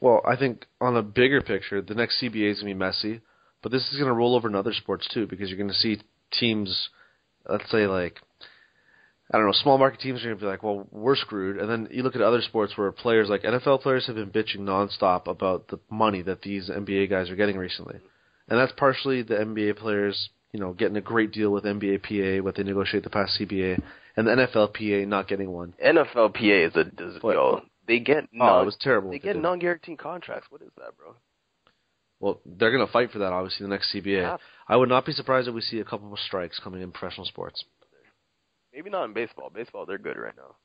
Well, 0.00 0.20
I 0.26 0.36
think 0.36 0.66
on 0.80 0.96
a 0.96 1.02
bigger 1.02 1.40
picture, 1.40 1.80
the 1.80 1.94
next 1.94 2.20
CBA 2.20 2.50
is 2.50 2.60
gonna 2.60 2.74
be 2.74 2.78
messy, 2.78 3.20
but 3.62 3.72
this 3.72 3.92
is 3.92 3.98
gonna 3.98 4.12
roll 4.12 4.34
over 4.34 4.48
in 4.48 4.54
other 4.54 4.72
sports 4.72 5.08
too 5.12 5.26
because 5.26 5.48
you're 5.48 5.58
gonna 5.58 5.72
see 5.74 6.00
teams, 6.32 6.90
let's 7.48 7.70
say 7.70 7.86
like. 7.86 8.20
I 9.28 9.38
don't 9.38 9.46
know. 9.48 9.52
Small 9.54 9.76
market 9.76 9.98
teams 9.98 10.20
are 10.20 10.28
going 10.28 10.38
to 10.38 10.44
be 10.44 10.48
like, 10.48 10.62
"Well, 10.62 10.86
we're 10.92 11.16
screwed." 11.16 11.58
And 11.58 11.68
then 11.68 11.88
you 11.90 12.04
look 12.04 12.14
at 12.14 12.22
other 12.22 12.40
sports 12.40 12.78
where 12.78 12.92
players 12.92 13.28
like 13.28 13.42
NFL 13.42 13.82
players 13.82 14.06
have 14.06 14.14
been 14.14 14.30
bitching 14.30 14.60
nonstop 14.60 15.26
about 15.26 15.66
the 15.66 15.80
money 15.90 16.22
that 16.22 16.42
these 16.42 16.70
NBA 16.70 17.10
guys 17.10 17.28
are 17.28 17.34
getting 17.34 17.58
recently, 17.58 17.98
and 18.48 18.56
that's 18.56 18.70
partially 18.76 19.22
the 19.22 19.34
NBA 19.34 19.78
players, 19.78 20.30
you 20.52 20.60
know, 20.60 20.72
getting 20.72 20.96
a 20.96 21.00
great 21.00 21.32
deal 21.32 21.50
with 21.50 21.64
NBA 21.64 22.02
PA, 22.02 22.42
what 22.44 22.56
they 22.56 22.62
negotiate 22.62 23.04
the 23.04 23.10
past 23.10 23.38
CBA, 23.40 23.80
and 24.16 24.26
the 24.26 24.30
NFL 24.32 24.72
PA 24.74 25.08
not 25.08 25.28
getting 25.28 25.50
one. 25.50 25.74
NFLPA 25.84 26.68
is 26.68 26.76
a 26.76 26.90
yo. 27.22 27.62
They 27.86 28.00
get 28.00 28.24
Oh, 28.24 28.28
non, 28.32 28.62
it 28.62 28.66
was 28.66 28.76
terrible. 28.80 29.10
they 29.10 29.18
get 29.18 29.36
non-guaranteed 29.36 29.98
contracts. 29.98 30.48
What 30.50 30.62
is 30.62 30.70
that, 30.76 30.96
bro? 30.96 31.14
Well, 32.18 32.40
they're 32.46 32.72
going 32.72 32.84
to 32.84 32.92
fight 32.92 33.12
for 33.12 33.18
that, 33.18 33.32
obviously, 33.32 33.64
the 33.64 33.70
next 33.70 33.94
CBA. 33.94 34.22
Yeah. 34.22 34.36
I 34.68 34.76
would 34.76 34.88
not 34.88 35.04
be 35.04 35.12
surprised 35.12 35.48
if 35.48 35.54
we 35.54 35.60
see 35.60 35.80
a 35.80 35.84
couple 35.84 36.12
of 36.12 36.18
strikes 36.18 36.58
coming 36.58 36.80
in 36.82 36.90
professional 36.90 37.26
sports. 37.26 37.64
Maybe 38.74 38.90
not 38.90 39.04
in 39.04 39.12
baseball. 39.12 39.50
Baseball, 39.54 39.86
they're 39.86 39.98
good 39.98 40.16
right 40.16 40.34
now. 40.36 40.56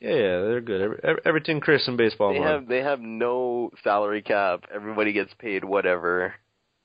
Yeah, 0.00 0.10
yeah, 0.14 0.40
they're 0.42 0.60
good. 0.60 0.82
Every, 0.82 1.00
every, 1.02 1.22
everything 1.24 1.60
Chris 1.60 1.88
in 1.88 1.96
baseball. 1.96 2.32
They 2.34 2.40
have 2.40 2.68
they 2.68 2.78
have 2.78 3.00
no 3.00 3.70
salary 3.82 4.20
cap. 4.20 4.64
Everybody 4.72 5.12
gets 5.12 5.32
paid 5.38 5.64
whatever. 5.64 6.34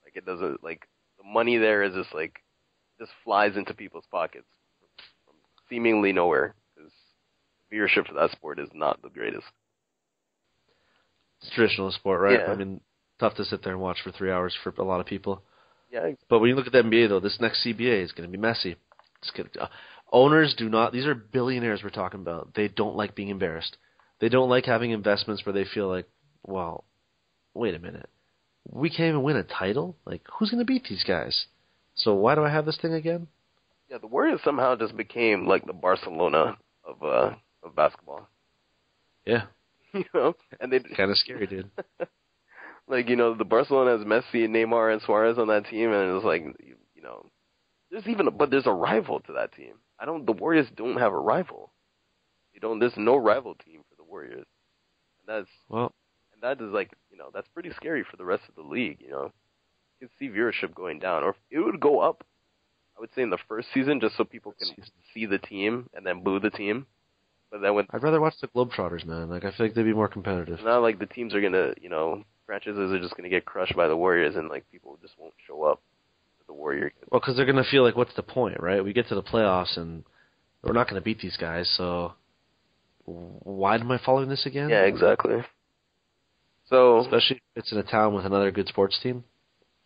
Like 0.02 0.16
it 0.16 0.24
doesn't 0.24 0.64
like 0.64 0.88
money 1.32 1.56
there 1.58 1.82
is 1.82 1.94
just 1.94 2.14
like 2.14 2.34
just 2.98 3.10
flies 3.24 3.56
into 3.56 3.74
people's 3.74 4.04
pockets 4.10 4.46
from 5.24 5.34
seemingly 5.68 6.12
nowhere 6.12 6.54
because 6.74 6.92
viewership 7.72 8.06
for 8.06 8.14
that 8.14 8.30
sport 8.32 8.58
is 8.58 8.68
not 8.74 9.00
the 9.02 9.08
greatest. 9.08 9.46
It's 11.40 11.50
traditional 11.54 11.90
sport, 11.90 12.20
right? 12.20 12.38
Yeah. 12.38 12.52
I 12.52 12.56
mean, 12.56 12.80
tough 13.18 13.34
to 13.36 13.44
sit 13.44 13.62
there 13.64 13.72
and 13.72 13.82
watch 13.82 13.98
for 14.02 14.12
three 14.12 14.30
hours 14.30 14.54
for 14.62 14.72
a 14.78 14.84
lot 14.84 15.00
of 15.00 15.06
people. 15.06 15.42
Yeah, 15.90 16.10
But 16.28 16.38
when 16.38 16.48
you 16.48 16.56
look 16.56 16.66
at 16.66 16.72
the 16.72 16.82
NBA, 16.82 17.08
though, 17.08 17.20
this 17.20 17.38
next 17.40 17.64
CBA 17.64 18.02
is 18.02 18.12
going 18.12 18.28
to 18.28 18.36
be 18.36 18.40
messy. 18.40 18.76
It's 19.20 19.30
gonna, 19.30 19.48
uh, 19.60 19.68
owners 20.10 20.54
do 20.56 20.68
not; 20.68 20.92
these 20.92 21.06
are 21.06 21.14
billionaires 21.14 21.82
we're 21.82 21.90
talking 21.90 22.20
about. 22.20 22.54
They 22.54 22.68
don't 22.68 22.96
like 22.96 23.14
being 23.14 23.28
embarrassed. 23.28 23.76
They 24.20 24.28
don't 24.28 24.48
like 24.48 24.64
having 24.64 24.90
investments 24.90 25.44
where 25.44 25.52
they 25.52 25.64
feel 25.64 25.88
like, 25.88 26.08
well, 26.44 26.84
wait 27.54 27.74
a 27.74 27.78
minute, 27.78 28.08
we 28.68 28.90
can't 28.90 29.08
even 29.08 29.22
win 29.22 29.36
a 29.36 29.42
title. 29.42 29.96
Like, 30.04 30.22
who's 30.32 30.50
going 30.50 30.60
to 30.60 30.64
beat 30.64 30.84
these 30.88 31.04
guys? 31.04 31.46
So 31.94 32.14
why 32.14 32.34
do 32.34 32.44
I 32.44 32.50
have 32.50 32.66
this 32.66 32.78
thing 32.78 32.94
again? 32.94 33.28
yeah. 33.92 33.98
The 33.98 34.06
Warriors 34.06 34.40
somehow 34.42 34.74
just 34.74 34.96
became 34.96 35.46
like 35.46 35.66
the 35.66 35.72
Barcelona 35.72 36.56
of 36.84 37.02
uh 37.02 37.34
of 37.62 37.76
basketball. 37.76 38.28
Yeah, 39.26 39.44
you 39.94 40.04
know, 40.14 40.34
and 40.60 40.72
they 40.72 40.80
kind 40.80 41.10
of 41.10 41.18
scary, 41.18 41.46
dude. 41.46 41.70
like 42.88 43.08
you 43.08 43.16
know 43.16 43.34
the 43.34 43.44
Barcelona 43.44 43.98
has 43.98 44.06
Messi, 44.06 44.46
and 44.46 44.54
Neymar, 44.54 44.92
and 44.92 45.02
Suarez 45.02 45.38
on 45.38 45.48
that 45.48 45.66
team, 45.66 45.92
and 45.92 46.16
it's 46.16 46.24
like 46.24 46.42
you, 46.42 46.76
you 46.94 47.02
know 47.02 47.26
there's 47.90 48.06
even 48.06 48.26
a, 48.26 48.30
but 48.30 48.50
there's 48.50 48.66
a 48.66 48.72
rival 48.72 49.20
to 49.20 49.34
that 49.34 49.54
team. 49.54 49.74
I 50.00 50.06
don't. 50.06 50.24
The 50.24 50.32
Warriors 50.32 50.68
don't 50.74 50.98
have 50.98 51.12
a 51.12 51.20
rival. 51.20 51.72
You 52.54 52.60
don't. 52.60 52.78
There's 52.78 52.96
no 52.96 53.16
rival 53.16 53.54
team 53.54 53.82
for 53.90 53.96
the 53.96 54.04
Warriors, 54.04 54.46
and 55.20 55.28
that's 55.28 55.50
Well, 55.68 55.92
that 56.42 56.60
is 56.60 56.72
like 56.72 56.90
you 57.10 57.16
know 57.16 57.30
that's 57.32 57.48
pretty 57.54 57.70
scary 57.76 58.04
for 58.08 58.16
the 58.16 58.24
rest 58.24 58.42
of 58.48 58.54
the 58.54 58.62
league. 58.68 58.98
You 59.00 59.10
know, 59.10 59.32
you 60.00 60.08
can 60.08 60.10
see 60.18 60.28
viewership 60.28 60.74
going 60.74 60.98
down, 60.98 61.22
or 61.22 61.34
it 61.50 61.60
would 61.60 61.80
go 61.80 62.00
up. 62.00 62.24
I 62.96 63.00
would 63.00 63.10
say 63.14 63.22
in 63.22 63.30
the 63.30 63.38
first 63.48 63.68
season, 63.72 64.00
just 64.00 64.16
so 64.16 64.24
people 64.24 64.52
can 64.52 64.68
Season. 64.68 64.84
see 65.14 65.24
the 65.26 65.38
team 65.38 65.88
and 65.94 66.04
then 66.06 66.22
boo 66.22 66.38
the 66.38 66.50
team. 66.50 66.86
But 67.50 67.62
then 67.62 67.74
when 67.74 67.86
I'd 67.90 68.02
rather 68.02 68.20
watch 68.20 68.34
the 68.40 68.48
Globetrotters, 68.48 69.06
man. 69.06 69.30
Like, 69.30 69.44
I 69.44 69.50
feel 69.52 69.66
like 69.66 69.74
they'd 69.74 69.82
be 69.82 69.94
more 69.94 70.08
competitive. 70.08 70.60
now 70.62 70.80
like 70.80 70.98
the 70.98 71.06
teams 71.06 71.34
are 71.34 71.40
gonna, 71.40 71.72
you 71.80 71.88
know, 71.88 72.22
franchises 72.46 72.92
are 72.92 73.00
just 73.00 73.16
gonna 73.16 73.28
get 73.30 73.44
crushed 73.46 73.74
by 73.74 73.88
the 73.88 73.96
Warriors, 73.96 74.36
and 74.36 74.48
like 74.48 74.70
people 74.70 74.98
just 75.00 75.14
won't 75.18 75.34
show 75.46 75.62
up 75.64 75.80
to 76.40 76.46
the 76.46 76.52
Warrior. 76.52 76.92
Well, 77.10 77.20
because 77.20 77.36
they're 77.36 77.46
going 77.46 77.62
to 77.62 77.70
feel 77.70 77.82
like, 77.82 77.96
what's 77.96 78.14
the 78.14 78.22
point, 78.22 78.60
right? 78.60 78.84
We 78.84 78.92
get 78.92 79.08
to 79.08 79.14
the 79.14 79.22
playoffs 79.22 79.76
and 79.76 80.02
we're 80.62 80.72
not 80.72 80.88
going 80.88 81.00
to 81.00 81.04
beat 81.04 81.20
these 81.20 81.36
guys, 81.36 81.72
so 81.76 82.12
why 83.04 83.76
am 83.76 83.90
I 83.90 83.98
following 84.04 84.28
this 84.28 84.46
again? 84.46 84.68
Yeah, 84.68 84.82
exactly. 84.84 85.42
So 86.72 87.00
Especially 87.00 87.36
if 87.36 87.42
it's 87.62 87.70
in 87.72 87.78
a 87.78 87.82
town 87.82 88.14
with 88.14 88.24
another 88.24 88.50
good 88.50 88.66
sports 88.66 88.98
team. 89.02 89.24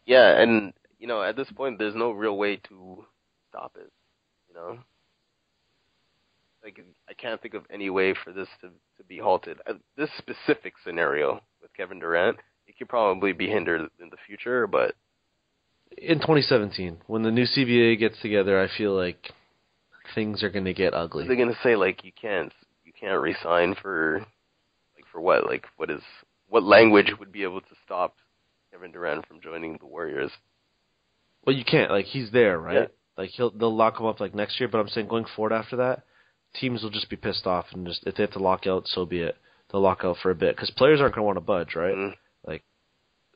yeah, 0.07 0.41
and 0.41 0.72
you 1.01 1.07
know, 1.09 1.20
at 1.22 1.37
this 1.37 1.51
point, 1.51 1.78
there's 1.78 1.95
no 1.97 2.12
real 2.12 2.37
way 2.39 2.57
to 2.68 3.05
stop 3.51 3.72
it. 3.76 3.91
You 4.49 4.55
know, 4.55 4.78
like 6.62 6.78
I 7.09 7.14
can't 7.14 7.43
think 7.43 7.55
of 7.55 7.64
any 7.70 7.91
way 7.91 8.14
for 8.24 8.32
this 8.32 8.49
to 8.61 8.68
to 8.99 9.05
be 9.09 9.18
halted. 9.18 9.59
Uh, 9.68 9.74
This 9.97 10.11
specific 10.16 10.74
scenario 10.84 11.41
with 11.61 11.74
Kevin 11.76 11.99
Durant, 11.99 12.39
it 12.66 12.78
could 12.78 12.89
probably 12.89 13.32
be 13.32 13.49
hindered 13.49 13.82
in 14.01 14.09
the 14.11 14.16
future, 14.26 14.66
but 14.66 14.95
In 15.99 16.18
2017, 16.20 16.99
when 17.09 17.22
the 17.22 17.30
new 17.32 17.45
CBA 17.47 17.99
gets 17.99 18.20
together, 18.20 18.61
I 18.62 18.68
feel 18.78 18.95
like 18.95 19.32
things 20.14 20.43
are 20.45 20.51
going 20.51 20.64
to 20.66 20.72
get 20.74 20.95
ugly. 20.95 21.26
they're 21.26 21.37
gonna 21.37 21.59
say 21.64 21.74
like 21.74 22.05
you 22.05 22.12
can't 22.12 22.53
you 22.84 22.93
can't 22.99 23.20
resign 23.20 23.74
for 23.82 24.20
like 24.97 25.05
for 25.12 25.20
what 25.20 25.47
like 25.47 25.66
what 25.76 25.91
is 25.91 26.03
what 26.57 26.64
language 26.64 27.12
would 27.20 27.30
be 27.30 27.42
able 27.42 27.61
to 27.61 27.74
stop 27.84 28.14
Kevin 28.72 28.90
Durant 28.90 29.26
from 29.26 29.42
joining 29.42 29.76
the 29.78 29.84
Warriors? 29.84 30.30
Well, 31.44 31.54
you 31.54 31.66
can't. 31.66 31.90
Like, 31.90 32.07
he's 32.07 32.30
there, 32.30 32.59
right? 32.59 32.74
Yeah. 32.74 32.86
Like, 33.18 33.28
he'll 33.28 33.50
they'll 33.50 33.76
lock 33.76 34.00
him 34.00 34.07
up 34.07 34.20
like 34.20 34.34
next 34.34 34.59
year. 34.59 34.66
But 34.66 34.78
I'm 34.78 34.88
saying 34.88 35.09
going 35.09 35.26
forward 35.36 35.52
after 35.52 35.76
that, 35.76 36.04
teams 36.59 36.82
will 36.82 36.88
just 36.88 37.11
be 37.11 37.16
pissed 37.16 37.46
off 37.46 37.66
and 37.72 37.86
just 37.86 38.04
if 38.07 38.14
they 38.16 38.22
have 38.22 38.32
to 38.32 38.38
lock 38.38 38.66
out, 38.66 38.88
so 38.88 39.04
be 39.04 39.20
it. 39.20 39.36
They'll 39.70 39.82
lock 39.82 40.00
out 40.02 40.16
for 40.22 40.30
a 40.30 40.34
bit 40.34 40.57
because 40.57 40.70
players 40.70 40.98
aren't 40.98 41.14
going 41.14 41.24
to 41.24 41.26
want 41.26 41.36
to 41.36 41.40
budge, 41.42 41.74
right? 41.74 41.94
Mm. 41.94 42.14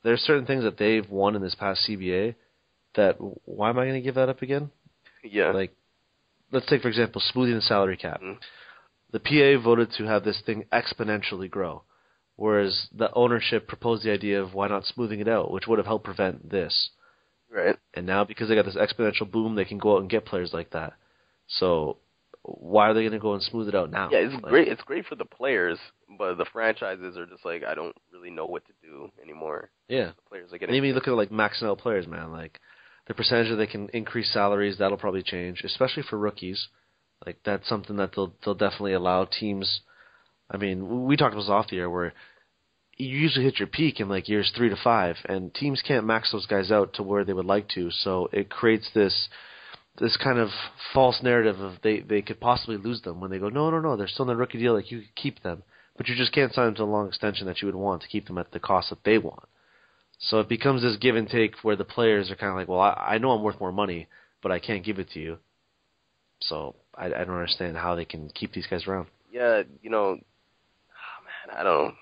there's 0.03 0.21
certain 0.21 0.47
things 0.47 0.65
that 0.65 0.79
they've 0.79 1.11
won 1.11 1.37
in 1.37 1.43
this 1.43 1.55
past 1.55 1.87
CBA 1.87 2.35
that 2.95 3.17
why 3.45 3.69
am 3.69 3.79
I 3.79 3.85
going 3.85 4.01
to 4.01 4.01
give 4.01 4.15
that 4.15 4.31
up 4.31 4.41
again? 4.43 4.71
Yeah. 5.23 5.51
Like, 5.51 5.77
let's 6.51 6.65
take 6.65 6.81
for 6.81 6.89
example 6.89 7.21
smoothing 7.21 7.55
the 7.55 7.61
salary 7.61 7.99
cap. 7.99 8.23
Mhm. 8.23 8.39
The 9.13 9.21
PA 9.21 9.63
voted 9.63 9.93
to 9.99 10.05
have 10.05 10.25
this 10.25 10.41
thing 10.47 10.65
exponentially 10.73 11.51
grow, 11.51 11.83
whereas 12.41 12.89
the 12.97 13.13
ownership 13.13 13.69
proposed 13.69 14.03
the 14.03 14.11
idea 14.11 14.43
of 14.43 14.55
why 14.55 14.67
not 14.67 14.87
smoothing 14.87 15.21
it 15.21 15.29
out, 15.29 15.51
which 15.51 15.67
would 15.67 15.79
have 15.79 15.87
helped 15.87 16.07
prevent 16.07 16.49
this. 16.51 16.91
right. 17.55 17.77
And 17.93 18.07
now 18.07 18.25
because 18.25 18.49
they 18.49 18.55
got 18.55 18.65
this 18.65 18.77
exponential 18.77 19.31
boom, 19.31 19.55
they 19.55 19.67
can 19.67 19.77
go 19.79 19.95
out 19.97 20.01
and 20.01 20.09
get 20.11 20.25
players 20.25 20.53
like 20.55 20.71
that. 20.71 20.95
So 21.59 21.99
why 22.43 22.89
are 22.89 22.95
they 22.95 23.03
going 23.03 23.13
to 23.13 23.19
go 23.19 23.35
and 23.35 23.43
smooth 23.43 23.69
it 23.69 23.75
out 23.75 23.91
now? 23.91 24.09
Yeah, 24.11 24.21
it's 24.21 24.33
Like, 24.35 24.45
great. 24.45 24.69
It's 24.69 24.81
great 24.83 25.05
for 25.07 25.17
the 25.17 25.27
players, 25.27 25.79
but 26.19 26.37
the 26.39 26.47
franchises 26.51 27.19
are 27.19 27.27
just 27.27 27.45
like, 27.45 27.63
I 27.63 27.75
don't 27.75 27.95
really 28.13 28.31
know 28.31 28.47
what 28.47 28.65
to 28.67 28.73
do 28.83 29.11
anymore. 29.23 29.69
Yeah. 29.89 30.13
The 30.17 30.29
players 30.31 30.51
are 30.51 30.55
And 30.55 30.61
getting. 30.61 30.75
even 30.77 30.93
look 30.95 31.09
at 31.09 31.15
like 31.15 31.29
maxing 31.31 31.65
out 31.65 31.79
players, 31.79 32.07
man. 32.07 32.33
Like 32.33 32.59
the 33.07 33.13
percentage 33.15 33.51
that 33.51 33.57
they 33.57 33.67
can 33.67 33.91
increase 33.93 34.33
salaries, 34.33 34.79
that'll 34.79 34.97
probably 34.97 35.23
change, 35.23 35.61
especially 35.63 36.05
for 36.09 36.17
rookies. 36.19 36.69
Like 37.27 37.37
that's 37.45 37.69
something 37.69 37.97
that 37.97 38.13
they'll 38.15 38.33
they'll 38.43 38.55
definitely 38.55 38.95
allow 38.95 39.27
teams. 39.27 39.83
I 40.51 40.57
mean, 40.57 41.07
we 41.07 41.17
talked 41.17 41.33
about 41.33 41.43
this 41.43 41.51
off 41.51 41.69
the 41.69 41.79
air 41.79 41.91
where 41.91 42.13
you 42.97 43.09
usually 43.09 43.45
hit 43.45 43.59
your 43.59 43.69
peak 43.69 44.01
in 44.01 44.09
like 44.09 44.29
years 44.29 44.53
three 44.57 44.69
to 44.69 44.77
five, 44.83 45.17
and 45.27 45.55
teams 45.55 45.83
can't 45.87 46.07
max 46.07 46.33
those 46.33 46.47
guys 46.47 46.71
out 46.71 46.95
to 46.95 47.03
where 47.03 47.25
they 47.25 47.33
would 47.33 47.47
like 47.47 47.69
to. 47.71 47.91
So 47.91 48.29
it 48.33 48.51
creates 48.51 48.91
this 48.95 49.29
this 49.99 50.17
kind 50.17 50.39
of 50.39 50.49
false 50.93 51.21
narrative 51.23 51.61
of 51.61 51.75
they 51.83 52.01
they 52.01 52.23
could 52.23 52.41
possibly 52.41 52.77
lose 52.77 53.03
them 53.03 53.21
when 53.21 53.31
they 53.31 53.39
go 53.39 53.49
no 53.49 53.71
no 53.71 53.81
no 53.81 53.97
they're 53.97 54.07
still 54.07 54.23
in 54.23 54.29
the 54.29 54.37
rookie 54.37 54.57
deal 54.57 54.73
like 54.73 54.91
you 54.91 55.01
could 55.01 55.15
keep 55.17 55.43
them 55.43 55.63
but 56.01 56.09
you 56.09 56.17
just 56.17 56.33
can't 56.33 56.55
sign 56.55 56.65
them 56.65 56.75
to 56.77 56.83
a 56.83 56.85
long 56.85 57.09
extension 57.09 57.47
that 57.47 57.61
you 57.61 57.67
would 57.67 57.75
want 57.75 58.01
to 58.01 58.09
keep 58.09 58.27
them 58.27 58.39
at 58.39 58.53
the 58.53 58.59
cost 58.59 58.89
that 58.89 59.05
they 59.05 59.19
want. 59.19 59.47
So 60.19 60.41
it 60.41 60.49
becomes 60.49 60.81
this 60.81 60.97
give 60.97 61.15
and 61.15 61.29
take 61.29 61.57
where 61.63 61.77
the 61.77 61.85
players 61.85 62.31
are 62.31 62.37
kind 62.37 62.51
of 62.51 62.57
like, 62.57 62.69
well, 62.69 62.81
I, 62.81 62.93
I 63.15 63.19
know 63.19 63.33
I'm 63.33 63.43
worth 63.43 63.61
more 63.61 63.71
money, 63.71 64.09
but 64.43 64.51
I 64.51 64.61
can't 64.61 64.83
give 64.83 64.99
it 64.99 65.11
to 65.11 65.21
you. 65.21 65.37
So 66.41 66.75
I, 66.95 67.07
I 67.07 67.25
don't 67.25 67.31
understand 67.31 67.77
how 67.77 67.97
they 67.97 68.07
can 68.07 68.31
keep 68.31 68.55
these 68.55 68.67
guys 68.67 68.87
around. 68.87 69.09
Yeah, 69.31 69.65
you 69.83 69.91
know, 69.91 70.19
man, 71.47 71.57
I 71.57 71.63
don't. 71.63 71.95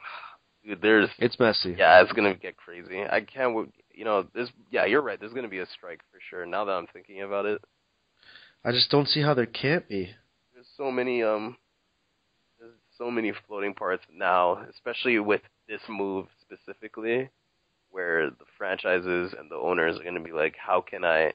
Dude, 0.65 0.81
there's 0.83 1.09
It's 1.19 1.39
messy. 1.39 1.75
yeah, 1.79 2.03
it's 2.03 2.13
gonna 2.13 2.35
get 2.35 2.57
crazy. 2.57 3.03
I 3.03 3.21
can't. 3.21 3.73
You 3.95 4.05
know, 4.05 4.27
there's 4.35 4.51
yeah, 4.71 4.85
you're 4.85 5.03
right. 5.03 5.19
There's 5.19 5.33
gonna 5.33 5.49
be 5.49 5.61
a 5.61 5.67
strike 5.67 6.01
for 6.11 6.19
sure. 6.31 6.47
Now 6.47 6.65
that 6.65 6.73
I'm 6.73 6.87
thinking 6.93 7.23
about 7.23 7.47
it, 7.47 7.61
I 8.65 8.73
just 8.73 8.91
don't 8.91 9.09
see 9.09 9.23
how 9.23 9.35
there 9.35 9.47
can't 9.47 9.89
be. 9.89 10.11
there's 10.55 10.67
so 10.77 10.91
many 10.91 11.23
um, 11.23 11.57
there's 12.61 12.73
so 12.97 13.11
many 13.11 13.33
floating 13.47 13.75
parts 13.75 14.05
now, 14.13 14.65
especially 14.71 15.19
with 15.19 15.43
this 15.69 15.81
move 15.89 16.27
specifically, 16.43 17.31
where 17.91 18.31
the 18.31 18.45
franchises 18.57 19.35
and 19.39 19.51
the 19.51 19.57
owners 19.57 19.99
are 19.99 20.05
gonna 20.05 20.21
be 20.21 20.33
like, 20.33 20.55
how 20.57 20.81
can 20.81 21.05
I, 21.05 21.33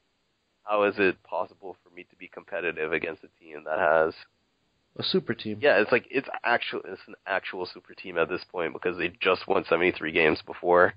how 0.64 0.84
is 0.84 0.96
it 0.98 1.22
possible 1.24 1.76
for 1.84 1.94
me 1.96 2.06
to 2.10 2.16
be 2.18 2.28
competitive 2.28 2.94
against 2.94 3.24
a 3.24 3.30
team 3.44 3.64
that 3.66 3.80
has 3.80 4.14
A 4.98 5.04
super 5.04 5.34
team. 5.34 5.58
Yeah, 5.60 5.80
it's 5.82 5.92
like 5.92 6.06
it's 6.12 6.28
actual 6.44 6.82
it's 6.86 7.02
an 7.08 7.16
actual 7.26 7.66
super 7.66 7.94
team 7.96 8.18
at 8.18 8.30
this 8.30 8.44
point 8.52 8.74
because 8.74 8.98
they 8.98 9.12
just 9.20 9.48
won 9.48 9.66
73 9.68 10.12
games 10.12 10.40
before 10.46 10.94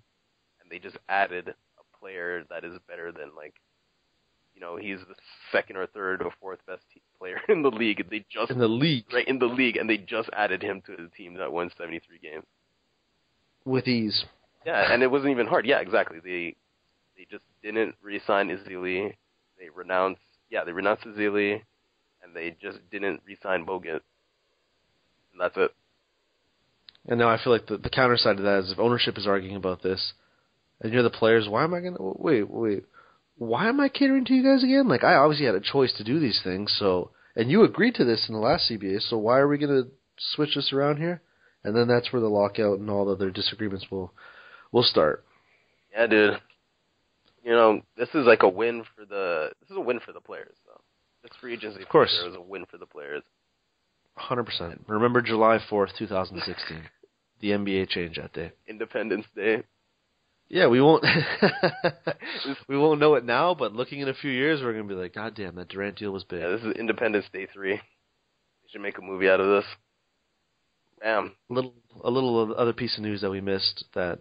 and 0.60 0.70
they 0.70 0.78
just 0.78 0.98
added 1.08 1.48
a 1.48 1.98
player 1.98 2.44
that 2.50 2.62
is 2.64 2.78
better 2.86 3.10
than 3.10 3.30
like 3.34 3.54
you 4.54 4.60
know, 4.62 4.76
he's 4.76 4.98
the 5.00 5.14
second 5.52 5.76
or 5.76 5.86
third 5.86 6.22
or 6.22 6.30
fourth 6.40 6.58
best 6.66 6.82
team 6.92 7.02
player 7.18 7.38
in 7.48 7.62
the 7.62 7.70
league. 7.70 8.04
They 8.10 8.24
just 8.30 8.50
In 8.50 8.58
the 8.58 8.68
league 8.68 9.04
right 9.14 9.26
in 9.26 9.38
the 9.38 9.46
league 9.46 9.76
and 9.78 9.88
they 9.88 9.96
just 9.98 10.28
added 10.34 10.62
him 10.62 10.82
to 10.86 10.92
the 10.96 11.08
team 11.16 11.34
that 11.34 11.50
won 11.52 11.70
73 11.78 12.18
games. 12.18 12.44
with 13.64 13.88
ease. 13.88 14.24
Yeah, 14.66 14.92
and 14.92 15.02
it 15.02 15.10
wasn't 15.10 15.30
even 15.30 15.46
hard. 15.46 15.64
Yeah, 15.64 15.78
exactly. 15.80 16.18
They 16.22 16.54
they 17.16 17.26
just 17.30 17.44
didn't 17.62 17.94
re-sign 18.02 18.48
Ezeli. 18.48 19.14
They 19.58 19.68
renounced 19.74 20.20
yeah, 20.50 20.64
they 20.64 20.72
renounced 20.72 21.04
Ezeli 21.04 21.62
and 22.26 22.34
they 22.34 22.56
just 22.60 22.78
didn't 22.90 23.22
re-sign 23.26 23.64
Bogut. 23.64 24.00
And 25.32 25.40
that's 25.40 25.56
it. 25.56 25.72
And 27.08 27.18
now 27.18 27.28
I 27.28 27.38
feel 27.42 27.52
like 27.52 27.66
the, 27.66 27.76
the 27.76 27.90
counter 27.90 28.16
side 28.16 28.38
of 28.38 28.44
that 28.44 28.64
is 28.64 28.72
if 28.72 28.78
ownership 28.78 29.16
is 29.16 29.26
arguing 29.26 29.56
about 29.56 29.82
this, 29.82 30.12
and 30.80 30.92
you're 30.92 31.02
the 31.02 31.10
players, 31.10 31.48
why 31.48 31.64
am 31.64 31.72
I 31.72 31.80
gonna 31.80 31.96
wait? 31.98 32.50
Wait, 32.50 32.84
why 33.38 33.68
am 33.68 33.80
I 33.80 33.88
catering 33.88 34.24
to 34.26 34.34
you 34.34 34.42
guys 34.42 34.64
again? 34.64 34.88
Like 34.88 35.04
I 35.04 35.14
obviously 35.14 35.46
had 35.46 35.54
a 35.54 35.60
choice 35.60 35.92
to 35.96 36.04
do 36.04 36.18
these 36.18 36.40
things, 36.42 36.74
so 36.78 37.10
and 37.36 37.50
you 37.50 37.62
agreed 37.62 37.94
to 37.96 38.04
this 38.04 38.26
in 38.28 38.34
the 38.34 38.40
last 38.40 38.70
CBA, 38.70 39.00
so 39.02 39.18
why 39.18 39.38
are 39.38 39.48
we 39.48 39.58
gonna 39.58 39.84
switch 40.18 40.54
this 40.54 40.72
around 40.72 40.96
here? 40.96 41.22
And 41.62 41.76
then 41.76 41.88
that's 41.88 42.12
where 42.12 42.22
the 42.22 42.28
lockout 42.28 42.78
and 42.78 42.90
all 42.90 43.06
the 43.06 43.12
other 43.12 43.30
disagreements 43.30 43.86
will 43.90 44.12
will 44.72 44.82
start. 44.82 45.24
Yeah, 45.92 46.06
dude. 46.06 46.40
You 47.44 47.52
know, 47.52 47.82
this 47.96 48.08
is 48.08 48.26
like 48.26 48.42
a 48.42 48.48
win 48.48 48.84
for 48.94 49.04
the. 49.04 49.50
This 49.60 49.70
is 49.70 49.76
a 49.76 49.80
win 49.80 50.00
for 50.00 50.12
the 50.12 50.20
players, 50.20 50.56
This 51.26 51.36
free 51.40 51.54
agency, 51.54 51.82
Of 51.82 51.88
course. 51.88 52.16
There 52.20 52.30
was 52.30 52.36
a 52.38 52.40
win 52.40 52.66
for 52.70 52.78
the 52.78 52.86
players. 52.86 53.24
Hundred 54.14 54.44
percent. 54.44 54.84
Remember 54.86 55.20
July 55.20 55.58
fourth, 55.68 55.90
two 55.98 56.06
thousand 56.06 56.40
sixteen. 56.42 56.82
The 57.38 57.50
NBA 57.50 57.90
changed 57.90 58.18
that 58.18 58.32
day. 58.32 58.52
Independence 58.66 59.26
Day. 59.36 59.62
Yeah, 60.48 60.68
we 60.68 60.80
won't 60.80 61.04
we 62.68 62.78
won't 62.78 62.98
know 62.98 63.16
it 63.16 63.26
now, 63.26 63.52
but 63.54 63.74
looking 63.74 64.00
in 64.00 64.08
a 64.08 64.14
few 64.14 64.30
years, 64.30 64.62
we're 64.62 64.72
gonna 64.72 64.84
be 64.84 64.94
like, 64.94 65.14
God 65.14 65.34
damn, 65.34 65.54
that 65.56 65.68
Durant 65.68 65.98
deal 65.98 66.12
was 66.12 66.24
big. 66.24 66.40
Yeah, 66.40 66.48
this 66.48 66.62
is 66.62 66.72
Independence 66.78 67.26
Day 67.34 67.46
three. 67.52 67.74
They 67.74 67.82
should 68.70 68.80
make 68.80 68.96
a 68.96 69.02
movie 69.02 69.28
out 69.28 69.40
of 69.40 69.48
this. 69.48 69.70
Bam. 71.00 71.32
A 71.50 71.52
little 71.52 71.74
a 72.02 72.10
little 72.10 72.54
other 72.56 72.72
piece 72.72 72.96
of 72.96 73.02
news 73.02 73.20
that 73.20 73.30
we 73.30 73.42
missed 73.42 73.84
that 73.94 74.20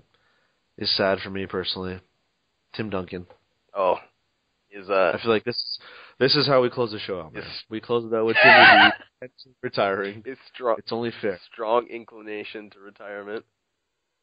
is 0.78 0.94
sad 0.98 1.20
for 1.24 1.30
me 1.30 1.46
personally. 1.46 2.02
Tim 2.74 2.90
Duncan. 2.90 3.28
Oh, 3.74 3.96
is 4.72 4.90
uh, 4.90 5.14
I 5.16 5.22
feel 5.22 5.32
like 5.32 5.46
this 5.46 5.80
this 6.20 6.36
is 6.36 6.48
how 6.48 6.62
we 6.62 6.70
close 6.70 6.92
the 6.92 7.00
show 7.00 7.20
out. 7.22 7.34
Man. 7.34 7.44
Yes. 7.44 7.52
We 7.70 7.82
close 7.82 8.06
it 8.06 8.16
out 8.16 8.26
with 8.26 8.38
Timmy 8.44 8.92
D 9.22 9.28
retiring. 9.62 10.24
his 10.26 10.38
strong, 10.54 10.76
It's 10.80 10.92
only 10.92 11.12
fair. 11.22 11.40
strong 11.52 11.88
inclination 11.88 12.70
to 12.72 12.80
retirement. 12.80 13.46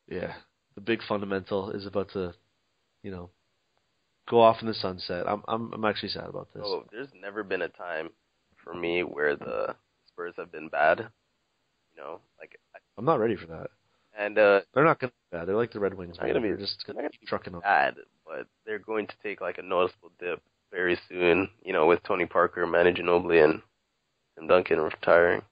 Yeah, 0.09 0.35
the 0.75 0.81
big 0.81 1.01
fundamental 1.09 1.71
is 1.71 1.87
about 1.87 2.11
to, 2.13 2.35
you 3.03 3.11
know, 3.11 3.31
go 4.29 4.41
off 4.41 4.59
in 4.61 4.67
the 4.67 4.75
sunset. 4.75 5.27
I'm 5.29 5.43
I'm 5.49 5.73
I'm 5.73 5.85
actually 5.85 6.11
sad 6.11 6.29
about 6.29 6.49
this. 6.55 6.63
Oh, 6.65 6.85
there's 6.93 7.09
never 7.21 7.43
been 7.43 7.63
a 7.63 7.69
time 7.69 8.11
for 8.63 8.75
me 8.75 9.03
where 9.03 9.37
the 9.37 9.75
Spurs 10.09 10.35
have 10.37 10.53
been 10.53 10.69
bad. 10.69 10.99
You 11.95 12.03
know, 12.03 12.21
like, 12.41 12.59
I'm 12.99 13.05
not 13.05 13.21
ready 13.21 13.37
for 13.37 13.47
that. 13.47 13.69
and 14.19 14.39
uh, 14.39 14.61
They're 14.75 14.85
not 14.85 14.99
gonna 14.99 15.13
be 15.31 15.37
bad. 15.39 15.47
They're 15.49 15.57
like 15.57 15.73
the 15.73 15.81
Red 15.81 15.95
Wings. 15.95 16.17
They're 16.19 16.29
gonna 16.29 16.41
be- 16.41 16.49
They're 16.49 16.57
just 16.57 16.83
they're 16.87 16.95
gonna 16.95 17.09
gonna 17.09 17.19
keep 17.19 17.29
trucking 17.29 17.55
up. 17.55 17.63
bad, 17.63 17.95
but 18.27 18.47
they're 18.67 18.79
going 18.79 19.07
to 19.09 19.15
take 19.23 19.41
like 19.41 19.59
a 19.59 19.63
noticeable 19.63 20.11
dip 20.19 20.41
very 20.73 20.99
soon. 21.09 21.49
You 21.65 21.73
know, 21.73 21.87
with 21.87 22.03
Tony 22.03 22.27
Parker, 22.27 22.67
Manu 22.67 22.93
Ginobili, 22.93 23.45
and 23.45 23.63
Tim 24.37 24.49
Duncan 24.49 24.81
retiring. 24.81 25.43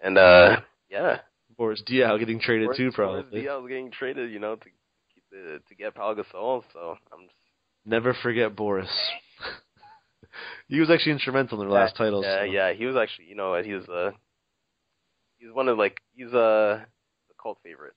And 0.00 0.16
uh, 0.16 0.60
yeah, 0.90 1.18
Boris 1.56 1.82
Diaw 1.86 2.18
getting 2.18 2.40
traded 2.40 2.70
too, 2.76 2.92
probably. 2.92 3.22
Boris 3.22 3.44
Diaw 3.46 3.68
getting 3.68 3.90
traded, 3.90 4.30
you 4.30 4.38
know, 4.38 4.56
to 4.56 4.64
keep 4.64 5.24
the 5.30 5.60
to 5.68 5.74
get 5.74 5.94
Pau 5.94 6.14
Gasol. 6.14 6.62
So 6.72 6.96
I'm 7.12 7.24
just 7.24 7.34
Never 7.88 8.14
forget 8.22 8.54
Boris. 8.54 8.90
he 10.68 10.78
was 10.78 10.90
actually 10.90 11.12
instrumental 11.12 11.62
in 11.62 11.68
their 11.68 11.78
last 11.78 11.96
titles. 11.96 12.24
Yeah, 12.26 12.40
so. 12.40 12.44
yeah, 12.44 12.72
he 12.74 12.84
was 12.84 12.96
actually, 12.96 13.26
you 13.26 13.34
know, 13.34 13.60
he 13.62 13.72
was 13.72 13.88
uh, 13.88 14.10
he's 15.38 15.50
one 15.52 15.68
of 15.68 15.78
like 15.78 15.98
he's 16.14 16.32
uh, 16.34 16.80
a 16.84 17.42
cult 17.42 17.58
favorite. 17.64 17.94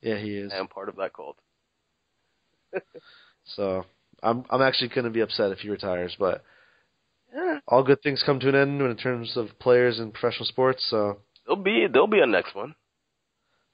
yeah, 0.00 0.16
he 0.16 0.36
is. 0.36 0.52
I 0.52 0.58
am 0.58 0.68
part 0.68 0.88
of 0.88 0.96
that 0.96 1.12
cult. 1.12 1.36
So 3.46 3.84
I'm 4.24 4.44
I'm 4.50 4.62
actually 4.62 4.88
gonna 4.94 5.10
be 5.10 5.20
upset 5.20 5.52
if 5.52 5.58
he 5.58 5.68
retires, 5.68 6.16
but 6.18 6.42
Yeah, 7.34 7.58
all 7.68 7.82
good 7.84 8.02
things 8.02 8.22
come 8.24 8.40
to 8.40 8.48
an 8.48 8.54
end 8.54 8.80
in 8.80 8.96
terms 8.96 9.36
of 9.36 9.58
players 9.58 9.98
in 9.98 10.12
professional 10.12 10.46
sports. 10.46 10.84
So 10.88 11.18
there'll 11.46 11.62
be 11.62 11.86
there'll 11.92 12.06
be 12.08 12.20
a 12.20 12.26
next 12.26 12.54
one. 12.54 12.74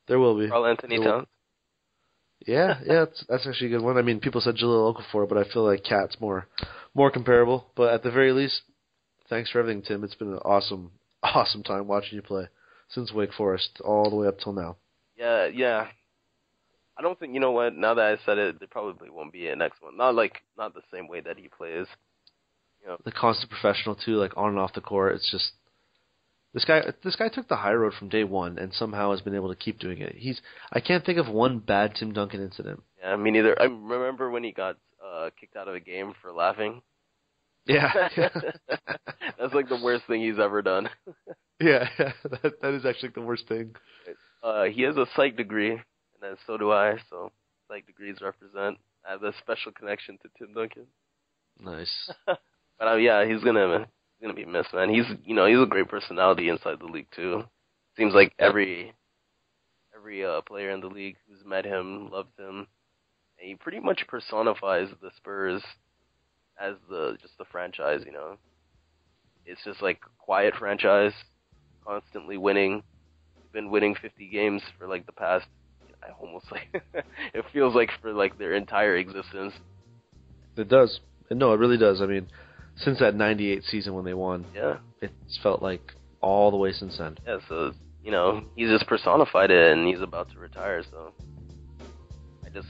there 0.08 0.18
will 0.18 0.38
be. 0.38 0.48
Karl 0.48 0.66
Anthony 0.66 0.96
There 0.96 1.04
will- 1.06 1.12
Towns. 1.18 1.26
Yeah, 2.46 2.80
yeah, 2.86 3.04
that's, 3.04 3.24
that's 3.28 3.46
actually 3.46 3.66
a 3.74 3.76
good 3.78 3.84
one. 3.84 3.98
I 3.98 4.02
mean, 4.02 4.18
people 4.18 4.40
said 4.40 4.56
Jahlil 4.56 4.94
Okafor, 4.96 5.28
but 5.28 5.36
I 5.36 5.44
feel 5.52 5.64
like 5.64 5.84
Cat's 5.84 6.18
more 6.20 6.46
more 6.94 7.10
comparable. 7.10 7.66
But 7.76 7.92
at 7.92 8.02
the 8.02 8.10
very 8.10 8.32
least, 8.32 8.62
thanks 9.28 9.50
for 9.50 9.58
everything, 9.60 9.82
Tim. 9.82 10.02
It's 10.04 10.14
been 10.14 10.32
an 10.32 10.38
awesome 10.38 10.92
awesome 11.22 11.62
time 11.62 11.86
watching 11.86 12.16
you 12.16 12.22
play 12.22 12.48
since 12.88 13.12
Wake 13.12 13.34
Forest 13.34 13.80
all 13.84 14.08
the 14.10 14.16
way 14.16 14.26
up 14.26 14.38
till 14.40 14.54
now. 14.54 14.76
Yeah, 15.18 15.46
yeah. 15.46 15.88
I 17.00 17.02
don't 17.02 17.18
think 17.18 17.32
you 17.32 17.40
know 17.40 17.52
what. 17.52 17.74
Now 17.74 17.94
that 17.94 18.04
I 18.04 18.26
said 18.26 18.36
it, 18.36 18.58
there 18.58 18.68
probably 18.70 19.08
won't 19.08 19.32
be 19.32 19.48
a 19.48 19.56
next 19.56 19.80
one. 19.80 19.96
Not 19.96 20.14
like 20.14 20.42
not 20.58 20.74
the 20.74 20.82
same 20.92 21.08
way 21.08 21.22
that 21.22 21.38
he 21.38 21.48
plays. 21.48 21.86
You 22.82 22.88
know. 22.88 22.98
The 23.06 23.10
constant 23.10 23.50
professional 23.50 23.94
too, 23.94 24.16
like 24.16 24.36
on 24.36 24.50
and 24.50 24.58
off 24.58 24.74
the 24.74 24.82
court. 24.82 25.14
It's 25.14 25.30
just 25.30 25.52
this 26.52 26.66
guy. 26.66 26.82
This 27.02 27.16
guy 27.16 27.30
took 27.30 27.48
the 27.48 27.56
high 27.56 27.72
road 27.72 27.94
from 27.98 28.10
day 28.10 28.24
one, 28.24 28.58
and 28.58 28.74
somehow 28.74 29.12
has 29.12 29.22
been 29.22 29.34
able 29.34 29.48
to 29.48 29.56
keep 29.56 29.78
doing 29.78 30.02
it. 30.02 30.14
He's. 30.14 30.42
I 30.70 30.80
can't 30.80 31.02
think 31.02 31.18
of 31.18 31.26
one 31.26 31.60
bad 31.60 31.94
Tim 31.94 32.12
Duncan 32.12 32.42
incident. 32.42 32.82
Yeah, 33.02 33.16
me 33.16 33.30
neither. 33.30 33.58
I 33.58 33.64
remember 33.64 34.30
when 34.30 34.44
he 34.44 34.52
got 34.52 34.76
uh 35.02 35.30
kicked 35.40 35.56
out 35.56 35.68
of 35.68 35.74
a 35.74 35.80
game 35.80 36.12
for 36.20 36.32
laughing. 36.32 36.82
Yeah, 37.64 37.92
That's 39.38 39.54
like 39.54 39.70
the 39.70 39.80
worst 39.82 40.04
thing 40.06 40.20
he's 40.20 40.38
ever 40.38 40.60
done. 40.60 40.90
yeah, 41.58 41.88
yeah. 41.98 42.12
That 42.42 42.60
that 42.60 42.74
is 42.74 42.84
actually 42.84 43.12
the 43.14 43.22
worst 43.22 43.48
thing. 43.48 43.74
Uh, 44.42 44.64
he 44.64 44.82
has 44.82 44.98
a 44.98 45.06
psych 45.16 45.38
degree, 45.38 45.80
and 46.22 46.36
so 46.46 46.56
do 46.56 46.72
I. 46.72 46.96
So 47.08 47.30
like 47.68 47.86
degrees 47.86 48.16
represent. 48.20 48.78
I 49.06 49.12
have 49.12 49.22
a 49.22 49.32
special 49.38 49.72
connection 49.72 50.18
to 50.22 50.28
Tim 50.38 50.54
Duncan. 50.54 50.86
Nice. 51.58 52.10
But 52.80 52.88
uh, 52.88 52.96
yeah, 52.96 53.26
he's 53.26 53.44
gonna 53.44 53.86
he's 54.18 54.22
gonna 54.22 54.34
be 54.34 54.46
missed, 54.46 54.72
man. 54.72 54.88
He's 54.88 55.04
you 55.24 55.34
know 55.34 55.44
he's 55.44 55.62
a 55.62 55.66
great 55.66 55.88
personality 55.88 56.48
inside 56.48 56.80
the 56.80 56.86
league 56.86 57.08
too. 57.14 57.44
Seems 57.94 58.14
like 58.14 58.32
every 58.38 58.94
every 59.94 60.24
uh, 60.24 60.40
player 60.40 60.70
in 60.70 60.80
the 60.80 60.86
league 60.86 61.16
who's 61.28 61.44
met 61.44 61.66
him 61.66 62.10
loves 62.10 62.32
him. 62.38 62.66
And 63.38 63.48
he 63.48 63.54
pretty 63.54 63.80
much 63.80 64.06
personifies 64.08 64.88
the 65.02 65.10
Spurs 65.18 65.62
as 66.58 66.76
the 66.88 67.18
just 67.20 67.36
the 67.36 67.44
franchise. 67.52 68.00
You 68.06 68.12
know, 68.12 68.38
it's 69.44 69.62
just 69.62 69.82
like 69.82 70.00
a 70.06 70.24
quiet 70.24 70.54
franchise, 70.58 71.12
constantly 71.86 72.38
winning. 72.38 72.82
Been 73.52 73.70
winning 73.70 73.94
50 74.00 74.28
games 74.28 74.62
for 74.78 74.88
like 74.88 75.04
the 75.04 75.12
past. 75.12 75.46
I 76.02 76.10
almost 76.20 76.46
like 76.50 76.82
it 77.34 77.44
feels 77.52 77.74
like 77.74 77.90
for 78.00 78.12
like 78.12 78.38
their 78.38 78.54
entire 78.54 78.96
existence. 78.96 79.52
It 80.56 80.68
does. 80.68 81.00
No, 81.30 81.52
it 81.52 81.58
really 81.58 81.76
does. 81.78 82.00
I 82.00 82.06
mean, 82.06 82.26
since 82.76 82.98
that 82.98 83.14
'98 83.14 83.62
season 83.64 83.94
when 83.94 84.04
they 84.04 84.14
won, 84.14 84.44
Yeah. 84.54 84.78
it's 85.00 85.38
felt 85.42 85.62
like 85.62 85.92
all 86.20 86.50
the 86.50 86.56
way 86.56 86.72
since 86.72 86.98
then. 86.98 87.16
Yeah, 87.26 87.38
so 87.48 87.72
you 88.02 88.10
know, 88.10 88.42
he's 88.56 88.68
just 88.68 88.86
personified 88.86 89.50
it, 89.50 89.72
and 89.72 89.86
he's 89.86 90.00
about 90.00 90.30
to 90.32 90.38
retire. 90.38 90.82
So 90.90 91.12
I 92.44 92.48
just, 92.48 92.68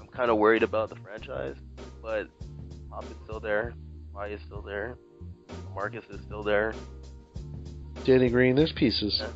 I'm 0.00 0.06
kind 0.08 0.30
of 0.30 0.38
worried 0.38 0.62
about 0.62 0.88
the 0.88 0.96
franchise, 0.96 1.56
but 2.00 2.28
Pop 2.88 3.04
is 3.04 3.10
still 3.24 3.40
there, 3.40 3.74
Pai 4.14 4.32
is 4.32 4.40
still 4.46 4.62
there, 4.62 4.96
Marcus 5.74 6.04
is 6.10 6.20
still 6.26 6.42
there. 6.42 6.74
Danny 8.04 8.30
Green, 8.30 8.56
there's 8.56 8.72
pieces. 8.72 9.18
Yeah. 9.20 9.28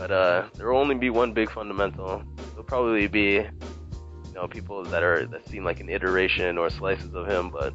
But 0.00 0.10
uh, 0.12 0.48
there 0.54 0.72
will 0.72 0.80
only 0.80 0.94
be 0.94 1.10
one 1.10 1.34
big 1.34 1.50
fundamental. 1.50 2.22
There'll 2.52 2.64
probably 2.64 3.06
be, 3.06 3.32
you 3.32 4.32
know, 4.34 4.48
people 4.48 4.82
that 4.84 5.02
are 5.02 5.26
that 5.26 5.46
seem 5.46 5.62
like 5.62 5.80
an 5.80 5.90
iteration 5.90 6.56
or 6.56 6.70
slices 6.70 7.14
of 7.14 7.28
him, 7.28 7.50
but 7.50 7.74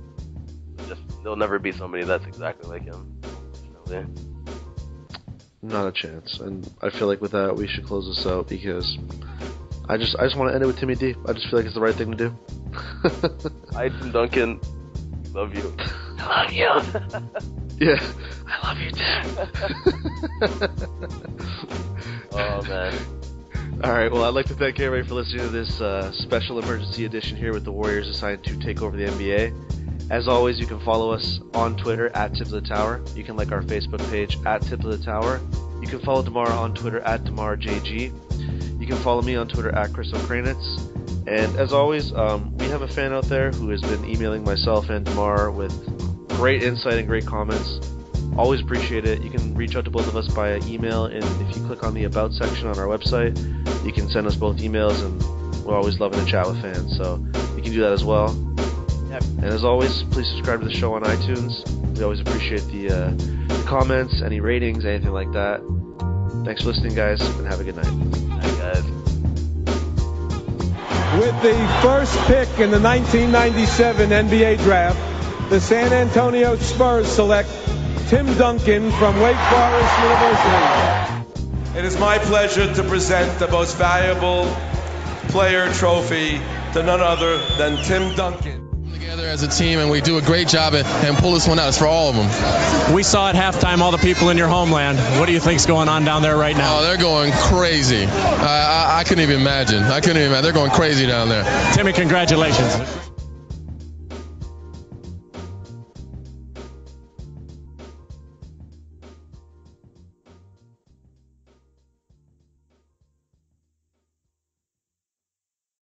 just 0.87 1.03
there'll 1.21 1.35
never 1.35 1.59
be 1.59 1.71
somebody 1.71 2.03
that's 2.03 2.25
exactly 2.25 2.67
like 2.67 2.81
him. 2.83 3.21
Unfortunately. 3.21 4.07
Not 5.61 5.87
a 5.87 5.91
chance. 5.91 6.39
And 6.39 6.67
I 6.81 6.89
feel 6.89 7.05
like 7.05 7.21
with 7.21 7.33
that 7.33 7.55
we 7.55 7.67
should 7.67 7.85
close 7.85 8.07
this 8.07 8.25
out 8.25 8.49
because 8.49 8.97
I 9.87 9.97
just 9.97 10.15
I 10.17 10.23
just 10.23 10.35
want 10.35 10.49
to 10.49 10.55
end 10.55 10.63
it 10.63 10.65
with 10.65 10.79
Timmy 10.79 10.95
D. 10.95 11.13
I 11.27 11.33
just 11.33 11.47
feel 11.51 11.59
like 11.59 11.67
it's 11.67 11.75
the 11.75 11.81
right 11.81 11.93
thing 11.93 12.09
to 12.09 12.17
do. 12.17 12.35
Hi, 13.73 13.89
Tim 13.89 14.11
Duncan. 14.11 14.59
Love 15.31 15.53
you. 15.53 15.75
I 16.17 16.51
love 16.57 16.91
you. 17.79 17.87
yeah, 17.87 18.01
I 18.47 18.67
love 18.67 18.79
you, 18.79 18.89
Tim. 20.49 21.81
oh 22.35 22.61
man. 22.63 22.93
All 23.83 23.91
right. 23.91 24.11
Well, 24.11 24.23
I'd 24.23 24.33
like 24.33 24.45
to 24.47 24.55
thank 24.55 24.79
everybody 24.79 25.07
for 25.07 25.15
listening 25.15 25.45
to 25.45 25.49
this 25.49 25.81
uh, 25.81 26.11
special 26.11 26.59
emergency 26.59 27.05
edition 27.05 27.37
here 27.37 27.53
with 27.53 27.65
the 27.65 27.71
Warriors 27.71 28.07
assigned 28.07 28.43
to 28.45 28.57
take 28.57 28.81
over 28.81 28.95
the 28.95 29.05
NBA. 29.05 30.11
As 30.11 30.27
always, 30.27 30.59
you 30.59 30.67
can 30.67 30.79
follow 30.81 31.11
us 31.11 31.39
on 31.53 31.75
Twitter 31.75 32.09
at 32.15 32.33
Tip 32.33 32.47
of 32.47 32.51
the 32.51 32.61
Tower. 32.61 33.01
You 33.15 33.23
can 33.23 33.35
like 33.35 33.51
our 33.51 33.61
Facebook 33.61 34.07
page 34.11 34.37
at 34.45 34.61
Tip 34.61 34.83
of 34.83 34.97
the 34.97 35.03
Tower. 35.03 35.41
You 35.81 35.87
can 35.87 35.99
follow 35.99 36.23
Demar 36.23 36.49
on 36.51 36.73
Twitter 36.73 36.99
at 37.01 37.23
DemarJG. 37.23 38.79
You 38.79 38.87
can 38.87 38.97
follow 38.97 39.21
me 39.21 39.35
on 39.35 39.47
Twitter 39.47 39.73
at 39.75 39.93
Chris 39.93 40.11
Okrainetz. 40.11 41.27
And 41.27 41.55
as 41.57 41.73
always, 41.73 42.13
um, 42.13 42.55
we 42.57 42.65
have 42.67 42.83
a 42.83 42.87
fan 42.87 43.13
out 43.13 43.25
there 43.25 43.51
who 43.51 43.69
has 43.69 43.81
been 43.81 44.05
emailing 44.05 44.43
myself 44.43 44.89
and 44.89 45.03
Demar 45.05 45.49
with 45.49 45.73
great 46.29 46.61
insight 46.61 46.93
and 46.93 47.07
great 47.07 47.25
comments. 47.25 47.79
Always 48.37 48.61
appreciate 48.61 49.05
it. 49.05 49.21
You 49.21 49.29
can 49.29 49.55
reach 49.55 49.75
out 49.75 49.85
to 49.85 49.91
both 49.91 50.07
of 50.07 50.15
us 50.17 50.27
via 50.27 50.59
email, 50.65 51.05
and 51.05 51.23
if 51.41 51.55
you 51.55 51.65
click 51.65 51.83
on 51.83 51.93
the 51.93 52.03
About 52.03 52.33
section 52.33 52.67
on 52.67 52.77
our 52.77 52.85
website, 52.85 53.35
you 53.85 53.93
can 53.93 54.09
send 54.09 54.27
us 54.27 54.35
both 54.35 54.57
emails, 54.57 55.01
and 55.05 55.63
we're 55.63 55.75
always 55.75 55.99
loving 55.99 56.23
to 56.23 56.29
chat 56.29 56.45
with 56.45 56.61
fans. 56.61 56.97
So 56.97 57.23
you 57.55 57.61
can 57.61 57.71
do 57.71 57.81
that 57.81 57.93
as 57.93 58.03
well. 58.03 58.29
And 59.11 59.45
as 59.45 59.63
always, 59.63 60.03
please 60.03 60.27
subscribe 60.27 60.59
to 60.59 60.65
the 60.65 60.73
show 60.73 60.93
on 60.93 61.03
iTunes. 61.03 61.65
We 61.97 62.03
always 62.03 62.19
appreciate 62.19 62.65
the, 62.67 62.89
uh, 62.89 63.09
the 63.11 63.63
comments, 63.65 64.21
any 64.21 64.41
ratings, 64.41 64.85
anything 64.85 65.11
like 65.11 65.31
that. 65.31 65.61
Thanks 66.43 66.61
for 66.61 66.69
listening, 66.69 66.95
guys, 66.95 67.21
and 67.37 67.47
have 67.47 67.61
a 67.61 67.63
good 67.63 67.77
night. 67.77 67.93
Night, 67.93 68.57
guys. 68.57 68.83
With 71.19 71.41
the 71.41 71.79
first 71.81 72.17
pick 72.27 72.49
in 72.59 72.71
the 72.71 72.81
1997 72.81 74.09
NBA 74.09 74.57
draft, 74.57 74.99
the 75.49 75.61
San 75.61 75.93
Antonio 75.93 76.57
Spurs 76.57 77.07
select 77.07 77.49
Tim 78.07 78.37
Duncan 78.37 78.91
from 78.91 79.19
Wake 79.19 79.35
Forest 79.35 79.99
University. 80.03 81.79
It 81.79 81.85
is 81.85 81.99
my 81.99 82.19
pleasure 82.19 82.71
to 82.73 82.83
present 82.83 83.39
the 83.39 83.47
most 83.47 83.77
valuable 83.77 84.45
player 85.29 85.73
trophy 85.73 86.39
to 86.73 86.83
none 86.83 87.01
other 87.01 87.37
than 87.57 87.83
Tim 87.83 88.15
Duncan 88.15 88.65
together 88.93 89.27
as 89.27 89.43
a 89.43 89.47
team 89.47 89.79
and 89.79 89.89
we 89.89 90.01
do 90.01 90.17
a 90.17 90.21
great 90.21 90.47
job 90.47 90.73
and, 90.73 90.85
and 90.87 91.17
pull 91.17 91.33
this 91.33 91.47
one 91.47 91.57
out. 91.57 91.67
It's 91.67 91.77
for 91.77 91.87
all 91.87 92.09
of 92.09 92.15
them. 92.15 92.93
We 92.93 93.01
saw 93.03 93.29
at 93.29 93.35
halftime 93.35 93.79
all 93.79 93.91
the 93.91 93.97
people 93.97 94.29
in 94.29 94.37
your 94.37 94.47
homeland. 94.47 94.97
What 95.19 95.25
do 95.25 95.33
you 95.33 95.39
think's 95.39 95.65
going 95.65 95.89
on 95.89 96.05
down 96.05 96.21
there 96.21 96.37
right 96.37 96.55
now? 96.55 96.79
Oh, 96.79 96.83
they're 96.83 96.97
going 96.97 97.31
crazy. 97.31 98.05
I, 98.05 98.95
I, 98.95 98.99
I 98.99 99.03
couldn't 99.03 99.23
even 99.23 99.39
imagine. 99.39 99.83
I 99.83 99.99
couldn't 99.99 100.17
even 100.17 100.27
imagine. 100.27 100.43
They're 100.43 100.53
going 100.53 100.71
crazy 100.71 101.07
down 101.07 101.29
there. 101.29 101.43
Timmy, 101.73 101.93
congratulations. 101.93 102.75